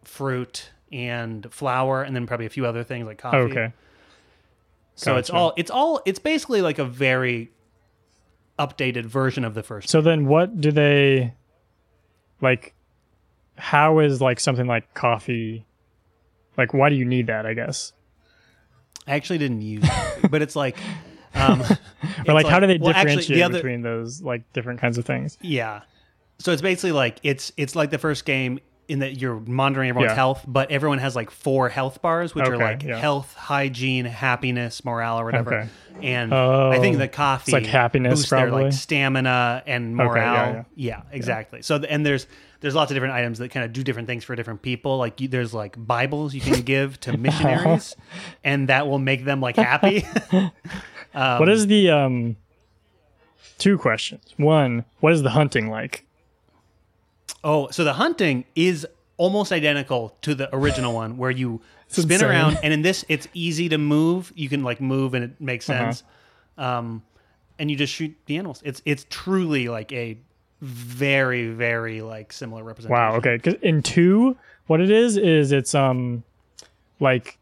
fruit, 0.04 0.72
and 0.92 1.52
flour, 1.54 2.02
and 2.02 2.16
then 2.16 2.26
probably 2.26 2.46
a 2.46 2.50
few 2.50 2.66
other 2.66 2.84
things 2.84 3.06
like 3.06 3.18
coffee. 3.20 3.38
Okay. 3.38 3.74
So 4.96 5.16
it's 5.18 5.30
all 5.30 5.54
it's 5.58 5.70
all 5.70 6.02
it's 6.06 6.18
basically 6.20 6.62
like 6.64 6.80
a 6.80 6.86
very 6.86 7.52
updated 8.58 9.06
version 9.06 9.46
of 9.46 9.54
the 9.54 9.62
first. 9.62 9.90
So 9.90 10.02
then 10.02 10.26
what 10.26 10.60
do 10.60 10.72
they 10.72 11.36
like 12.42 12.74
how 13.58 14.00
is 14.00 14.22
like 14.22 14.40
something 14.40 14.66
like 14.68 14.94
coffee 14.96 15.66
like 16.58 16.74
why 16.74 16.90
do 16.90 16.96
you 16.96 17.06
need 17.06 17.28
that, 17.28 17.46
I 17.46 17.54
guess? 17.54 17.94
I 19.08 19.16
actually 19.16 19.40
didn't 19.40 19.62
use 19.62 19.84
it, 19.86 20.30
but 20.32 20.42
it's 20.42 20.56
like, 20.56 20.78
um, 21.34 21.62
Or 22.28 22.34
like, 22.34 22.46
how 22.48 22.60
do 22.60 22.68
they 22.68 22.78
well, 22.78 22.92
actually, 22.92 23.16
differentiate 23.18 23.36
the 23.38 23.44
other- 23.44 23.54
between 23.60 23.82
those 23.82 24.22
like 24.22 24.52
different 24.54 24.80
kinds 24.82 24.98
of 24.98 25.06
things? 25.06 25.38
Yeah. 25.42 25.82
So 26.40 26.52
it's 26.52 26.62
basically 26.62 26.92
like 26.92 27.20
it's 27.24 27.52
it's 27.58 27.76
like 27.76 27.90
the 27.90 27.98
first 27.98 28.26
game 28.26 28.60
in 28.88 29.00
that 29.00 29.20
you're 29.20 29.40
monitoring 29.42 29.90
everyone's 29.90 30.12
Yeah. 30.12 30.16
health, 30.16 30.46
but 30.48 30.72
everyone 30.72 31.00
has 31.00 31.16
like 31.16 31.30
four 31.32 31.68
health 31.68 32.02
bars, 32.02 32.34
which 32.36 32.46
are 32.48 32.58
like 32.58 32.84
yeah. 32.84 32.98
health, 32.98 33.34
hygiene, 33.34 34.06
happiness, 34.06 34.86
morale, 34.86 35.20
or 35.20 35.26
whatever. 35.26 35.54
Okay. 35.54 35.70
And 36.04 36.34
Oh, 36.34 36.70
I 36.72 36.80
think 36.80 36.98
the 36.98 37.08
coffee 37.08 37.52
like 37.52 37.66
happiness, 37.66 38.20
boosts 38.20 38.30
their 38.30 38.48
probably? 38.48 38.66
like 38.66 38.74
stamina 38.74 39.64
and 39.66 40.00
Okay, 40.00 40.08
morale. 40.10 40.66
yeah, 40.76 40.98
yeah, 40.98 41.02
exactly. 41.12 41.62
So 41.64 41.78
and 41.78 42.06
there's 42.06 42.28
there's 42.60 42.76
lots 42.76 42.92
of 42.92 42.96
different 42.96 43.14
items 43.14 43.40
that 43.40 43.50
kind 43.50 43.64
of 43.66 43.74
do 43.74 43.84
different 43.84 44.08
things 44.08 44.24
for 44.24 44.36
different 44.36 44.62
people. 44.62 44.98
Like 44.98 45.20
you, 45.22 45.28
there's 45.28 45.54
like 45.54 45.76
Bibles 45.78 46.34
you 46.34 46.42
can 46.42 46.62
give 46.62 47.00
to 47.02 47.18
missionaries, 47.18 47.96
and 48.44 48.68
that 48.70 48.88
will 48.88 49.00
make 49.00 49.26
them 49.26 49.42
like 49.42 49.56
happy. 49.56 50.06
Um, 51.14 51.40
what 51.40 51.50
is 51.50 51.66
the 51.68 51.90
um 51.90 52.36
two 53.58 53.78
questions. 53.80 54.34
One, 54.38 54.86
what 55.00 55.14
is 55.14 55.24
the 55.24 55.32
hunting 55.32 55.70
like? 55.70 56.06
Oh, 57.44 57.70
so 57.72 57.84
the 57.84 57.94
hunting 57.94 58.46
is 58.56 58.86
almost 59.16 59.52
identical 59.52 60.16
to 60.22 60.36
the 60.36 60.54
original 60.56 60.94
one 60.94 61.18
where 61.18 61.32
you 61.32 61.62
spin 61.88 62.04
insane. 62.12 62.30
around 62.30 62.60
and 62.62 62.72
in 62.74 62.82
this 62.84 63.04
it's 63.10 63.28
easy 63.34 63.70
to 63.70 63.78
move. 63.80 64.32
You 64.36 64.48
can 64.50 64.64
like 64.64 64.80
move 64.82 65.14
and 65.16 65.24
it 65.24 65.42
makes 65.42 65.68
Uh-huh. 65.70 65.92
sense. 65.92 66.04
Um 66.58 67.04
and 67.58 67.72
you 67.72 67.78
just 67.78 67.94
shoot 67.94 68.16
the 68.28 68.38
animals. 68.38 68.62
It's 68.64 68.82
it's 68.86 69.06
truly 69.10 69.70
like 69.70 69.92
a 69.92 70.18
very 70.62 71.50
very 71.50 72.02
like 72.02 72.34
similar 72.34 72.64
representation. 72.64 72.94
Wow, 73.02 73.16
okay. 73.18 73.38
'Cause 73.38 73.56
in 73.62 73.82
two, 73.84 74.36
what 74.68 74.82
it 74.82 74.90
is 74.90 75.18
is 75.18 75.52
it's 75.52 75.76
um 75.76 76.24
like 77.00 77.38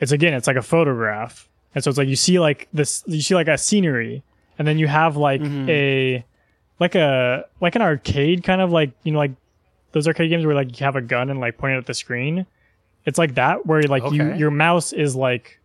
it's 0.00 0.12
again, 0.12 0.34
it's 0.34 0.46
like 0.46 0.56
a 0.56 0.62
photograph. 0.62 1.48
And 1.74 1.82
so 1.84 1.90
it's 1.90 1.98
like 1.98 2.08
you 2.08 2.16
see 2.16 2.38
like 2.38 2.68
this 2.72 3.02
you 3.06 3.20
see 3.20 3.34
like 3.34 3.48
a 3.48 3.58
scenery 3.58 4.22
and 4.58 4.66
then 4.66 4.78
you 4.78 4.86
have 4.88 5.16
like 5.16 5.40
Mm-hmm. 5.40 5.68
a 5.70 6.24
like 6.80 6.94
a 6.94 7.44
like 7.60 7.74
an 7.76 7.82
arcade 7.82 8.44
kind 8.44 8.60
of 8.60 8.70
like 8.70 8.90
you 9.04 9.12
know 9.12 9.18
like 9.18 9.32
those 9.92 10.06
arcade 10.06 10.30
games 10.30 10.44
where 10.46 10.54
like 10.54 10.78
you 10.78 10.84
have 10.84 10.96
a 10.96 11.00
gun 11.00 11.30
and 11.30 11.40
like 11.40 11.56
pointing 11.58 11.78
at 11.78 11.86
the 11.86 11.94
screen. 11.94 12.46
It's 13.06 13.18
like 13.18 13.34
that 13.36 13.64
where 13.66 13.82
like 13.84 14.02
you 14.12 14.34
your 14.34 14.50
mouse 14.50 14.92
is 14.92 15.16
like 15.16 15.58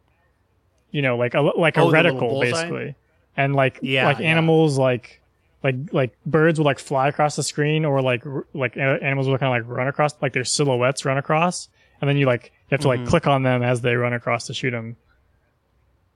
you 0.91 1.01
know 1.01 1.17
like 1.17 1.33
a 1.33 1.41
like 1.41 1.77
a 1.77 1.81
Oh, 1.81 1.91
reticle 1.91 2.39
basically. 2.39 2.95
And 3.35 3.55
like 3.55 3.79
Yeah, 3.81 4.05
like 4.05 4.19
yeah. 4.19 4.27
animals 4.27 4.77
like 4.77 5.19
like 5.63 5.75
like 5.91 6.15
birds 6.25 6.59
would 6.59 6.65
like 6.65 6.79
fly 6.79 7.07
across 7.07 7.35
the 7.35 7.43
screen 7.43 7.85
or 7.85 8.01
like 8.01 8.25
r- 8.25 8.45
like 8.53 8.75
a- 8.75 8.99
animals 9.01 9.27
would 9.29 9.39
kind 9.39 9.55
of 9.55 9.67
like 9.67 9.77
run 9.77 9.87
across 9.87 10.13
like 10.21 10.33
their 10.33 10.43
silhouettes 10.43 11.05
run 11.05 11.17
across 11.17 11.69
and 12.01 12.09
then 12.09 12.17
you 12.17 12.25
like 12.25 12.51
you 12.69 12.75
have 12.75 12.81
to 12.81 12.87
Mm-hmm. 12.87 13.01
like 13.03 13.09
click 13.09 13.27
on 13.27 13.43
them 13.43 13.63
as 13.63 13.81
they 13.81 13.95
run 13.95 14.13
across 14.13 14.47
to 14.47 14.53
shoot 14.53 14.71
them 14.71 14.97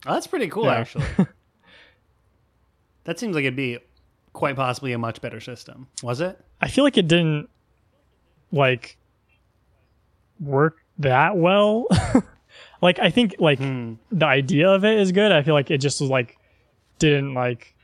Oh, 0.05 0.13
that's 0.13 0.27
pretty 0.27 0.47
cool 0.47 0.65
Yeah. 0.65 0.73
actually. 0.75 1.05
that 3.05 3.19
seems 3.19 3.35
like 3.35 3.43
it'd 3.43 3.55
be 3.55 3.79
quite 4.33 4.55
possibly 4.55 4.91
a 4.93 4.97
much 4.97 5.21
better 5.21 5.39
system. 5.39 5.87
Was 6.03 6.21
it? 6.21 6.39
i 6.61 6.67
feel 6.67 6.83
like 6.83 6.97
it 6.97 7.07
didn't 7.07 7.49
like 8.51 8.97
work 10.39 10.77
that 10.99 11.37
well 11.37 11.85
like 12.81 12.97
i 12.99 13.09
think 13.09 13.35
like 13.39 13.59
Hmm. 13.59 13.93
the 14.11 14.25
idea 14.25 14.69
of 14.69 14.83
it 14.85 14.97
is 14.99 15.11
good 15.11 15.31
i 15.31 15.41
feel 15.43 15.53
like 15.53 15.69
it 15.71 15.77
just 15.79 15.99
was 16.01 16.09
like 16.09 16.37
didn't 16.99 17.33
like 17.35 17.75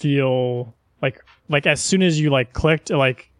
feel 0.00 0.74
like 1.02 1.22
like 1.48 1.66
as 1.66 1.80
soon 1.80 2.02
as 2.02 2.18
you 2.18 2.30
like 2.30 2.52
clicked 2.52 2.90
like 2.90 3.30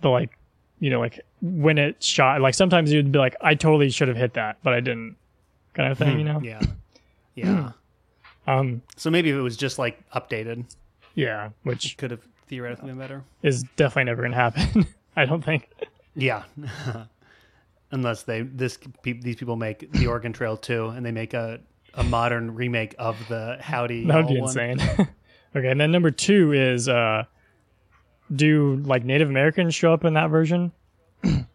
the 0.00 0.08
like 0.08 0.36
you 0.80 0.90
know 0.90 0.98
like 0.98 1.20
when 1.40 1.78
it 1.78 2.02
shot 2.02 2.40
like 2.40 2.54
sometimes 2.54 2.92
you'd 2.92 3.12
be 3.12 3.18
like 3.18 3.36
i 3.40 3.54
totally 3.54 3.90
should 3.90 4.08
have 4.08 4.16
hit 4.16 4.34
that 4.34 4.56
but 4.62 4.72
i 4.74 4.80
didn't 4.80 5.16
kind 5.74 5.92
of 5.92 5.98
thing 5.98 6.18
you 6.18 6.24
know 6.24 6.38
Hmm. 6.38 6.44
Yeah. 6.44 6.62
Yeah. 7.36 7.72
um 8.46 8.82
so 8.96 9.10
maybe 9.10 9.30
if 9.30 9.36
it 9.36 9.40
was 9.40 9.56
just 9.56 9.78
like 9.78 9.98
updated, 10.10 10.64
yeah 11.14 11.50
which 11.62 11.96
could 11.96 12.10
have 12.10 12.20
theoretically 12.48 12.88
been 12.88 12.98
better. 12.98 13.22
is 13.42 13.62
definitely 13.76 14.04
never 14.04 14.22
gonna 14.22 14.34
happen 14.36 14.86
i 15.16 15.24
don't 15.24 15.44
think 15.44 15.68
Yeah. 16.14 16.44
Unless 17.90 18.22
they 18.24 18.42
this 18.42 18.78
these 19.02 19.36
people 19.36 19.54
make 19.56 19.90
the 19.92 20.06
Oregon 20.08 20.32
Trail 20.32 20.56
too, 20.56 20.88
and 20.88 21.04
they 21.06 21.12
make 21.12 21.32
a 21.34 21.60
a 21.94 22.02
modern 22.02 22.54
remake 22.54 22.94
of 22.98 23.16
the 23.28 23.56
Howdy. 23.60 24.06
That 24.06 24.16
would 24.16 24.26
be 24.26 24.40
one. 24.40 24.48
insane. 24.48 24.78
okay, 25.54 25.68
and 25.68 25.80
then 25.80 25.90
number 25.92 26.10
two 26.10 26.52
is 26.52 26.88
uh, 26.88 27.24
do 28.34 28.76
like 28.84 29.04
Native 29.04 29.28
Americans 29.28 29.74
show 29.74 29.92
up 29.92 30.04
in 30.04 30.14
that 30.14 30.30
version? 30.30 30.72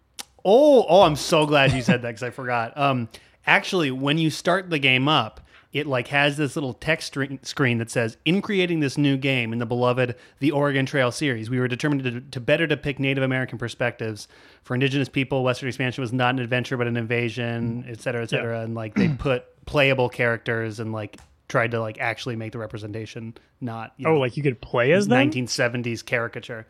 Oh, 0.45 0.86
oh, 0.88 1.02
I'm 1.02 1.18
so 1.18 1.45
glad 1.45 1.74
you 1.74 1.82
said 1.82 2.02
that 2.02 2.10
because 2.10 2.24
I 2.24 2.30
forgot. 2.30 2.78
Um, 2.78 3.10
actually, 3.45 3.91
when 3.91 4.18
you 4.18 4.30
start 4.30 4.70
the 4.70 4.80
game 4.80 5.08
up, 5.10 5.41
it 5.74 5.86
like 5.86 6.08
has 6.08 6.38
this 6.38 6.56
little 6.56 6.74
text 6.74 7.16
screen 7.43 7.78
that 7.78 7.91
says, 7.91 8.18
"In 8.26 8.41
creating 8.41 8.80
this 8.80 8.97
new 8.97 9.18
game 9.18 9.54
in 9.54 9.60
the 9.60 9.66
beloved 9.66 10.16
The 10.39 10.52
Oregon 10.52 10.86
Trail 10.86 11.12
series, 11.12 11.50
we 11.50 11.60
were 11.60 11.68
determined 11.68 12.04
to, 12.04 12.22
to 12.22 12.39
better 12.39 12.66
depict 12.66 13.00
Native 13.00 13.24
American 13.24 13.58
perspectives. 13.58 14.28
For 14.64 14.74
Indigenous 14.74 15.10
people, 15.10 15.43
Western 15.43 15.68
expansion 15.68 16.02
was 16.02 16.14
not 16.14 16.36
an 16.36 16.39
adventure 16.39 16.78
but 16.78 16.88
an 16.88 16.97
invasion, 16.97 17.86
et 17.88 18.00
cetera, 18.02 18.24
et 18.24 18.30
cetera. 18.30 18.62
And 18.62 18.74
like 18.74 18.95
they 18.95 19.10
put 19.10 19.43
playable 19.66 20.10
characters 20.10 20.80
and 20.80 20.91
like 20.93 21.18
tried 21.50 21.72
to 21.72 21.82
like 21.82 22.00
actually 22.00 22.38
make 22.38 22.54
the 22.54 22.58
representation 22.60 23.34
not 23.60 23.93
you 23.97 24.08
Oh, 24.08 24.14
know, 24.14 24.20
like 24.20 24.38
you 24.38 24.43
could 24.43 24.62
play 24.62 24.93
as 24.93 25.08
them? 25.08 25.30
1970s 25.30 26.06
caricature. 26.06 26.66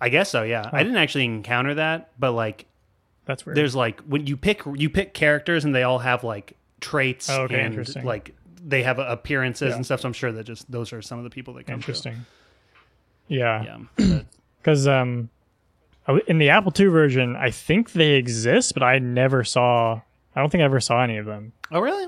I 0.00 0.08
guess 0.08 0.30
so. 0.30 0.42
Yeah, 0.44 0.68
I 0.72 0.82
didn't 0.82 0.98
actually 0.98 1.24
encounter 1.26 1.74
that, 1.74 2.10
but 2.18 2.32
like 2.32 2.64
That's 3.26 3.44
weird. 3.44 3.56
there's 3.56 3.74
like 3.74 4.00
when 4.02 4.26
you 4.26 4.36
pick 4.36 4.62
you 4.76 4.88
pick 4.88 5.12
characters 5.12 5.64
and 5.64 5.74
they 5.74 5.82
all 5.82 5.98
have 5.98 6.24
like 6.24 6.56
traits 6.80 7.28
Oh, 7.28 7.42
okay, 7.42 7.60
and 7.62 8.04
like 8.04 8.34
they 8.62 8.82
have 8.82 8.98
appearances 8.98 9.70
Yeah. 9.70 9.76
and 9.76 9.84
stuff. 9.84 10.00
So 10.00 10.08
I'm 10.08 10.12
sure 10.12 10.32
that 10.32 10.44
just 10.44 10.70
those 10.70 10.92
are 10.92 11.02
some 11.02 11.18
of 11.18 11.24
the 11.24 11.30
people 11.30 11.54
that 11.54 11.66
come. 11.66 11.80
through. 11.80 11.92
Interesting. 11.94 12.26
Yeah, 13.28 13.78
Yeah. 13.98 14.20
Because 14.62 14.88
um, 14.88 15.30
in 16.26 16.38
the 16.38 16.48
Apple 16.50 16.72
II 16.76 16.86
version, 16.86 17.36
I 17.36 17.50
think 17.52 17.92
they 17.92 18.14
exist, 18.14 18.74
but 18.74 18.82
I 18.82 18.98
never 18.98 19.44
saw. 19.44 20.00
I 20.34 20.40
don't 20.40 20.50
think 20.50 20.62
I 20.62 20.64
ever 20.64 20.80
saw 20.80 21.02
any 21.02 21.18
of 21.18 21.26
them. 21.26 21.52
oh 21.70 21.78
really? 21.80 22.06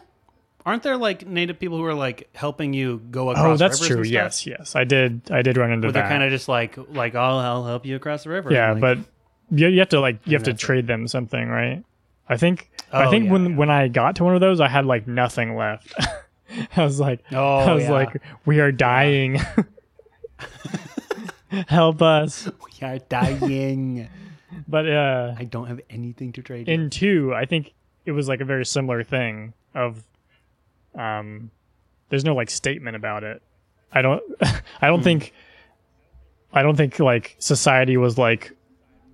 Aren't 0.69 0.83
there 0.83 0.99
like 0.99 1.27
native 1.27 1.59
people 1.59 1.79
who 1.79 1.85
are 1.87 1.95
like 1.95 2.29
helping 2.35 2.75
you 2.75 3.01
go 3.11 3.31
across? 3.31 3.47
Oh, 3.47 3.57
that's 3.57 3.81
rivers 3.81 4.07
true. 4.09 4.13
Yes, 4.13 4.47
yes, 4.47 4.77
I 4.77 4.85
did. 4.85 5.23
I 5.31 5.41
did 5.41 5.57
run 5.57 5.73
into 5.73 5.87
Where 5.87 5.93
that. 5.93 6.01
they're 6.01 6.09
kind 6.11 6.23
of 6.23 6.31
just 6.31 6.47
like 6.47 6.77
like 6.91 7.15
oh 7.15 7.19
I'll 7.21 7.65
help 7.65 7.87
you 7.87 7.97
across 7.97 8.25
the 8.25 8.31
river. 8.31 8.53
yeah, 8.53 8.73
Like, 8.73 8.81
but 8.83 8.99
you, 9.51 9.69
you 9.69 9.79
have 9.79 9.89
to 9.91 10.01
like 10.01 10.19
you 10.27 10.35
have 10.35 10.43
to 10.45 10.53
trade 10.53 10.87
them 10.87 11.09
something, 11.09 11.49
right? 11.49 11.83
I 12.29 12.37
think. 12.37 12.71
I 12.93 13.05
Oh, 13.07 13.11
think 13.11 13.25
yeah, 13.27 13.33
when 13.33 13.51
yeah. 13.51 13.57
when 13.57 13.71
I 13.71 13.89
got 13.89 14.17
to 14.17 14.25
one 14.25 14.35
of 14.35 14.43
those, 14.43 14.61
I 14.61 14.69
had 14.69 14.85
like 14.85 15.07
nothing 15.09 15.57
left. 15.57 15.95
I 16.77 16.85
was 16.85 17.01
like, 17.01 17.25
oh 17.33 17.57
I 17.59 17.73
was 17.73 17.85
yeah. 17.85 17.91
like, 17.93 18.23
we 18.45 18.61
are 18.61 18.71
dying. 18.73 19.41
Help 21.69 22.03
us. 22.03 22.49
we 22.81 22.87
are 22.87 22.99
dying. 22.99 24.09
But 24.67 24.89
uh, 24.89 25.35
I 25.39 25.45
don't 25.45 25.67
have 25.67 25.81
anything 25.91 26.33
to 26.33 26.43
trade. 26.43 26.69
in 26.71 26.89
two, 26.89 27.35
I 27.35 27.45
think 27.45 27.75
it 28.07 28.13
was 28.13 28.29
like 28.29 28.41
a 28.41 28.47
very 28.47 28.65
similar 28.65 29.03
thing 29.05 29.53
of 29.75 30.03
um 30.95 31.51
there's 32.11 32.25
no 32.25 32.35
like 32.35 32.51
statement 32.51 32.97
about 32.97 33.25
it. 33.25 33.43
I 33.93 34.03
don't 34.03 34.23
I 34.81 34.87
don't 34.87 35.03
think 35.03 35.33
I 36.53 36.63
don't 36.63 36.77
think 36.77 36.99
like 36.99 37.37
society 37.39 37.97
was 37.97 38.17
like 38.19 38.53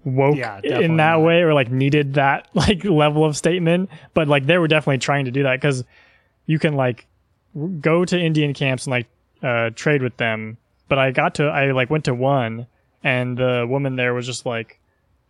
woke 0.04 0.36
Yeah, 0.36 0.60
in 0.62 0.98
that 0.98 1.20
way 1.22 1.42
or 1.42 1.54
like 1.54 1.70
needed 1.70 2.14
that 2.14 2.48
like 2.54 2.84
level 2.84 3.24
of 3.24 3.36
statement, 3.36 3.90
but 4.12 4.28
like 4.28 4.46
they 4.46 4.58
were 4.58 4.68
definitely 4.68 4.98
trying 4.98 5.24
to 5.24 5.30
do 5.30 5.42
that 5.44 5.60
cuz 5.60 5.84
you 6.46 6.58
can 6.58 6.74
like 6.74 7.06
w- 7.54 7.76
go 7.80 8.04
to 8.04 8.18
Indian 8.18 8.52
camps 8.54 8.86
and 8.86 8.90
like 8.92 9.06
uh 9.42 9.70
trade 9.74 10.02
with 10.02 10.16
them. 10.16 10.56
But 10.88 10.98
I 10.98 11.10
got 11.10 11.34
to 11.36 11.44
I 11.44 11.72
like 11.72 11.90
went 11.90 12.04
to 12.04 12.14
one 12.14 12.66
and 13.02 13.36
the 13.36 13.66
woman 13.68 13.96
there 13.96 14.14
was 14.14 14.26
just 14.26 14.46
like 14.46 14.78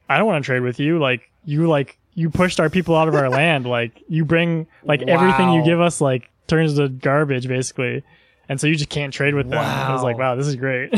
I 0.09 0.19
don't 0.19 0.27
want 0.27 0.45
to 0.45 0.47
trade 0.47 0.61
with 0.61 0.79
you. 0.79 0.99
Like 0.99 1.31
you 1.45 1.67
like 1.69 1.97
you 2.15 2.31
pushed 2.31 2.61
our 2.61 2.69
people 2.69 2.95
out 2.97 3.09
of 3.09 3.15
our 3.15 3.29
land. 3.41 3.65
Like 3.67 4.03
you 4.09 4.25
bring 4.25 4.67
like 4.83 5.03
everything 5.03 5.53
you 5.53 5.65
give 5.65 5.81
us 5.81 6.01
like 6.01 6.29
turns 6.47 6.75
to 6.77 6.89
garbage 6.89 7.49
basically. 7.49 8.03
And 8.49 8.61
so 8.61 8.67
you 8.67 8.75
just 8.77 8.91
can't 8.91 9.13
trade 9.13 9.35
with 9.35 9.49
them. 9.49 9.59
I 9.59 9.93
was 9.93 10.03
like, 10.03 10.19
Wow. 10.19 10.31
wow, 10.33 10.35
this 10.37 10.47
is 10.47 10.57
great. 10.57 10.93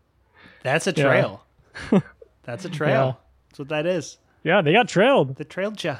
That's 0.62 0.86
a 0.86 0.90
Yeah. 0.96 1.04
trail. 1.04 1.44
That's 2.44 2.64
a 2.64 2.70
trail. 2.70 3.06
Yeah. 3.06 3.12
That's 3.48 3.58
what 3.58 3.68
that 3.68 3.86
is. 3.86 4.18
yeah, 4.44 4.62
they 4.62 4.72
got 4.72 4.88
trailed. 4.88 5.36
They 5.36 5.44
trailed 5.44 5.82
you. 5.82 5.96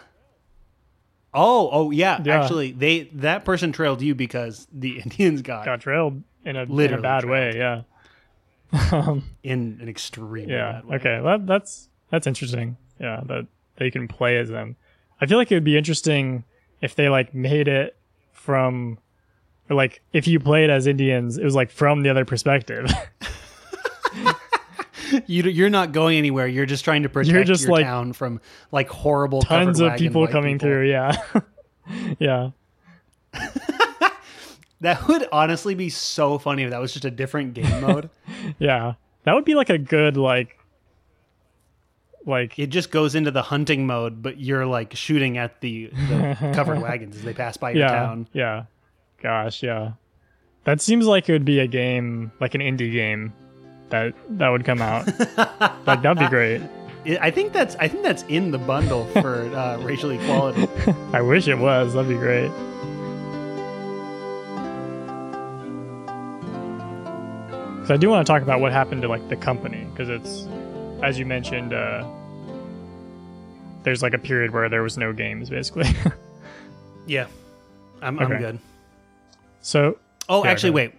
Oh, 1.34 1.68
oh 1.72 1.90
yeah. 1.90 2.20
Yeah. 2.24 2.40
Actually, 2.40 2.72
they 2.72 3.04
that 3.14 3.44
person 3.44 3.72
trailed 3.72 4.00
you 4.02 4.14
because 4.14 4.66
the 4.72 4.98
Indians 5.04 5.42
got, 5.42 5.64
Got 5.64 5.80
trailed 5.80 6.22
in 6.44 6.56
a, 6.56 6.62
in 6.62 6.94
a 6.94 7.00
bad 7.00 7.24
way. 7.24 7.54
Yeah. 7.56 7.82
um, 8.92 9.24
in 9.42 9.78
an 9.80 9.88
extreme. 9.88 10.48
yeah. 10.48 10.72
bad 10.72 10.84
way. 10.86 10.96
Okay. 10.96 11.20
That, 11.22 11.46
that's 11.46 11.88
that's 12.10 12.26
interesting. 12.26 12.76
Yeah, 13.00 13.20
that 13.26 13.46
they 13.76 13.90
can 13.90 14.08
play 14.08 14.38
as 14.38 14.48
them. 14.48 14.76
I 15.20 15.26
feel 15.26 15.38
like 15.38 15.50
it 15.50 15.54
would 15.56 15.64
be 15.64 15.76
interesting 15.76 16.44
if 16.80 16.94
they 16.94 17.08
like 17.08 17.34
made 17.34 17.68
it 17.68 17.95
from 18.36 18.98
or 19.68 19.76
like 19.76 20.00
if 20.12 20.26
you 20.28 20.38
played 20.38 20.70
as 20.70 20.86
Indians, 20.86 21.38
it 21.38 21.44
was 21.44 21.54
like 21.54 21.70
from 21.70 22.02
the 22.02 22.10
other 22.10 22.24
perspective. 22.24 22.90
You, 25.28 25.44
you're 25.44 25.70
not 25.70 25.92
going 25.92 26.18
anywhere. 26.18 26.48
You're 26.48 26.66
just 26.66 26.84
trying 26.84 27.04
to 27.04 27.08
protect 27.08 27.32
You're 27.32 27.44
just 27.44 27.62
your 27.62 27.72
like- 27.72 27.84
town 27.84 28.12
from 28.12 28.40
like 28.72 28.88
horrible 28.88 29.40
Tons 29.40 29.80
of 29.80 29.96
people 29.96 30.26
coming 30.26 30.56
people. 30.56 30.66
through. 30.66 30.90
Yeah. 30.90 31.16
yeah. 32.18 32.50
That 34.82 35.08
would 35.08 35.26
honestly 35.32 35.74
be 35.74 35.88
so 35.88 36.38
funny 36.38 36.64
if 36.64 36.70
that 36.70 36.80
was 36.80 36.92
just 36.92 37.06
a 37.06 37.10
different 37.10 37.54
game 37.54 37.80
mode. 37.80 38.10
Yeah. 38.58 38.94
That 39.24 39.34
would 39.34 39.46
be 39.46 39.54
like 39.54 39.70
a 39.70 39.78
good 39.78 40.18
like 40.18 40.58
like 42.26 42.58
it 42.58 42.66
just 42.66 42.90
goes 42.90 43.14
into 43.14 43.30
the 43.30 43.42
hunting 43.42 43.86
mode, 43.86 44.20
but 44.20 44.38
you're 44.40 44.66
like 44.66 44.94
shooting 44.94 45.38
at 45.38 45.60
the, 45.60 45.86
the 45.86 46.36
covered 46.54 46.80
wagons 46.82 47.16
as 47.16 47.22
they 47.22 47.32
pass 47.32 47.56
by 47.56 47.70
your 47.70 47.80
yeah. 47.80 47.88
town. 47.88 48.28
Yeah. 48.32 48.64
Gosh, 49.22 49.62
yeah. 49.62 49.92
That 50.64 50.80
seems 50.80 51.06
like 51.06 51.28
it 51.28 51.32
would 51.32 51.44
be 51.44 51.60
a 51.60 51.68
game 51.68 52.32
like 52.40 52.56
an 52.56 52.60
indie 52.60 52.92
game 52.92 53.32
that 53.90 54.14
that 54.30 54.48
would 54.48 54.64
come 54.64 54.82
out. 54.82 55.06
like 55.86 56.02
that'd 56.02 56.18
be 56.18 56.28
great. 56.28 56.60
I- 57.20 57.30
think 57.30 57.52
that's 57.52 57.76
I 57.76 57.86
think 57.86 58.02
that's 58.02 58.24
in 58.24 58.50
the 58.50 58.58
bundle 58.58 59.06
for 59.06 59.44
uh, 59.54 59.78
racial 59.82 60.10
equality. 60.10 60.66
I 61.12 61.22
wish 61.22 61.46
it 61.46 61.58
was. 61.58 61.94
That'd 61.94 62.08
be 62.08 62.16
great. 62.16 62.50
So 67.86 67.94
I 67.94 67.96
do 67.98 68.08
want 68.08 68.26
to 68.26 68.32
talk 68.32 68.42
about 68.42 68.58
what 68.58 68.72
happened 68.72 69.02
to 69.02 69.08
like 69.08 69.28
the 69.28 69.36
company 69.36 69.86
because 69.92 70.08
it's, 70.08 70.48
as 71.02 71.18
you 71.18 71.26
mentioned, 71.26 71.72
uh, 71.72 72.04
there's 73.82 74.02
like 74.02 74.14
a 74.14 74.18
period 74.18 74.52
where 74.52 74.68
there 74.68 74.82
was 74.82 74.96
no 74.98 75.12
games 75.12 75.50
basically. 75.50 75.86
Yeah, 77.08 77.28
I'm, 78.02 78.18
Okay. 78.18 78.34
I'm 78.34 78.40
good. 78.40 78.58
so 79.60 79.96
Oh, 80.28 80.42
Yeah, 80.42 80.50
actually, 80.50 80.70
wait. 80.72 80.92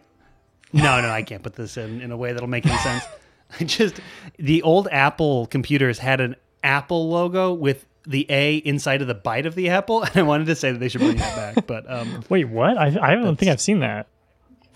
No, 0.71 1.01
no, 1.01 1.09
I 1.09 1.21
can't 1.21 1.43
put 1.43 1.53
this 1.53 1.75
in 1.75 1.99
in 1.99 2.13
a 2.13 2.17
way 2.17 2.31
that'll 2.31 2.47
make 2.47 2.65
any 2.65 2.77
sense. 2.77 3.03
I 3.59 3.65
just 3.65 3.99
the 4.39 4.61
old 4.61 4.87
Apple 4.89 5.47
computers 5.47 5.99
had 5.99 6.21
an 6.21 6.37
Apple 6.63 7.09
logo 7.09 7.51
with 7.51 7.85
the 8.05 8.25
A 8.29 8.55
inside 8.55 9.01
of 9.01 9.09
the 9.09 9.15
bite 9.15 9.45
of 9.45 9.53
the 9.55 9.67
apple, 9.67 10.03
and 10.03 10.15
I 10.15 10.21
wanted 10.21 10.45
to 10.47 10.55
say 10.55 10.71
that 10.71 10.77
they 10.79 10.87
should 10.87 11.01
bring 11.01 11.17
that 11.17 11.55
back, 11.55 11.67
but 11.67 11.91
um, 11.91 12.23
wait, 12.29 12.45
what? 12.47 12.77
I 12.77 12.85
I 13.01 13.15
don't 13.15 13.35
think 13.35 13.51
I've 13.51 13.59
seen 13.59 13.79
that. 13.81 14.07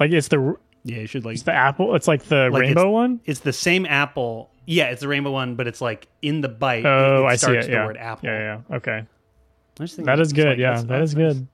Like 0.01 0.11
it's 0.11 0.27
the 0.27 0.57
yeah, 0.83 0.97
you 0.97 1.07
should 1.07 1.23
like 1.23 1.35
it's 1.35 1.43
the 1.43 1.53
apple. 1.53 1.95
It's 1.95 2.09
like 2.09 2.23
the 2.23 2.49
Like 2.51 2.59
rainbow 2.63 2.81
it's- 2.81 2.91
one. 2.93 3.21
it's 3.23 3.39
the 3.39 3.53
same 3.53 3.85
apple. 3.85 4.49
Yeah, 4.65 4.85
it's 4.85 5.01
the 5.01 5.07
rainbow 5.07 5.31
one, 5.31 5.55
but 5.55 5.67
it's 5.67 5.81
like 5.81 6.07
in 6.21 6.41
the 6.41 6.47
bite. 6.49 6.85
Oh, 6.85 7.17
it, 7.17 7.21
it 7.21 7.25
I 7.25 7.35
see 7.35 7.51
it. 7.53 7.65
The 7.65 7.71
Yeah. 7.71 7.85
word 7.85 7.97
apple. 7.97 8.29
yeah, 8.29 8.61
yeah. 8.69 8.75
Okay, 8.77 8.97
I 8.99 9.83
just 9.83 9.95
think 9.95 10.05
that 10.05 10.19
is 10.19 10.33
good. 10.33 10.47
like, 10.49 10.57
yeah, 10.59 10.81
that's- 10.81 10.85
that's 10.85 11.13
nice. 11.15 11.33
good. 11.33 11.47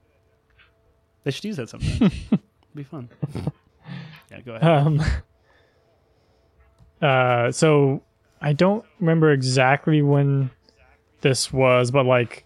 They 1.24 1.32
should 1.32 1.46
use 1.46 1.58
that 1.58 1.70
sometime. 1.70 2.12
be 2.76 2.84
fun. 2.84 3.10
Yeah, 4.32 4.42
go 4.42 4.56
ahead. 4.56 4.64
Um, 4.72 5.02
uh, 7.02 7.52
so 7.52 8.02
I 8.42 8.54
don't 8.54 8.86
remember 9.00 9.32
exactly 9.32 10.02
when 10.02 10.50
this 11.22 11.52
was, 11.52 11.92
but 11.92 12.06
like, 12.06 12.46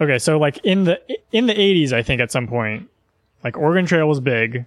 okay, 0.00 0.18
so 0.18 0.38
like 0.38 0.58
in 0.64 0.84
the 0.84 1.00
in 1.32 1.46
the 1.46 1.58
eighties, 1.58 1.92
I 1.92 2.02
think 2.02 2.20
at 2.20 2.30
some 2.30 2.46
point, 2.46 2.88
like 3.44 3.56
Oregon 3.56 3.86
Trail 3.86 4.08
was 4.08 4.20
big. 4.20 4.64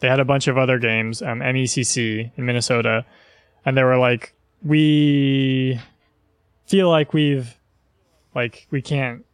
They 0.00 0.08
had 0.08 0.20
a 0.20 0.24
bunch 0.24 0.48
of 0.48 0.58
other 0.58 0.78
games, 0.78 1.22
um, 1.22 1.40
MECC 1.40 2.30
in 2.36 2.44
Minnesota, 2.46 3.04
and 3.64 3.76
they 3.76 3.82
were 3.84 3.96
like, 3.98 4.34
we 4.64 5.80
feel 6.66 6.88
like 6.88 7.12
we've, 7.12 7.58
like, 8.34 8.66
we 8.70 8.82
can't 8.82 9.24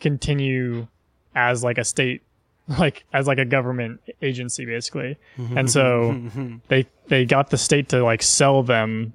continue 0.00 0.88
as 1.34 1.62
like 1.62 1.78
a 1.78 1.84
state, 1.84 2.22
like 2.78 3.04
as 3.12 3.26
like 3.26 3.38
a 3.38 3.44
government 3.44 4.00
agency, 4.22 4.64
basically. 4.64 5.18
And 5.56 5.70
so 5.70 6.20
they 6.68 6.86
they 7.08 7.24
got 7.24 7.50
the 7.50 7.58
state 7.58 7.90
to 7.90 8.02
like 8.02 8.22
sell 8.22 8.62
them 8.62 9.12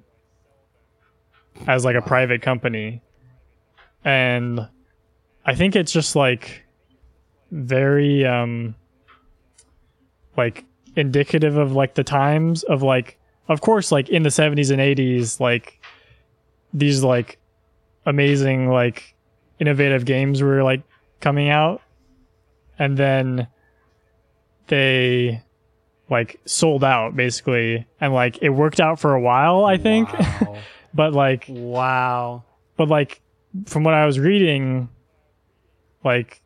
as 1.66 1.84
like 1.84 1.96
a 1.96 2.02
private 2.02 2.42
company. 2.42 3.02
And 4.04 4.68
i 5.46 5.54
think 5.54 5.76
it's 5.76 5.92
just 5.92 6.16
like 6.16 6.64
very 7.50 8.26
um 8.26 8.74
like 10.36 10.64
indicative 10.96 11.56
of 11.56 11.72
like 11.72 11.94
the 11.94 12.04
times 12.04 12.64
of 12.64 12.82
like 12.82 13.18
of 13.48 13.60
course 13.60 13.92
like 13.92 14.08
in 14.08 14.22
the 14.22 14.28
70s 14.28 14.70
and 14.70 14.80
80s 14.80 15.40
like 15.40 15.80
these 16.72 17.02
like 17.02 17.38
amazing 18.04 18.68
like 18.68 19.14
innovative 19.60 20.04
games 20.04 20.42
were 20.42 20.62
like 20.62 20.82
coming 21.20 21.48
out 21.48 21.80
and 22.78 22.96
then 22.96 23.48
they 24.68 25.42
like 26.10 26.40
sold 26.44 26.84
out 26.84 27.16
basically 27.16 27.86
and 28.00 28.12
like 28.12 28.38
it 28.42 28.50
worked 28.50 28.80
out 28.80 28.98
for 29.00 29.14
a 29.14 29.20
while 29.20 29.64
i 29.64 29.76
think 29.76 30.12
Wow. 30.12 30.56
but 30.94 31.12
like 31.12 31.46
wow. 31.48 32.44
but 32.76 32.88
like 32.88 33.20
from 33.66 33.84
what 33.84 33.94
i 33.94 34.04
was 34.06 34.18
reading 34.18 34.88
like 36.04 36.42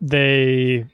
they 0.00 0.84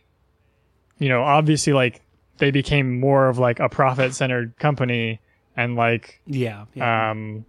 you 0.99 1.09
know 1.09 1.23
obviously 1.23 1.73
like 1.73 2.03
they 2.39 2.51
became 2.51 3.01
more 3.01 3.29
of 3.29 3.39
like 3.39 3.59
a 3.61 3.69
profit 3.69 4.15
centered 4.15 4.57
company 4.59 5.21
and 5.59 5.75
like 5.77 6.21
Yeah. 6.27 6.65
yeah. 6.75 7.11
um 7.11 7.45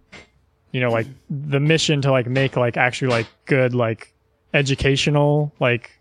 you 0.72 0.80
know 0.80 0.90
like 0.90 1.06
the 1.30 1.60
mission 1.60 2.02
to 2.02 2.10
like 2.10 2.26
make 2.26 2.56
like 2.56 2.76
actually 2.76 3.08
like 3.08 3.26
good 3.46 3.74
like 3.74 4.12
educational 4.52 5.52
like 5.60 5.98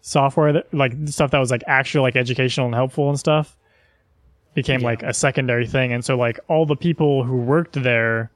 software 0.00 0.52
that 0.54 0.72
like 0.74 0.92
stuff 1.06 1.30
that 1.32 1.38
was 1.38 1.50
like 1.50 1.62
actually 1.66 2.02
like 2.02 2.16
educational 2.16 2.66
and 2.66 2.74
helpful 2.74 3.08
and 3.08 3.18
stuff 3.18 3.56
became 4.54 4.80
Yeah. 4.80 4.86
like 4.86 5.02
a 5.02 5.12
secondary 5.12 5.66
thing 5.66 5.92
and 5.92 6.04
so 6.04 6.16
like 6.16 6.40
all 6.48 6.64
the 6.66 6.76
people 6.76 7.22
who 7.24 7.36
worked 7.36 7.74
there 7.82 8.30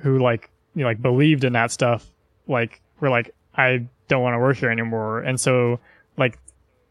who 0.00 0.18
like 0.18 0.50
you 0.74 0.82
know 0.82 0.88
like 0.88 1.00
believed 1.00 1.44
in 1.44 1.52
that 1.54 1.70
stuff 1.70 2.06
like 2.46 2.80
were 3.00 3.08
like 3.10 3.34
I 3.54 3.86
don't 4.08 4.22
want 4.22 4.34
to 4.34 4.38
work 4.38 4.56
here 4.58 4.70
anymore 4.70 5.20
and 5.20 5.40
so 5.40 5.80
like 6.18 6.38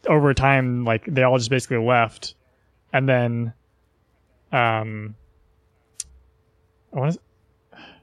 over 0.08 0.34
time 0.34 0.84
like 0.86 1.06
they 1.06 1.22
all 1.24 1.38
just 1.38 1.50
basically 1.52 1.78
left 1.86 2.34
and 2.94 3.08
then 3.08 3.54
um 4.52 5.16
I 6.94 7.00
want 7.00 7.18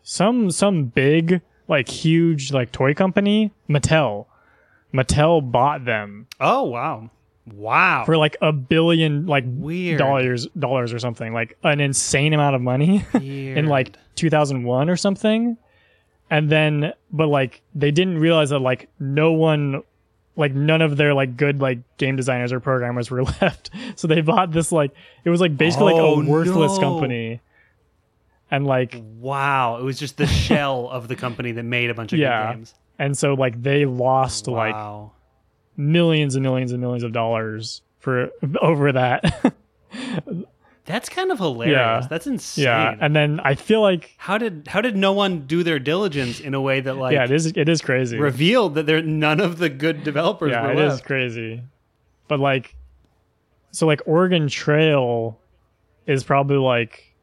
some 0.02 0.50
some 0.50 0.84
big 0.86 1.40
like 1.68 1.88
huge 1.88 2.52
like 2.52 2.72
toy 2.72 2.94
company 2.94 3.52
Mattel 3.68 4.26
Mattel 4.92 5.50
bought 5.52 5.84
them 5.84 6.26
oh 6.40 6.64
wow. 6.64 7.10
Wow. 7.54 8.04
for 8.04 8.16
like 8.18 8.36
a 8.42 8.52
billion 8.52 9.26
like 9.26 9.44
Weird. 9.46 9.98
dollars 9.98 10.46
dollars 10.58 10.92
or 10.92 10.98
something 10.98 11.32
like 11.32 11.56
an 11.62 11.80
insane 11.80 12.34
amount 12.34 12.56
of 12.56 12.60
money 12.62 13.06
in 13.14 13.66
like 13.66 13.96
2001 14.16 14.90
or 14.90 14.96
something 14.96 15.56
and 16.30 16.50
then 16.50 16.92
but 17.10 17.28
like 17.28 17.62
they 17.74 17.90
didn't 17.90 18.18
realize 18.18 18.50
that 18.50 18.58
like 18.58 18.88
no 19.00 19.32
one 19.32 19.82
like 20.38 20.54
none 20.54 20.80
of 20.80 20.96
their 20.96 21.12
like 21.12 21.36
good 21.36 21.60
like 21.60 21.80
game 21.98 22.16
designers 22.16 22.52
or 22.52 22.60
programmers 22.60 23.10
were 23.12 23.24
left 23.24 23.68
so 23.96 24.06
they 24.08 24.22
bought 24.22 24.50
this 24.52 24.72
like 24.72 24.92
it 25.24 25.30
was 25.30 25.40
like 25.40 25.54
basically 25.56 25.92
Oh, 25.92 26.14
like 26.14 26.24
a 26.24 26.28
oh, 26.28 26.32
worthless 26.32 26.78
no. 26.78 26.80
company 26.80 27.40
and 28.50 28.66
like 28.66 28.94
Wow. 29.18 29.76
It 29.78 29.82
was 29.82 29.98
just 29.98 30.16
the 30.16 30.26
shell 30.46 30.88
of 30.88 31.08
the 31.08 31.16
company 31.16 31.52
that 31.52 31.64
made 31.64 31.90
a 31.90 31.94
bunch 31.94 32.12
of 32.14 32.18
Yeah. 32.18 32.46
good 32.52 32.56
games. 32.58 32.74
and 32.98 33.18
so 33.18 33.34
like 33.34 33.62
they 33.62 33.84
lost 33.84 34.48
like 34.48 34.74
millions 35.76 36.34
and 36.34 36.42
millions 36.42 36.72
and 36.72 36.80
millions 36.80 37.02
of 37.02 37.12
dollars 37.12 37.82
for 37.98 38.30
over 38.62 38.92
that 38.92 39.54
That's 40.88 41.08
kind 41.10 41.30
of 41.30 41.38
hilarious. 41.38 41.76
Yeah. 41.76 42.06
That's 42.08 42.26
insane. 42.26 42.64
yeah 42.64 42.96
and 42.98 43.14
then 43.14 43.40
i 43.44 43.54
feel 43.54 43.82
like 43.82 44.14
how 44.16 44.38
did 44.38 44.66
how 44.66 44.80
did 44.80 44.96
no 44.96 45.12
one 45.12 45.46
do 45.46 45.62
their 45.62 45.78
diligence 45.78 46.40
in 46.40 46.54
a 46.54 46.60
way 46.60 46.80
that 46.80 46.94
like 46.96 47.12
yeah 47.12 47.24
it 47.24 47.30
is 47.30 47.46
it 47.46 47.68
is 47.68 47.80
crazy 47.82 48.18
revealed 48.18 48.74
that 48.74 48.86
there 48.86 49.00
none 49.02 49.38
of 49.38 49.58
the 49.58 49.68
good 49.68 50.02
developers 50.02 50.50
yeah 50.50 50.62
were 50.64 50.72
it 50.72 50.78
is 50.78 50.94
left? 50.94 51.04
crazy 51.04 51.62
but 52.26 52.40
like 52.40 52.74
so 53.70 53.86
like 53.86 54.00
oregon 54.06 54.48
trail 54.48 55.38
is 56.06 56.24
probably 56.24 56.56
like 56.56 57.14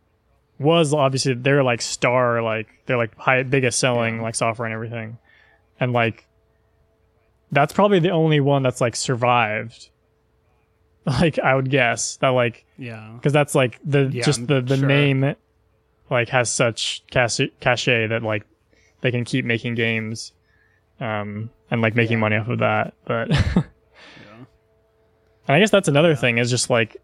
was 0.60 0.94
obviously 0.94 1.34
they're 1.34 1.64
like 1.64 1.82
star 1.82 2.42
like 2.44 2.68
they're 2.86 2.98
like 2.98 3.18
high 3.18 3.42
biggest 3.44 3.80
selling 3.80 4.18
Yeah. 4.18 4.22
like 4.22 4.36
software 4.36 4.66
and 4.68 4.74
everything 4.74 5.18
and 5.80 5.92
like 5.92 6.28
that's 7.52 7.74
probably 7.74 8.00
the 8.00 8.12
only 8.12 8.40
one 8.40 8.62
that's 8.64 8.80
like 8.82 8.96
survived 8.96 9.90
like 11.22 11.38
i 11.40 11.54
would 11.56 11.70
guess 11.70 12.18
that 12.18 12.30
like 12.30 12.66
Yeah. 12.78 13.12
because 13.16 13.32
that's 13.34 13.54
like 13.56 13.80
the 13.86 14.10
Yeah, 14.12 14.24
just 14.24 14.48
the 14.48 14.62
the 14.62 14.78
sure. 14.78 14.88
name 14.88 15.36
like 16.10 16.30
has 16.30 16.52
such 16.52 17.04
cachet 17.12 17.50
cachet 17.60 18.08
that 18.08 18.24
like 18.24 18.44
they 19.02 19.12
can 19.12 19.24
keep 19.26 19.46
making 19.46 19.76
games 19.76 20.34
um 21.00 21.50
and 21.70 21.82
like 21.82 21.96
making 21.96 22.14
Yeah. 22.18 22.22
money 22.22 22.36
off 22.38 22.48
of 22.48 22.60
that 22.60 22.94
but 23.06 23.30
yeah. 23.56 23.64
and 25.48 25.56
i 25.56 25.60
guess 25.60 25.70
that's 25.72 25.88
another 25.88 26.16
thing 26.16 26.38
is 26.38 26.50
just 26.50 26.70
like 26.70 26.98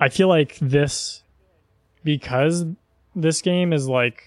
i 0.00 0.08
feel 0.08 0.28
like 0.28 0.56
this 0.60 1.22
because 2.02 2.64
this 3.14 3.40
game 3.42 3.72
is 3.72 3.88
like 3.88 4.22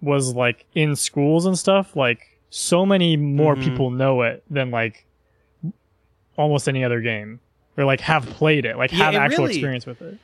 was 0.00 0.34
like 0.34 0.66
in 0.74 0.94
schools 0.96 1.46
and 1.46 1.58
stuff 1.58 1.96
like 1.96 2.40
so 2.50 2.84
many 2.86 3.16
more 3.16 3.54
Mhm. 3.56 3.64
people 3.64 3.90
know 3.90 4.22
it 4.22 4.42
than 4.50 4.70
like 4.70 5.06
almost 6.36 6.68
any 6.68 6.84
other 6.84 7.00
game 7.00 7.40
or 7.76 7.84
like 7.84 8.00
have 8.00 8.24
played 8.26 8.64
it 8.64 8.76
like 8.76 8.92
Yeah, 8.92 8.98
have 9.04 9.14
it 9.14 9.18
actual 9.18 9.44
really- 9.44 9.56
experience 9.56 9.86
with 9.86 10.00
it 10.02 10.18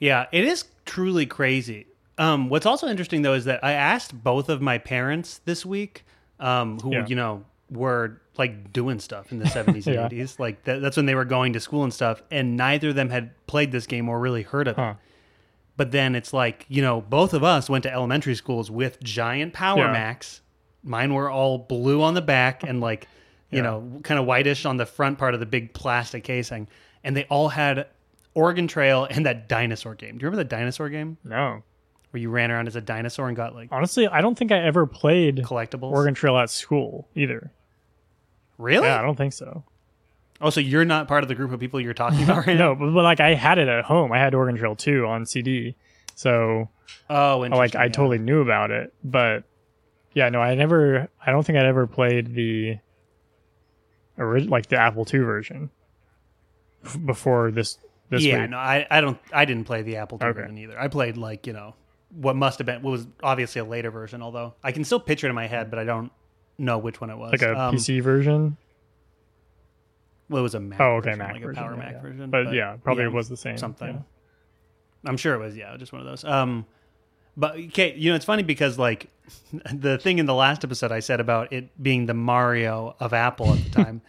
Yeah, 0.00 0.26
it 0.32 0.44
is 0.44 0.64
truly 0.84 1.26
crazy. 1.26 1.86
Um, 2.18 2.48
what's 2.48 2.66
also 2.66 2.86
interesting 2.88 3.22
though 3.22 3.34
is 3.34 3.44
that 3.46 3.64
I 3.64 3.72
asked 3.72 4.12
both 4.22 4.48
of 4.48 4.60
my 4.62 4.78
parents 4.78 5.40
this 5.44 5.64
week, 5.66 6.04
um, 6.40 6.78
who 6.80 6.92
Yeah. 6.92 7.06
you 7.06 7.16
know 7.16 7.44
were 7.70 8.20
like 8.36 8.72
doing 8.72 8.98
stuff 9.00 9.32
in 9.32 9.38
the 9.38 9.46
seventies 9.56 9.86
and 9.86 9.96
Yeah. 9.96 10.06
eighties, 10.06 10.38
like 10.38 10.64
that, 10.64 10.80
that's 10.82 10.96
when 10.96 11.06
they 11.06 11.14
were 11.14 11.24
going 11.24 11.52
to 11.54 11.60
school 11.60 11.82
and 11.84 11.92
stuff, 11.92 12.22
and 12.30 12.56
neither 12.56 12.90
of 12.90 12.94
them 12.94 13.10
had 13.10 13.30
played 13.46 13.72
this 13.72 13.86
game 13.86 14.08
or 14.08 14.18
really 14.20 14.42
heard 14.42 14.68
of 14.68 14.78
it. 14.78 14.96
But 15.76 15.90
then 15.90 16.14
it's 16.14 16.32
like 16.32 16.66
you 16.68 16.82
know, 16.82 17.00
both 17.00 17.34
of 17.34 17.42
us 17.42 17.68
went 17.68 17.82
to 17.84 17.92
elementary 17.92 18.34
schools 18.36 18.70
with 18.70 19.02
giant 19.02 19.52
Power. 19.54 19.90
Macs. 19.90 20.40
Mine 20.84 21.14
were 21.14 21.30
all 21.30 21.56
blue 21.58 22.02
on 22.02 22.14
the 22.14 22.20
back 22.22 22.62
and 22.62 22.80
like 22.80 23.08
you 23.54 23.60
Yeah. 23.62 23.70
know, 23.70 24.00
kind 24.02 24.18
of 24.20 24.26
whitish 24.26 24.64
on 24.66 24.76
the 24.76 24.86
front 24.86 25.18
part 25.18 25.34
of 25.34 25.40
the 25.40 25.46
big 25.46 25.72
plastic 25.74 26.24
casing, 26.24 26.68
and 27.02 27.16
they 27.16 27.24
all 27.24 27.48
had 27.50 27.86
Oregon 28.34 28.66
Trail 28.66 29.06
and 29.08 29.24
that 29.26 29.48
dinosaur 29.48 29.94
game. 29.94 30.18
Do 30.18 30.22
you 30.24 30.28
remember 30.28 30.42
the 30.44 30.48
dinosaur 30.48 30.88
game 30.88 31.16
no 31.24 31.62
where 32.10 32.20
you 32.20 32.30
ran 32.30 32.50
around 32.50 32.68
as 32.68 32.76
a 32.76 32.80
dinosaur 32.80 33.26
and 33.28 33.36
got 33.36 33.56
like 33.56 33.68
honestly 33.72 34.06
i 34.06 34.20
don't 34.20 34.38
think 34.38 34.52
i 34.52 34.58
ever 34.58 34.86
played 34.86 35.38
collectibles? 35.38 35.90
oregon 35.90 36.14
trail 36.14 36.38
at 36.38 36.48
school 36.48 37.08
either 37.16 37.50
Really? 38.58 38.86
yeah 38.86 38.98
i 39.00 39.02
don't 39.02 39.16
think 39.16 39.32
so 39.32 39.64
Oh, 40.40 40.50
so 40.50 40.60
you're 40.60 40.84
not 40.84 41.06
part 41.08 41.22
of 41.24 41.28
the 41.28 41.34
group 41.34 41.52
of 41.52 41.58
people 41.60 41.80
you're 41.80 41.92
talking 41.94 42.22
about 42.24 42.46
right 42.46 42.56
no 42.56 42.72
now? 42.72 42.74
but, 42.74 42.90
but 42.92 43.02
like 43.02 43.18
i 43.20 43.34
had 43.34 43.58
it 43.58 43.66
at 43.68 43.84
home 43.84 44.12
i 44.12 44.18
had 44.18 44.32
oregon 44.34 44.56
trail 44.56 44.76
2 44.76 45.06
on 45.06 45.26
cd 45.26 45.74
so 46.14 46.68
Oh, 47.10 47.38
like 47.50 47.74
i 47.74 47.84
yeah. 47.84 47.88
totally 47.90 48.18
knew 48.18 48.40
about 48.40 48.70
it 48.70 48.94
but 49.02 49.42
yeah 50.12 50.28
no 50.28 50.40
i 50.40 50.54
never 50.54 51.08
i 51.26 51.32
don't 51.32 51.44
think 51.44 51.58
i'd 51.58 51.66
ever 51.66 51.86
played 51.88 52.34
the 52.34 52.78
ori- 54.18 54.44
like 54.44 54.66
the 54.66 54.76
apple 54.78 55.06
II 55.12 55.20
version 55.20 55.70
f- 56.84 56.98
before 57.04 57.50
this 57.50 57.78
this 58.10 58.22
yeah, 58.22 58.42
week 58.42 58.50
no, 58.50 58.58
I, 58.58 58.86
I 58.90 59.00
don't. 59.00 59.18
I 59.32 59.44
didn't 59.46 59.64
play 59.64 59.80
the 59.82 59.96
Apple 59.96 60.18
II 60.22 60.28
Okay. 60.28 60.40
version 60.42 60.58
either. 60.58 60.78
I 60.78 60.88
played 60.88 61.16
like 61.16 61.46
you 61.46 61.54
know 61.54 61.74
what 62.14 62.36
must 62.36 62.58
have 62.58 62.66
been 62.66 62.82
what 62.82 62.90
was 62.90 63.06
obviously 63.22 63.60
a 63.60 63.64
later 63.64 63.90
version. 63.90 64.20
Although 64.22 64.54
I 64.62 64.72
can 64.72 64.84
still 64.84 65.00
picture 65.00 65.26
it 65.26 65.30
in 65.30 65.34
my 65.34 65.46
head, 65.46 65.70
but 65.70 65.78
I 65.78 65.84
don't 65.84 66.12
know 66.58 66.76
which 66.78 67.00
one 67.00 67.08
it 67.10 67.16
was. 67.16 67.32
like 67.32 67.42
a 67.42 67.58
Um, 67.58 67.74
pc 67.74 68.02
version 68.02 68.56
Well, 70.28 70.40
it 70.40 70.42
was 70.42 70.54
a 70.54 70.60
Mac. 70.60 70.80
oh 70.80 70.96
okay 70.96 71.10
version, 71.10 71.18
mac 71.18 71.32
like 71.32 71.42
version, 71.42 71.62
a 71.62 71.66
Power 71.66 71.72
yeah, 71.72 71.78
Mac 71.78 71.92
yeah. 71.94 72.00
version. 72.02 72.30
but, 72.30 72.52
yeah 72.52 72.76
probably 72.84 73.04
it 73.04 73.12
was 73.12 73.28
the 73.30 73.36
same 73.38 73.56
something. 73.56 73.94
yeah. 73.94 75.08
I'm 75.10 75.16
sure 75.16 75.34
it 75.34 75.38
was, 75.38 75.56
yeah, 75.56 75.76
just 75.76 75.92
one 75.92 76.00
of 76.02 76.06
those. 76.06 76.24
Um, 76.24 76.64
but 77.36 77.56
okay, 77.56 77.94
you 77.96 78.10
know, 78.10 78.16
it's 78.16 78.24
funny 78.24 78.42
because 78.42 78.78
like 78.78 79.08
the 79.72 79.98
thing 79.98 80.18
in 80.18 80.26
the 80.26 80.34
last 80.34 80.64
episode 80.64 80.92
I 80.92 81.00
said 81.00 81.20
about 81.20 81.52
it 81.52 81.70
being 81.82 82.06
the 82.06 82.14
Mario 82.14 82.94
of 83.00 83.12
Apple 83.12 83.52
at 83.54 83.62
the 83.64 83.70
time, 83.82 84.02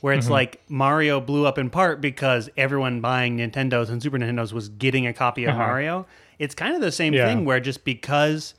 where 0.00 0.12
Mm-hmm. 0.14 0.18
it's 0.20 0.30
like 0.30 0.60
Mario 0.68 1.20
blew 1.20 1.46
up 1.46 1.58
in 1.58 1.70
part 1.70 2.00
because 2.00 2.48
everyone 2.56 3.00
buying 3.00 3.38
Nintendos 3.38 3.88
and 3.90 4.02
Super 4.02 4.18
Nintendos 4.18 4.52
was 4.52 4.68
getting 4.68 5.06
a 5.06 5.12
copy 5.12 5.44
of 5.44 5.50
Uh-huh. 5.50 5.58
Mario. 5.58 6.06
It's 6.38 6.54
kind 6.54 6.74
of 6.74 6.80
the 6.80 6.92
same 6.92 7.14
Yeah. 7.14 7.26
thing 7.26 7.44
where 7.44 7.60
just 7.60 7.84
because, 7.84 8.54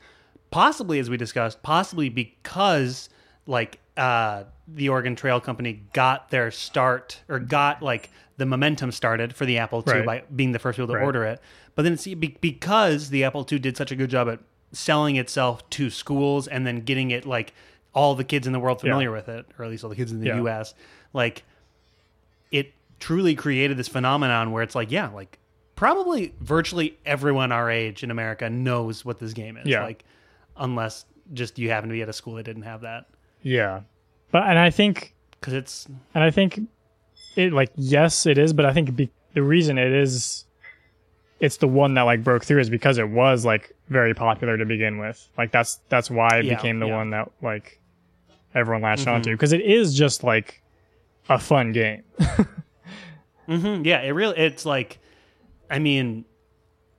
possibly 0.51 0.99
as 0.99 1.09
we 1.09 1.17
discussed, 1.17 1.61
possibly 1.63 2.09
because 2.09 3.09
like 3.47 3.79
uh, 3.97 4.43
the 4.67 4.89
Oregon 4.89 5.15
Trail 5.15 5.39
Company 5.39 5.83
got 5.93 6.29
their 6.29 6.51
start 6.51 7.21
or 7.29 7.39
got 7.39 7.81
like 7.81 8.09
the 8.37 8.45
momentum 8.45 8.91
started 8.91 9.35
for 9.35 9.45
the 9.45 9.57
Apple 9.57 9.83
II 9.87 9.93
Right. 9.93 10.05
by 10.05 10.23
being 10.35 10.51
the 10.51 10.59
first 10.59 10.77
people 10.77 10.87
to 10.87 10.95
Right. 10.99 11.03
order 11.05 11.23
it. 11.23 11.39
But 11.75 11.83
then 11.83 11.93
it's 11.93 12.03
be- 12.05 12.15
because 12.41 13.09
the 13.09 13.23
Apple 13.23 13.45
II 13.49 13.59
did 13.59 13.77
such 13.77 13.91
a 13.91 13.95
good 13.95 14.09
job 14.09 14.27
at 14.29 14.39
selling 14.71 15.15
itself 15.15 15.67
to 15.71 15.89
schools 15.89 16.47
and 16.47 16.67
then 16.67 16.81
getting 16.81 17.11
it 17.11 17.25
like 17.25 17.53
all 17.93 18.13
the 18.15 18.23
kids 18.25 18.45
in 18.45 18.51
the 18.53 18.59
world 18.59 18.81
familiar 18.81 19.11
with 19.11 19.29
it, 19.29 19.45
or 19.57 19.63
at 19.65 19.71
least 19.71 19.83
all 19.85 19.89
the 19.89 19.95
kids 19.95 20.11
in 20.11 20.19
the 20.19 20.27
Yeah. 20.27 20.35
U.S. 20.37 20.73
Like 21.13 21.43
it 22.51 22.73
truly 22.99 23.35
created 23.35 23.77
this 23.77 23.87
phenomenon 23.87 24.51
where 24.51 24.63
it's 24.63 24.75
like, 24.75 24.91
yeah, 24.91 25.07
like 25.09 25.39
probably 25.75 26.33
virtually 26.41 26.97
everyone 27.05 27.51
our 27.51 27.69
age 27.69 28.03
in 28.03 28.11
America 28.11 28.49
knows 28.49 29.03
what 29.05 29.19
this 29.19 29.33
game 29.33 29.57
is. 29.57 29.65
Yeah. 29.67 29.83
Like 29.83 30.03
unless 30.57 31.05
just 31.33 31.57
you 31.59 31.69
happen 31.69 31.89
to 31.89 31.93
be 31.93 32.01
at 32.01 32.09
a 32.09 32.13
school 32.13 32.35
that 32.35 32.43
didn't 32.43 32.61
have 32.61 32.81
that 32.81 33.07
yeah 33.41 33.81
but 34.31 34.43
and 34.43 34.59
i 34.59 34.69
think 34.69 35.15
because 35.31 35.53
it's 35.53 35.87
And 36.13 36.23
I 36.23 36.29
think 36.29 36.59
it 37.35 37.53
like 37.53 37.71
yes, 37.75 38.25
it 38.25 38.37
is, 38.37 38.53
but 38.53 38.65
I 38.65 38.73
think 38.73 38.95
be, 38.95 39.09
the 39.33 39.43
reason 39.43 39.77
it 39.77 39.91
is 39.91 40.45
it's 41.39 41.57
the 41.57 41.67
one 41.67 41.93
that 41.95 42.03
like 42.03 42.23
broke 42.23 42.45
through 42.45 42.61
is 42.61 42.69
because 42.69 42.97
it 42.97 43.09
was 43.09 43.43
like 43.45 43.75
very 43.89 44.13
popular 44.13 44.57
to 44.57 44.65
begin 44.65 44.97
with. 44.99 45.27
Like 45.37 45.51
that's 45.51 45.79
that's 45.89 46.09
why 46.09 46.37
it 46.39 46.43
Yeah, 46.45 46.55
became 46.55 46.79
the 46.79 46.87
yeah. 46.87 46.95
one 46.95 47.09
that 47.11 47.31
like 47.41 47.79
everyone 48.53 48.81
latched 48.81 49.05
Mhm. 49.05 49.11
onto 49.15 49.31
because 49.31 49.51
it 49.53 49.61
is 49.61 49.93
just 49.97 50.23
like 50.23 50.61
a 51.29 51.37
fun 51.37 51.71
game. 51.73 52.03
hmm 53.47 53.81
Yeah, 53.85 54.01
it 54.01 54.11
really 54.11 54.37
it's 54.37 54.65
like 54.65 54.99
I 55.69 55.79
mean 55.79 56.25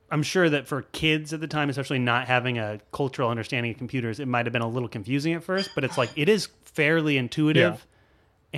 I'm 0.09 0.23
sure 0.23 0.49
that 0.49 0.67
for 0.67 0.83
kids 0.83 1.33
at 1.33 1.41
the 1.41 1.47
time, 1.47 1.69
especially 1.69 1.99
not 1.99 2.27
having 2.27 2.57
a 2.57 2.79
cultural 2.93 3.29
understanding 3.29 3.73
of 3.73 3.77
computers, 3.77 4.21
it 4.21 4.27
might 4.27 4.45
have 4.45 4.53
been 4.53 4.61
a 4.61 4.67
little 4.69 4.87
confusing 4.87 5.33
at 5.33 5.43
first, 5.43 5.69
but 5.75 5.83
it's 5.83 5.97
like 5.97 6.11
it 6.15 6.29
is 6.29 6.47
fairly 6.63 7.17
intuitive 7.17 7.73
Yeah. 7.73 7.77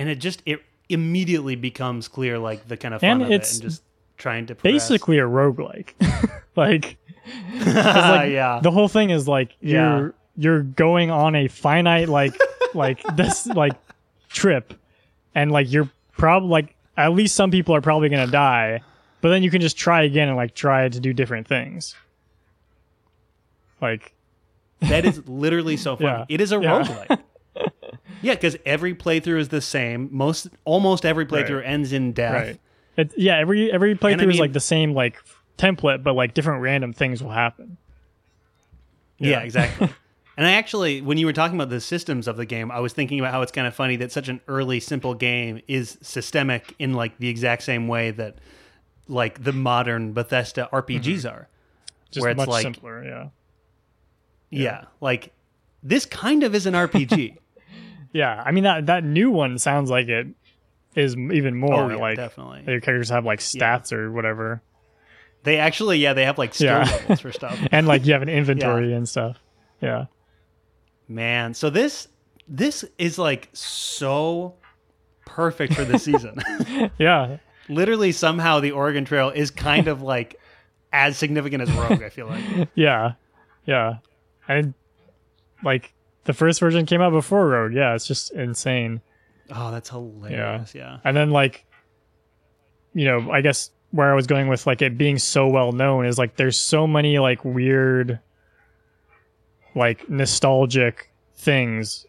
and 0.02 0.08
it 0.08 0.16
just 0.16 0.42
it 0.46 0.60
immediately 0.90 1.56
becomes 1.56 2.08
clear 2.08 2.38
like 2.38 2.66
the 2.68 2.76
kind 2.76 2.94
of 2.94 3.00
fun 3.00 3.10
And 3.10 3.22
of 3.22 3.30
it's 3.30 3.52
it 3.52 3.62
and 3.62 3.70
just 3.70 3.82
trying 4.18 4.46
to 4.46 4.54
progress. 4.54 4.88
Basically 4.88 5.18
a 5.18 5.22
roguelike. 5.24 5.90
like 6.56 6.96
like 7.64 8.30
yeah. 8.32 8.60
the 8.62 8.70
whole 8.70 8.88
thing 8.88 9.10
is 9.10 9.26
like 9.28 9.54
Yeah. 9.60 9.98
you're 9.98 10.14
you're 10.36 10.62
going 10.62 11.10
on 11.10 11.34
a 11.36 11.48
finite 11.48 12.08
like 12.08 12.34
like 12.74 13.02
this 13.16 13.46
like 13.46 13.72
trip 14.28 14.74
and 15.34 15.50
like 15.52 15.70
you're 15.70 15.90
probably 16.12 16.48
like 16.48 16.74
at 16.96 17.12
least 17.12 17.34
some 17.36 17.50
people 17.50 17.74
are 17.74 17.80
probably 17.80 18.08
gonna 18.08 18.26
die 18.26 18.80
but 19.20 19.28
then 19.30 19.42
you 19.42 19.50
can 19.50 19.60
just 19.60 19.76
try 19.76 20.02
again 20.02 20.28
and 20.28 20.36
like 20.36 20.54
try 20.54 20.88
to 20.88 21.00
do 21.00 21.12
different 21.12 21.46
things 21.46 21.94
like 23.80 24.12
That 24.80 25.04
is 25.04 25.26
literally 25.26 25.76
so 25.76 25.96
funny. 25.96 26.08
Yeah. 26.08 26.24
It 26.34 26.40
is 26.40 26.52
a 26.52 26.56
Yeah. 26.60 26.82
roguelike. 26.82 27.20
Yeah, 28.22 28.34
because 28.34 28.56
every 28.66 28.94
playthrough 28.94 29.38
is 29.38 29.48
the 29.48 29.60
same. 29.60 30.08
Most 30.12 30.48
almost 30.64 31.04
every 31.06 31.26
playthrough 31.26 31.58
Right. 31.60 31.66
ends 31.70 31.92
in 31.92 32.12
death. 32.12 32.34
right 32.34 32.60
it, 32.96 33.12
yeah 33.16 33.36
every 33.38 33.70
every 33.72 33.94
playthrough 33.94 34.22
is 34.22 34.26
mean- 34.34 34.38
like 34.38 34.52
the 34.52 34.60
same 34.60 34.92
like 34.94 35.16
template 35.56 36.02
but 36.02 36.14
like 36.14 36.34
different 36.34 36.60
random 36.62 36.92
things 36.92 37.22
will 37.22 37.30
happen 37.30 37.76
Yeah, 39.18 39.30
Yeah. 39.30 39.40
exactly. 39.40 39.88
and 40.36 40.46
I 40.46 40.52
actually, 40.52 41.00
when 41.02 41.18
you 41.18 41.26
were 41.26 41.32
talking 41.32 41.54
about 41.56 41.68
the 41.70 41.80
systems 41.80 42.26
of 42.26 42.36
the 42.36 42.46
game, 42.46 42.70
I 42.70 42.80
was 42.80 42.92
thinking 42.92 43.20
about 43.20 43.32
how 43.32 43.42
it's 43.42 43.52
kind 43.52 43.66
of 43.66 43.74
funny 43.74 43.96
that 43.96 44.10
such 44.10 44.28
an 44.28 44.40
early, 44.48 44.80
simple 44.80 45.14
game 45.14 45.60
is 45.68 45.98
systemic 46.02 46.74
in 46.78 46.94
like 46.94 47.18
the 47.18 47.28
exact 47.28 47.62
same 47.62 47.86
way 47.88 48.10
that 48.12 48.36
like 49.08 49.42
the 49.44 49.52
modern 49.52 50.12
Bethesda 50.14 50.68
RPGs 50.72 51.02
mm-hmm. 51.02 51.28
are. 51.28 51.48
just 52.10 52.22
Where 52.22 52.30
it's 52.30 52.38
much 52.38 52.48
like- 52.48 52.62
simpler 52.62 53.04
yeah 53.04 53.28
Yeah. 54.50 54.84
like 55.00 55.32
this 55.82 56.06
kind 56.06 56.42
of 56.42 56.54
is 56.54 56.66
an 56.66 56.74
RPG. 56.74 57.36
yeah 58.12 58.42
i 58.44 58.50
mean 58.50 58.64
that 58.64 58.86
that 58.86 59.04
new 59.04 59.30
one 59.30 59.58
sounds 59.58 59.90
like 59.90 60.08
it 60.08 60.26
is 60.96 61.16
even 61.16 61.54
oh, 61.54 61.66
more 61.68 61.84
oh, 61.84 61.88
yeah, 61.90 61.96
like 61.96 62.16
definitely. 62.16 62.64
your 62.66 62.80
characters 62.80 63.08
have 63.10 63.24
like 63.24 63.40
Yeah. 63.52 63.78
stats 63.78 63.92
or 63.92 64.10
whatever 64.10 64.62
They 65.44 65.58
actually, 65.58 65.98
yeah, 65.98 66.12
they 66.14 66.24
have 66.24 66.36
like 66.36 66.52
skill 66.54 66.66
Yeah. 66.66 66.84
levels 66.90 67.20
for 67.20 67.32
stuff. 67.32 67.58
and 67.72 67.86
like 67.86 68.04
you 68.06 68.12
have 68.12 68.22
an 68.22 68.28
inventory 68.28 68.92
and 68.92 69.08
stuff 69.08 69.36
yeah 69.80 70.06
Man, 71.08 71.54
so 71.54 71.70
this 71.70 72.08
this 72.48 72.84
is 72.98 73.18
like 73.18 73.48
so 73.52 74.54
perfect 75.26 75.74
for 75.74 75.84
this 75.84 76.02
season. 76.04 76.38
yeah 76.98 77.36
Literally, 77.68 78.10
somehow 78.10 78.58
the 78.58 78.72
Oregon 78.72 79.04
Trail 79.04 79.30
is 79.30 79.52
kind 79.52 79.86
of 79.86 80.02
like 80.02 80.34
as 80.92 81.16
significant 81.16 81.62
as 81.62 81.70
Rogue. 81.72 82.02
I 82.02 82.08
feel 82.08 82.26
like. 82.26 82.68
yeah 82.74 83.12
yeah 83.64 83.98
and 84.48 84.74
like 85.62 85.92
the 86.24 86.32
first 86.32 86.60
version 86.60 86.86
came 86.86 87.00
out 87.00 87.10
before 87.12 87.48
rogue 87.48 87.72
yeah 87.72 87.94
it's 87.94 88.06
just 88.06 88.30
insane 88.32 89.00
Oh, 89.52 89.72
that's 89.72 89.88
hilarious. 89.90 90.74
Yeah. 90.76 90.98
and 91.04 91.16
then 91.16 91.30
like 91.30 91.64
you 92.94 93.04
know 93.04 93.30
i 93.32 93.40
guess 93.40 93.70
where 93.90 94.10
i 94.12 94.14
was 94.14 94.26
going 94.28 94.46
with 94.48 94.66
like 94.66 94.80
it 94.82 94.96
being 94.96 95.18
so 95.18 95.48
well 95.48 95.72
known 95.72 96.06
is 96.06 96.18
like 96.18 96.36
there's 96.36 96.56
so 96.56 96.86
many 96.86 97.18
like 97.18 97.44
weird 97.44 98.20
like 99.74 100.08
nostalgic 100.08 101.10
things 101.34 102.06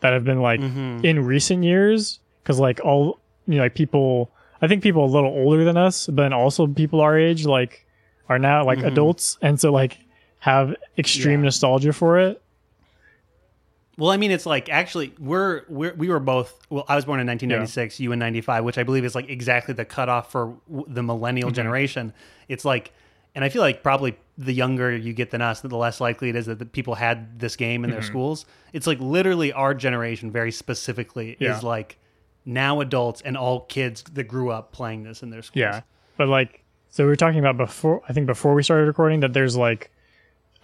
that 0.00 0.12
have 0.12 0.24
been 0.24 0.40
like 0.40 0.60
Mhm. 0.60 1.04
in 1.04 1.24
recent 1.24 1.64
years 1.64 2.20
because 2.42 2.60
like 2.60 2.80
all 2.84 3.20
you 3.46 3.56
know 3.56 3.62
like 3.62 3.74
people 3.74 4.30
i 4.62 4.68
think 4.68 4.82
people 4.82 5.04
a 5.04 5.06
little 5.06 5.30
older 5.30 5.64
than 5.64 5.76
us 5.76 6.06
but 6.06 6.16
then 6.22 6.32
also 6.32 6.66
people 6.66 7.00
our 7.00 7.18
age 7.18 7.46
like 7.46 7.84
are 8.28 8.38
now 8.38 8.64
like 8.64 8.78
Mhm. 8.78 8.86
adults 8.88 9.38
and 9.42 9.58
so 9.58 9.72
like 9.72 9.98
have 10.40 10.74
extreme 10.96 11.40
Yeah. 11.40 11.44
nostalgia 11.46 11.92
for 11.92 12.18
it 12.18 12.40
Well, 13.98 14.10
I 14.10 14.16
mean, 14.16 14.30
it's 14.30 14.46
like 14.46 14.68
actually 14.68 15.12
we're 15.18 15.62
we're 15.68 15.92
we 15.94 16.08
were 16.08 16.20
both. 16.20 16.56
Well, 16.70 16.84
I 16.88 16.94
was 16.94 17.04
born 17.04 17.18
in 17.18 17.26
1996, 17.26 17.98
you 17.98 18.12
in 18.12 18.20
95, 18.20 18.64
which 18.64 18.78
I 18.78 18.84
believe 18.84 19.04
is 19.04 19.16
like 19.16 19.28
exactly 19.28 19.74
the 19.74 19.84
cutoff 19.84 20.30
for 20.30 20.56
w- 20.68 20.86
the 20.88 21.02
millennial 21.02 21.50
generation. 21.50 22.12
It's 22.46 22.64
like, 22.64 22.92
and 23.34 23.44
I 23.44 23.48
feel 23.48 23.60
like 23.60 23.82
probably 23.82 24.16
the 24.38 24.52
younger 24.52 24.96
you 24.96 25.12
get 25.12 25.32
than 25.32 25.42
us, 25.42 25.62
the 25.62 25.76
less 25.76 26.00
likely 26.00 26.28
it 26.28 26.36
is 26.36 26.46
that 26.46 26.60
the 26.60 26.64
people 26.64 26.94
had 26.94 27.40
this 27.40 27.56
game 27.56 27.82
in 27.82 27.90
their 27.90 27.98
mm-hmm. 27.98 28.06
schools. 28.06 28.46
It's 28.72 28.86
like 28.86 29.00
literally 29.00 29.52
our 29.52 29.74
generation, 29.74 30.30
very 30.30 30.52
specifically, 30.52 31.36
Yeah. 31.40 31.56
is 31.56 31.64
like 31.64 31.98
now 32.44 32.80
adults 32.80 33.20
and 33.22 33.36
all 33.36 33.62
kids 33.62 34.04
that 34.14 34.24
grew 34.24 34.50
up 34.50 34.70
playing 34.70 35.02
this 35.02 35.24
in 35.24 35.30
their 35.30 35.42
schools. 35.42 35.60
Yeah. 35.60 35.80
But 36.16 36.28
like 36.28 36.62
so 36.90 37.04
we 37.04 37.08
were 37.08 37.16
talking 37.16 37.40
about 37.40 37.56
before 37.56 38.02
I 38.08 38.12
think 38.12 38.26
before 38.26 38.54
we 38.54 38.62
started 38.62 38.86
recording 38.86 39.20
that 39.20 39.32
there's 39.32 39.56
like 39.56 39.90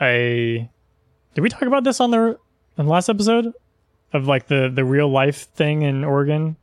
a 0.00 0.68
Did 1.34 1.40
we 1.40 1.48
talk 1.48 1.62
about 1.62 1.82
this 1.82 2.00
on 2.00 2.12
the 2.12 2.38
on 2.78 2.86
the 2.86 2.90
last 2.92 3.08
episode 3.08 3.52
of 4.12 4.26
like 4.26 4.46
the 4.48 4.70
the 4.72 4.84
real 4.84 5.08
life 5.08 5.48
thing 5.54 5.82
in 5.82 6.04
Oregon? 6.04 6.56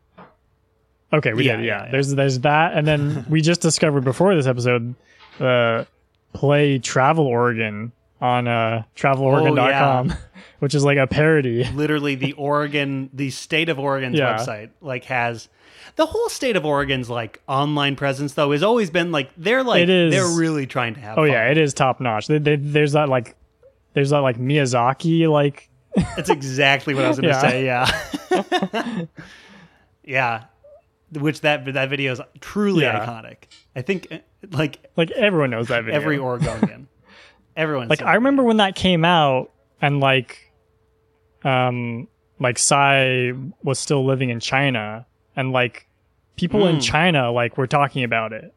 Okay, 1.13 1.33
we 1.33 1.45
Yeah, 1.45 1.57
did. 1.57 1.65
yeah, 1.65 1.77
Yeah, 1.79 1.85
yeah. 1.85 1.91
There's 1.91 2.15
there's 2.15 2.39
that 2.41 2.73
and 2.73 2.87
then 2.87 3.25
we 3.29 3.41
just 3.41 3.61
discovered 3.61 4.03
before 4.03 4.35
this 4.35 4.47
episode 4.47 4.95
uh 5.39 5.85
play 6.33 6.79
Travel 6.79 7.25
Oregon 7.27 7.91
on 8.21 8.47
uh 8.47 8.83
traveloregon.com 8.95 10.13
which 10.59 10.75
is 10.75 10.83
like 10.85 10.97
a 10.97 11.07
parody. 11.07 11.63
literally 11.73 12.15
the 12.15 12.33
Oregon, 12.33 13.09
the 13.13 13.29
state 13.31 13.67
of 13.69 13.79
Oregon's 13.79 14.17
Yeah. 14.17 14.37
website, 14.37 14.69
like 14.79 15.05
has 15.05 15.49
the 15.97 16.05
whole 16.05 16.29
state 16.29 16.55
of 16.55 16.65
Oregon's 16.65 17.09
like 17.09 17.41
online 17.47 17.95
presence 17.95 18.33
though 18.33 18.51
has 18.51 18.63
always 18.63 18.89
been 18.89 19.11
like 19.11 19.31
they're 19.37 19.63
like 19.63 19.81
It 19.83 19.89
is- 19.89 20.13
they're 20.13 20.39
really 20.39 20.67
trying 20.67 20.93
to 20.95 21.01
have. 21.01 21.17
Oh 21.17 21.23
fun. 21.23 21.31
yeah, 21.31 21.49
it 21.49 21.57
is 21.57 21.73
top 21.73 21.99
notch. 21.99 22.27
They, 22.27 22.37
they, 22.37 22.55
there's 22.55 22.93
that 22.93 23.09
like 23.09 23.35
there's 23.93 24.11
that 24.11 24.19
like 24.19 24.37
Miyazaki 24.37 25.27
like 25.29 25.67
that's 26.15 26.29
exactly 26.29 26.93
what 26.93 27.05
I 27.05 27.07
was 27.09 27.19
going 27.19 27.33
to 27.33 27.39
Yeah. 27.39 27.49
say. 27.49 27.65
Yeah, 27.65 29.05
yeah. 30.03 30.43
Which 31.13 31.41
that 31.41 31.65
that 31.73 31.89
video 31.89 32.13
is 32.13 32.21
truly 32.39 32.83
Yeah. 32.83 33.05
iconic. 33.05 33.43
I 33.75 33.81
think 33.81 34.07
uh, 34.11 34.19
like 34.51 34.79
like 34.95 35.11
everyone 35.11 35.49
knows 35.49 35.67
that 35.67 35.83
video. 35.83 35.99
every 35.99 36.17
Oregonian, 36.17 36.87
everyone. 37.55 37.89
like 37.89 38.01
I 38.01 38.15
remember 38.15 38.43
when 38.43 38.57
that 38.57 38.75
came 38.75 39.03
out 39.03 39.51
and 39.81 39.99
like 39.99 40.51
um 41.43 42.07
like 42.39 42.57
Sai 42.57 43.33
was 43.63 43.77
still 43.77 44.05
living 44.05 44.29
in 44.29 44.39
China 44.39 45.05
and 45.35 45.51
like 45.51 45.87
people 46.37 46.65
in 46.67 46.77
Mm. 46.77 46.81
China 46.81 47.31
like 47.31 47.57
were 47.57 47.67
talking 47.67 48.03
about 48.05 48.31
it. 48.31 48.53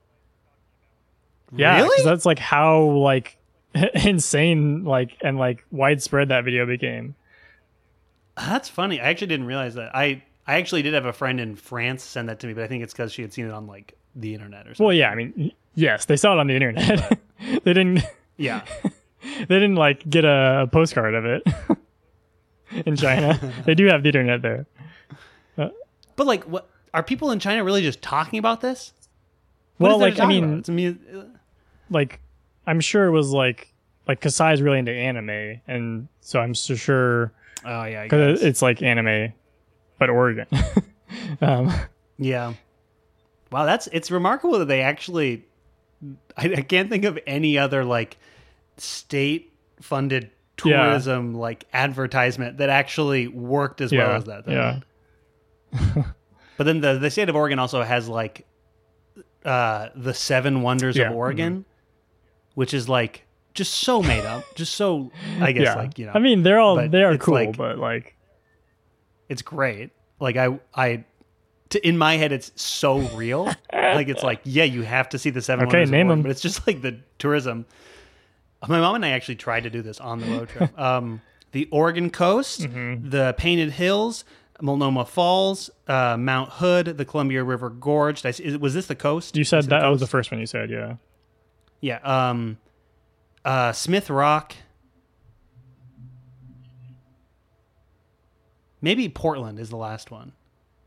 Yeah, 1.57 1.83
really? 1.83 2.05
that's 2.05 2.25
like 2.25 2.39
how 2.39 2.83
like 2.83 3.37
insane 3.95 4.85
like 4.85 5.17
and 5.23 5.39
like 5.39 5.65
widespread 5.73 6.29
that 6.29 6.45
video 6.45 6.67
became. 6.67 7.17
That's 8.37 8.69
funny. 8.69 9.01
I 9.01 9.05
actually 9.05 9.29
didn't 9.29 9.47
realize 9.47 9.75
that. 9.75 9.95
I 9.95 10.23
I 10.47 10.57
actually 10.57 10.83
did 10.83 10.95
have 10.95 11.07
a 11.07 11.13
friend 11.13 11.41
in 11.41 11.57
France 11.57 12.03
send 12.03 12.29
that 12.29 12.41
to 12.41 12.47
me, 12.47 12.55
but 12.55 12.65
I 12.65 12.67
think 12.67 12.83
it's 12.83 12.93
because 12.93 13.13
she 13.13 13.23
had 13.23 13.33
seen 13.33 13.47
it 13.47 13.53
on 13.53 13.67
like 13.67 13.97
the 14.15 14.35
internet 14.35 14.67
or 14.67 14.75
something. 14.75 14.87
Well, 14.87 14.95
yeah, 14.95 15.11
I 15.11 15.15
mean, 15.15 15.53
yes, 15.75 16.05
they 16.05 16.17
saw 16.17 16.35
it 16.35 16.39
on 16.39 16.47
the 16.47 16.55
internet. 16.55 17.19
they 17.65 17.73
didn't 17.73 18.03
yeah. 18.37 18.63
they 19.39 19.45
didn't 19.47 19.77
like 19.77 20.09
get 20.09 20.25
a, 20.25 20.69
postcard 20.71 21.15
of 21.15 21.25
it 21.25 21.47
in 22.87 22.97
China. 22.97 23.39
they 23.65 23.75
do 23.75 23.87
have 23.87 24.03
the 24.03 24.09
internet 24.09 24.43
there. 24.43 24.67
Uh, 25.57 25.69
but 26.17 26.27
like, 26.27 26.45
what 26.45 26.69
are 26.93 27.03
people 27.03 27.31
in 27.31 27.39
China 27.39 27.65
really 27.65 27.83
just 27.83 28.03
talking 28.03 28.39
about 28.39 28.61
this? 28.61 28.93
Well, 29.79 29.99
What 29.99 29.99
there 29.99 30.11
like 30.11 30.21
I 30.21 30.27
mean, 30.27 30.45
about? 30.45 30.69
It's 30.69 31.39
like 31.91 32.21
I'm 32.67 32.81
sure 32.81 33.07
it 33.07 33.11
was 33.11 33.31
like 33.31 33.73
like 34.07 34.21
Kasai 34.21 34.53
is 34.53 34.63
really 34.63 34.79
into 34.79 34.93
anime, 34.93 35.61
and 35.67 36.09
so 36.21 36.41
I'm 36.41 36.55
so 36.55 36.75
sure 36.75 37.33
oh 37.65 37.85
yeah, 37.85 38.03
because 38.05 38.43
it's 38.43 38.63
like 38.63 38.83
anime, 38.83 39.33
but 39.99 40.11
Oregon. 40.11 40.47
um, 41.41 41.73
yeah. 42.19 42.55
Wow, 43.51 43.65
that's 43.67 43.87
it's 43.93 44.11
remarkable 44.11 44.59
that 44.59 44.67
they 44.67 44.83
actually. 44.83 45.45
I, 46.37 46.53
I 46.57 46.63
can't 46.63 46.91
think 46.91 47.05
of 47.05 47.19
any 47.27 47.57
other 47.57 47.85
like 47.85 48.19
state-funded 48.77 50.25
Yeah. 50.25 50.31
tourism 50.57 51.35
like 51.35 51.65
advertisement 51.73 52.59
that 52.59 52.69
actually 52.69 53.29
worked 53.29 53.81
as 53.81 53.93
well 53.93 54.11
as 54.13 54.25
that. 54.25 54.45
though. 54.45 54.53
yeah, 54.53 54.83
But 56.57 56.65
then 56.65 56.81
the 56.81 56.99
the 56.99 57.11
state 57.11 57.29
of 57.29 57.37
Oregon 57.37 57.59
also 57.59 57.83
has 57.83 58.09
like 58.09 58.47
uh 59.45 59.89
the 59.95 60.15
seven 60.15 60.63
wonders 60.63 60.97
Yeah, 60.97 61.05
of 61.05 61.09
mm-hmm. 61.11 61.19
Oregon, 61.19 61.65
which 62.55 62.73
is 62.75 62.89
like 62.89 63.24
just 63.55 63.75
so 63.75 64.03
made 64.03 64.25
up, 64.25 64.45
just 64.55 64.75
so 64.75 65.11
I 65.41 65.53
guess 65.53 65.65
yeah. 65.65 65.75
like 65.77 65.99
you 65.99 66.07
know. 66.07 66.13
I 66.15 66.19
mean, 66.19 66.43
they're 66.43 66.59
all 66.59 66.77
they 66.89 67.03
are 67.03 67.13
it's 67.13 67.25
cool, 67.25 67.35
like- 67.35 67.57
but 67.57 67.79
like 67.79 68.17
it's 69.29 69.43
great. 69.43 69.91
Like 70.21 70.37
I 70.37 70.59
I 70.75 71.05
to, 71.71 71.87
in 71.89 71.97
my 71.99 72.17
head 72.17 72.33
it's 72.33 72.53
so 72.61 72.99
real. 73.17 73.45
like 73.73 74.09
it's 74.09 74.23
like 74.23 74.41
yeah, 74.45 74.65
you 74.65 74.83
have 74.83 75.09
to 75.11 75.19
see 75.19 75.31
the 75.31 75.43
seven 75.43 75.67
Okay, 75.69 75.85
name 75.85 76.09
them. 76.09 76.23
but 76.23 76.31
it's 76.31 76.41
just 76.43 76.67
like 76.67 76.83
the 76.83 76.99
tourism. 77.19 77.67
My 78.67 78.81
mom 78.81 78.95
and 78.95 79.05
I 79.05 79.11
actually 79.11 79.37
tried 79.37 79.65
to 79.65 79.71
do 79.71 79.83
this 79.83 80.01
on 80.01 80.21
the 80.21 80.27
road 80.27 80.49
trip. 80.49 80.79
um 80.79 81.21
the 81.53 81.69
Oregon 81.71 82.11
coast, 82.11 82.63
Mm-hmm. 82.63 83.11
the 83.11 83.35
Painted 83.39 83.71
Hills, 83.73 84.25
Multnomah 84.61 85.05
Falls, 85.05 85.71
uh, 85.87 86.17
Mount 86.17 86.51
Hood, 86.51 86.99
the 86.99 87.05
Columbia 87.05 87.45
River 87.45 87.71
Gorge. 87.71 88.23
Did 88.23 88.27
I 88.27 88.31
s- 88.31 88.41
is- 88.41 88.59
was 88.59 88.75
this 88.75 88.87
the 88.87 88.97
coast? 88.97 89.37
You 89.37 89.45
said 89.45 89.65
it 89.65 89.71
that, 89.71 89.81
that 89.81 89.87
was 89.89 90.01
the 90.01 90.07
first 90.09 90.33
one 90.33 90.41
you 90.41 90.47
said, 90.47 90.69
yeah. 90.71 90.97
Yeah. 91.81 91.99
Um, 92.03 92.59
uh, 93.45 93.73
Smith 93.73 94.11
Rock. 94.11 94.55
Maybe 98.81 99.09
Portland 99.09 99.59
is 99.59 99.71
the 99.71 99.77
last 99.77 100.11
one, 100.11 100.33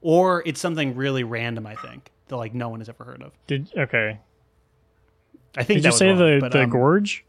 or 0.01 0.43
it's 0.45 0.59
something 0.59 0.95
really 0.95 1.23
random. 1.23 1.65
I 1.65 1.75
think 1.75 2.11
that 2.27 2.37
like 2.37 2.53
no 2.53 2.69
one 2.69 2.79
has 2.79 2.89
ever 2.89 3.03
heard 3.03 3.23
of. 3.23 3.31
Did 3.47 3.69
okay. 3.75 4.19
I 5.57 5.63
think 5.63 5.81
Did 5.81 5.85
you 5.85 5.91
say 5.91 6.09
wrong, 6.09 6.17
the 6.19 6.37
but, 6.39 6.51
the 6.51 6.63
um, 6.63 6.69
gorge? 6.69 7.25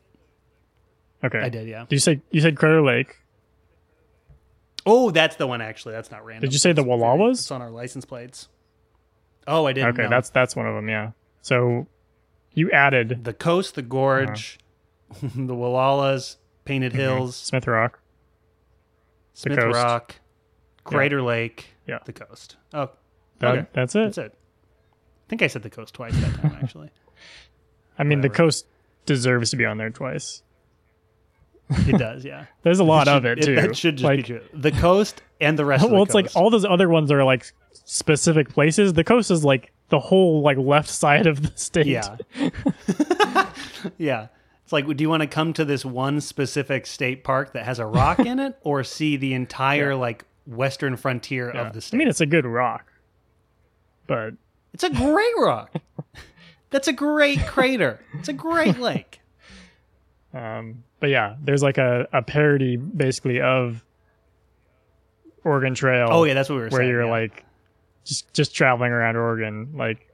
Okay. 1.24 1.38
I 1.38 1.48
did, 1.48 1.66
yeah. 1.66 1.86
Did 1.88 1.92
you 1.96 2.00
say 2.00 2.20
you 2.30 2.40
said 2.40 2.56
Crater 2.56 2.82
Lake? 2.82 3.16
Oh, 4.84 5.10
that's 5.10 5.36
the 5.36 5.46
one. 5.46 5.60
Actually, 5.60 5.92
that's 5.92 6.10
not 6.10 6.24
random. 6.24 6.42
Did 6.42 6.52
you 6.52 6.58
say 6.58 6.72
the 6.72 6.84
Wallowas? 6.84 7.32
It's 7.32 7.50
on 7.50 7.62
our 7.62 7.70
license 7.70 8.04
plates. 8.04 8.48
Oh, 9.46 9.66
I 9.66 9.72
didn't. 9.72 9.90
Okay, 9.90 10.02
know. 10.02 10.10
that's 10.10 10.30
that's 10.30 10.54
one 10.54 10.66
of 10.66 10.74
them, 10.74 10.88
yeah. 10.88 11.12
So 11.40 11.86
you 12.52 12.70
added 12.70 13.24
the 13.24 13.32
coast, 13.32 13.74
the 13.74 13.82
gorge, 13.82 14.58
the 15.22 15.54
Wallowas, 15.54 16.36
Painted 16.64 16.92
Hills, 16.92 17.36
Smith 17.36 17.66
Rock. 17.66 18.00
Smith 19.34 19.58
Mm-hmm. 19.58 19.70
coast. 19.72 19.84
Rock, 19.84 20.14
Crater 20.84 21.22
Lake, 21.22 21.66
Yeah. 21.86 21.98
the 22.04 22.12
coast. 22.12 22.56
Oh, 22.74 22.90
That, 23.38 23.54
okay. 23.58 23.66
That's 23.72 23.94
it. 23.94 23.98
That's 24.00 24.18
it. 24.18 24.34
I 24.34 25.28
think 25.28 25.42
I 25.42 25.46
said 25.46 25.62
the 25.62 25.70
coast 25.70 25.94
twice 25.94 26.14
that 26.18 26.34
time, 26.40 26.58
actually. 26.62 26.90
I 27.98 28.04
mean, 28.04 28.20
the 28.20 28.28
coast 28.30 28.66
deserves 29.06 29.50
to 29.50 29.56
be 29.56 29.64
on 29.64 29.78
there 29.78 29.90
twice. 29.90 30.42
It 31.70 31.98
does, 31.98 32.24
yeah. 32.24 32.46
There's 32.62 32.78
a 32.80 32.84
lot 32.84 33.06
should- 33.06 33.16
of 33.16 33.24
it 33.26 33.42
too. 33.42 33.54
That 33.56 33.76
should 33.76 33.96
just 33.96 34.04
like, 34.04 34.18
be 34.18 34.22
true. 34.22 34.40
The 34.54 34.72
coast 34.72 35.22
and 35.40 35.58
the 35.58 35.64
rest 35.64 35.84
of 35.84 35.90
the 35.90 35.94
well, 35.94 36.02
it's 36.04 36.14
like 36.14 36.30
all 36.34 36.48
those 36.50 36.64
other 36.64 36.88
ones 36.88 37.12
are 37.12 37.22
like 37.24 37.52
specific 37.72 38.48
places. 38.48 38.94
The 38.94 39.04
coast 39.04 39.30
is 39.30 39.44
like 39.44 39.70
the 39.90 39.98
whole 40.00 40.40
like 40.42 40.56
left 40.58 40.88
side 40.88 41.26
of 41.26 41.42
the 41.42 41.52
state. 41.56 41.86
Yeah. 41.86 42.16
yeah. 43.98 44.28
It's 44.68 44.72
like, 44.74 44.86
do 44.98 45.02
you 45.02 45.08
want 45.08 45.22
to 45.22 45.26
come 45.26 45.54
to 45.54 45.64
this 45.64 45.82
one 45.82 46.20
specific 46.20 46.84
state 46.84 47.24
park 47.24 47.54
that 47.54 47.64
has 47.64 47.78
a 47.78 47.86
rock 47.86 48.18
in 48.18 48.38
it 48.38 48.58
or 48.60 48.84
see 48.84 49.16
the 49.16 49.32
entire, 49.32 49.94
like, 49.94 50.26
western 50.44 50.94
frontier 50.98 51.50
Yeah. 51.54 51.68
of 51.68 51.72
the 51.72 51.80
state? 51.80 51.96
I 51.96 51.98
mean, 52.00 52.06
it's 52.08 52.20
a 52.20 52.26
good 52.26 52.44
rock, 52.44 52.92
but 54.06 54.34
It's 54.74 54.84
a 54.84 54.90
great 54.90 55.32
rock. 55.38 55.72
That's 56.70 56.86
a 56.86 56.92
great 56.92 57.46
crater. 57.46 57.98
It's 58.18 58.28
a 58.28 58.34
great 58.34 58.78
lake. 58.88 59.22
Um, 60.34 60.84
but 61.00 61.08
yeah, 61.08 61.36
there's 61.42 61.62
like 61.62 61.78
a, 61.78 62.06
a 62.12 62.20
parody 62.20 62.76
basically 62.76 63.40
of 63.40 63.82
Oregon 65.44 65.74
Trail. 65.74 66.08
Oh, 66.10 66.24
yeah, 66.24 66.34
that's 66.34 66.50
what 66.50 66.56
we 66.56 66.60
were 66.60 66.68
where 66.68 66.70
saying. 66.72 66.88
Where 66.88 66.90
you're 66.90 67.04
yeah. 67.06 67.10
like 67.10 67.46
just 68.04 68.34
just 68.34 68.54
traveling 68.54 68.92
around 68.92 69.16
Oregon, 69.16 69.70
like 69.76 70.07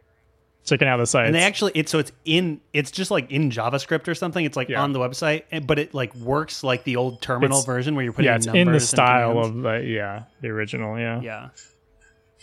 checking 0.64 0.88
out 0.88 0.94
of 0.98 1.02
the 1.02 1.06
site. 1.06 1.26
and 1.26 1.34
they 1.34 1.42
actually 1.42 1.72
it's 1.74 1.92
so 1.92 1.98
it's 1.98 2.10
in 2.24 2.60
it's 2.72 2.90
just 2.90 3.10
like 3.10 3.30
in 3.30 3.50
JavaScript 3.50 4.08
or 4.08 4.14
something. 4.14 4.44
It's 4.44 4.56
like 4.56 4.68
Yeah. 4.68 4.82
on 4.82 4.92
the 4.92 4.98
website, 4.98 5.66
but 5.66 5.78
it 5.78 5.94
like 5.94 6.14
works 6.16 6.64
like 6.64 6.84
the 6.84 6.96
old 6.96 7.20
terminal 7.22 7.58
It's- 7.58 7.66
version 7.66 7.94
where 7.94 8.04
you're 8.04 8.12
putting 8.12 8.26
yeah, 8.30 8.36
it's 8.36 8.46
numbers 8.46 8.60
in 8.66 8.72
the 8.72 8.80
style 8.80 9.38
of 9.38 9.54
the 9.62 9.82
yeah 9.86 10.24
the 10.40 10.48
original. 10.48 10.98
Yeah, 10.98 11.20
yeah. 11.20 11.48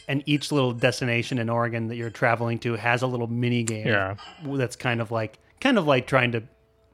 And 0.08 0.24
each 0.26 0.52
little 0.52 0.72
destination 0.74 1.38
in 1.38 1.50
Oregon 1.50 1.88
that 1.88 1.96
you're 1.96 2.10
traveling 2.10 2.60
to 2.60 2.74
has 2.76 3.02
a 3.02 3.08
little 3.08 3.28
mini 3.28 3.64
game. 3.64 3.88
Yeah. 3.88 4.16
that's 4.44 4.76
kind 4.76 5.00
of 5.02 5.12
like 5.12 5.38
kind 5.60 5.78
of 5.78 5.86
like 5.88 6.08
trying 6.08 6.32
to 6.34 6.44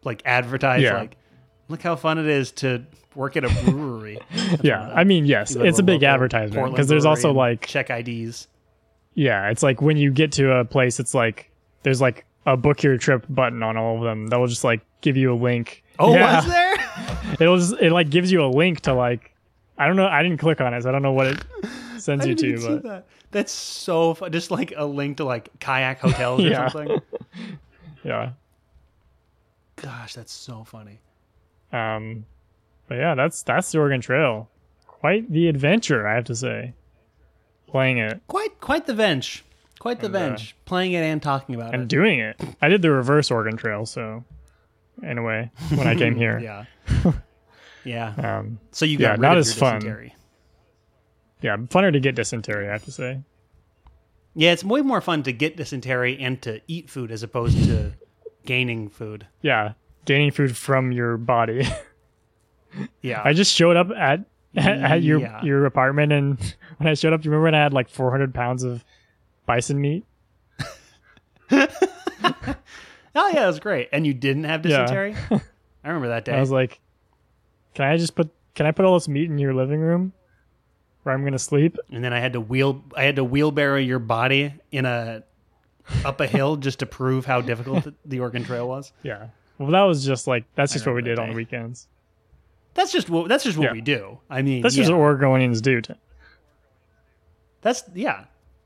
like 0.03 0.21
advertise 0.25 0.81
Yeah. 0.83 0.97
like 0.97 1.17
look 1.69 1.81
how 1.81 1.95
fun 1.95 2.17
it 2.17 2.27
is 2.27 2.51
to 2.53 2.83
work 3.15 3.35
at 3.35 3.43
a 3.43 3.49
brewery. 3.65 4.19
yeah. 4.61 4.91
I 4.93 5.03
mean, 5.03 5.25
yes, 5.25 5.49
You 5.51 5.57
go 5.57 5.63
to 5.63 5.69
it's 5.69 5.79
a 5.79 5.83
big 5.83 6.03
advertisement 6.03 6.71
because 6.71 6.87
there's 6.87 7.05
also 7.05 7.33
like 7.33 7.65
check 7.65 7.89
IDs. 7.89 8.47
Yeah, 9.17 9.49
it's 9.49 9.63
like 9.63 9.81
when 9.81 9.97
you 9.97 10.11
get 10.11 10.31
to 10.33 10.51
a 10.59 10.63
place, 10.63 10.99
it's 10.99 11.15
like 11.15 11.49
there's 11.81 11.99
like 11.99 12.23
a 12.45 12.55
book 12.55 12.83
your 12.83 12.97
trip 12.99 13.25
button 13.27 13.63
on 13.63 13.75
all 13.75 13.97
of 13.97 14.03
them 14.03 14.27
that 14.27 14.37
will 14.39 14.45
just 14.45 14.63
like 14.63 14.81
give 15.01 15.17
you 15.17 15.33
a 15.33 15.35
link. 15.35 15.83
Oh, 15.97 16.13
yeah. 16.13 16.35
was 16.35 16.45
there? 16.45 16.75
It'll 17.39 17.57
just 17.57 17.73
it 17.81 17.91
like 17.91 18.11
gives 18.11 18.31
you 18.31 18.45
a 18.45 18.47
link 18.47 18.81
to 18.81 18.93
like 18.93 19.33
I 19.75 19.87
don't 19.87 19.95
know. 19.95 20.05
I 20.07 20.21
didn't 20.21 20.37
click 20.37 20.61
on 20.61 20.71
it, 20.75 20.83
so 20.83 20.89
I 20.89 20.91
don't 20.91 21.01
know 21.01 21.13
what 21.13 21.27
it 21.27 21.43
sends 21.97 22.27
you 22.27 22.35
to. 22.35 22.61
But 22.61 22.83
that. 22.83 23.05
That's 23.31 23.51
so 23.51 24.13
fun. 24.13 24.31
Just 24.31 24.51
like 24.51 24.71
a 24.77 24.85
link 24.85 25.17
to 25.17 25.23
like 25.25 25.49
kayak 25.59 25.99
hotels 25.99 26.43
or 26.43 26.53
something. 26.69 27.01
yeah, 28.03 28.33
Gosh, 29.77 30.13
that's 30.13 30.31
so 30.31 30.63
funny. 30.63 30.99
um, 31.73 32.23
but 32.87 32.95
yeah, 32.99 33.15
that's 33.15 33.41
that's 33.41 33.71
the 33.71 33.79
Oregon 33.79 33.99
Trail. 33.99 34.47
Quite 34.85 35.31
the 35.31 35.47
adventure, 35.47 36.07
I 36.07 36.13
have 36.13 36.25
to 36.25 36.35
say. 36.35 36.73
Playing 37.67 37.97
it 37.97 38.21
Quite 38.27 38.59
quite 38.61 38.85
the 38.85 38.93
bench. 38.93 39.43
Quite 39.79 39.99
the 39.99 40.07
And, 40.07 40.15
uh. 40.15 40.55
Playing 40.65 40.93
it 40.93 41.01
and 41.03 41.21
talking 41.21 41.55
about 41.55 41.67
and 41.67 41.75
it. 41.75 41.79
And 41.81 41.89
doing 41.89 42.19
it. 42.19 42.39
I 42.61 42.67
did 42.69 42.81
the 42.81 42.91
reverse 42.91 43.29
Oregon 43.29 43.57
Trail, 43.57 43.85
so 43.85 44.23
in 45.03 45.17
a 45.17 45.21
way, 45.23 45.51
when 45.75 45.85
I 45.87 45.95
came 45.95 46.15
here, 46.23 46.39
Yeah. 46.39 46.65
yeah. 47.83 48.13
um, 48.39 48.59
So 48.71 48.85
you 48.85 48.97
Yeah, 48.97 49.09
got 49.09 49.11
rid 49.11 49.21
not 49.21 49.37
as 49.37 49.53
fun. 49.53 49.75
dysentery. 49.75 50.15
yeah, 51.41 51.57
funner 51.57 51.93
to 51.93 51.99
get 51.99 52.15
dysentery, 52.15 52.67
I 52.67 52.71
have 52.71 52.85
to 52.85 52.91
say. 52.91 53.21
Yeah, 54.33 54.51
it's 54.53 54.63
way 54.63 54.81
more 54.81 55.01
fun 55.01 55.23
to 55.23 55.31
get 55.33 55.57
dysentery 55.57 56.17
and 56.19 56.41
to 56.43 56.61
eat 56.67 56.89
food 56.89 57.11
as 57.11 57.21
opposed 57.23 57.63
to 57.65 57.93
gaining 58.45 58.89
food. 58.89 59.27
Yeah, 59.41 59.73
gaining 60.05 60.31
food 60.31 60.55
from 60.57 60.91
your 60.91 61.17
body. 61.17 61.67
Yeah. 63.01 63.21
I 63.23 63.33
just 63.33 63.53
showed 63.55 63.75
up 63.77 63.89
at 63.91 64.21
at 64.65 65.03
your 65.03 65.19
Yeah. 65.19 65.41
your 65.43 65.65
apartment, 65.65 66.11
and 66.11 66.55
when 66.77 66.87
I 66.87 66.93
showed 66.95 67.13
up, 67.13 67.21
do 67.21 67.25
you 67.27 67.31
remember 67.31 67.45
when 67.45 67.55
I 67.55 67.63
had 67.63 67.73
like 67.73 67.89
400 67.89 68.33
pounds 68.33 68.63
of 68.63 68.83
bison 69.45 69.79
meat? 69.79 70.05
oh 71.51 71.67
yeah, 73.15 73.33
that 73.33 73.47
was 73.47 73.59
great. 73.59 73.89
And 73.91 74.05
you 74.05 74.13
didn't 74.13 74.43
have 74.45 74.65
Yeah. 74.65 74.79
dysentery? 74.81 75.15
I 75.83 75.87
remember 75.87 76.09
that 76.09 76.25
day. 76.25 76.33
I 76.33 76.39
was 76.39 76.51
like, 76.51 76.79
"Can 77.73 77.85
I 77.85 77.97
just 77.97 78.15
put? 78.15 78.29
Can 78.55 78.65
I 78.65 78.71
put 78.71 78.85
all 78.85 78.95
this 78.95 79.07
meat 79.07 79.29
in 79.29 79.37
your 79.37 79.53
living 79.53 79.79
room, 79.79 80.13
where 81.03 81.13
I'm 81.15 81.23
gonna 81.23 81.39
sleep?" 81.39 81.77
and 81.91 82.03
then 82.03 82.11
I 82.13 82.19
had 82.19 82.33
to 82.33 82.41
wheel 82.41 82.83
I 82.95 83.03
had 83.03 83.15
to 83.17 83.23
wheelbarrow 83.23 83.77
your 83.77 83.99
body 83.99 84.53
in 84.71 84.85
a 84.85 85.23
up 86.03 86.19
a 86.19 86.27
hill 86.27 86.57
just 86.57 86.79
to 86.79 86.85
prove 86.85 87.25
how 87.25 87.39
difficult 87.39 87.87
the- 88.05 88.19
Oregon 88.19 88.43
Trail 88.43 88.67
was. 88.67 88.91
Yeah. 89.03 89.27
Well, 89.57 89.71
that 89.71 89.83
was 89.83 90.05
just 90.05 90.27
like 90.27 90.43
that's 90.55 90.73
just 90.73 90.85
what 90.85 90.95
we 90.95 91.01
did 91.01 91.17
on 91.19 91.29
the 91.29 91.35
weekends. 91.35 91.87
That's 92.77 92.91
just 92.93 93.09
what 93.09 93.27
that's 93.27 93.43
just 93.43 93.57
what 93.57 93.65
Yeah. 93.65 93.71
we 93.73 93.81
do. 93.81 94.19
I 94.29 94.41
mean, 94.41 94.61
That's 94.61 94.77
yeah, 94.77 94.83
just 94.83 94.93
what 94.93 94.99
Oregonians 95.01 95.61
do. 95.61 95.81
To, 95.81 95.97
that's 97.61 97.83
yeah. 97.93 98.25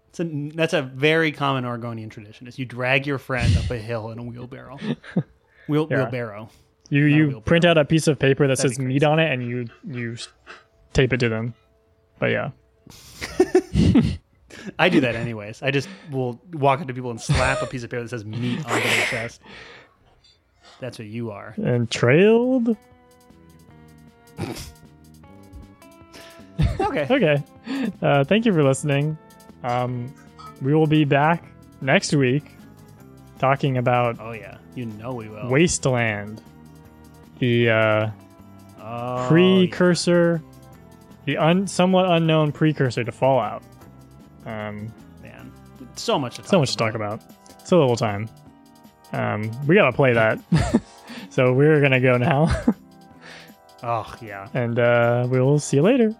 It's 0.10 0.20
a, 0.20 0.26
that's 0.54 0.74
a 0.74 0.82
very 0.82 1.32
common 1.32 1.64
Oregonian 1.66 2.10
tradition. 2.10 2.46
Is 2.46 2.60
you 2.60 2.66
drag 2.66 3.08
your 3.08 3.18
friend 3.18 3.56
up 3.58 3.72
a 3.72 3.78
hill 3.78 4.12
in 4.12 4.20
a 4.20 4.24
wheelbarrow. 4.24 4.78
Wheel, 5.70 5.88
Yeah. 5.90 5.98
Wheelbarrow. 6.04 6.50
you 6.90 7.06
you 7.06 7.16
wheelbarrow. 7.24 7.42
print 7.42 7.64
out 7.66 7.78
a 7.78 7.86
piece 7.86 8.08
of 8.08 8.20
paper 8.20 8.46
that 8.48 8.58
That'd 8.58 8.72
says 8.74 8.80
meat 8.80 9.04
on 9.04 9.20
it, 9.20 9.32
and 9.32 9.48
you 9.48 9.68
you 9.88 10.18
tape 10.94 11.14
it 11.14 11.18
to 11.22 11.30
them. 11.30 11.54
But 12.20 12.32
yeah, 12.32 12.50
I 14.78 14.90
do 14.90 15.00
that 15.02 15.16
anyways. 15.16 15.62
I 15.64 15.72
just 15.72 15.88
will 16.12 16.40
walk 16.54 16.82
up 16.82 16.88
to 16.88 16.94
people 16.94 17.10
and 17.12 17.22
slap 17.22 17.62
a 17.62 17.66
piece 17.66 17.84
of 17.84 17.90
paper 17.90 18.04
that 18.04 18.10
says 18.10 18.26
meat 18.26 18.60
on 18.66 18.80
their 18.82 19.06
chest. 19.06 19.40
That's 20.82 21.00
what 21.00 21.08
you 21.08 21.32
are. 21.32 21.54
and 21.58 21.90
trailed. 21.90 22.76
Okay. 26.80 27.08
Okay. 27.10 27.44
Uh, 28.02 28.24
thank 28.24 28.46
you 28.46 28.54
for 28.54 28.64
listening. 28.64 29.18
Um, 29.64 30.14
we 30.62 30.74
will 30.76 30.88
be 30.88 31.06
back 31.06 31.44
next 31.80 32.14
week 32.14 32.44
talking 33.40 33.78
about 33.78 34.18
Oh 34.20 34.32
yeah, 34.32 34.58
you 34.76 34.86
know 34.86 35.14
we 35.14 35.30
will. 35.30 35.48
Wasteland, 35.50 36.42
the 37.40 37.70
uh, 37.70 38.10
Oh, 38.84 39.26
precursor, 39.28 40.42
the 41.26 41.38
un- 41.38 41.68
somewhat 41.68 42.10
unknown 42.12 42.52
precursor 42.52 43.04
to 43.04 43.12
Fallout. 43.12 43.64
Um, 44.46 44.92
yeah, 45.24 45.30
man, 45.44 45.52
so 45.96 46.18
much 46.20 46.36
to 46.36 46.42
talk 46.42 46.50
so 46.52 46.60
much 46.60 46.72
to 46.72 46.78
talk 46.78 46.96
about. 46.96 47.22
So 47.64 47.80
little 47.80 47.96
time. 47.96 48.28
Um, 49.14 49.50
we 49.68 49.76
gotta 49.76 49.96
play 49.96 50.14
that. 50.14 50.40
so 51.30 51.54
we're 51.54 51.80
gonna 51.80 52.02
go 52.02 52.18
now, 52.18 52.50
Oh 53.84 54.14
yeah. 54.22 54.48
and 54.54 54.78
uh, 54.78 55.28
we'll 55.30 55.60
see 55.60 55.78
you 55.78 55.84
later. 55.84 56.16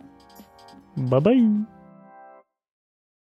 Bye 0.98 1.20
bye. 1.20 1.81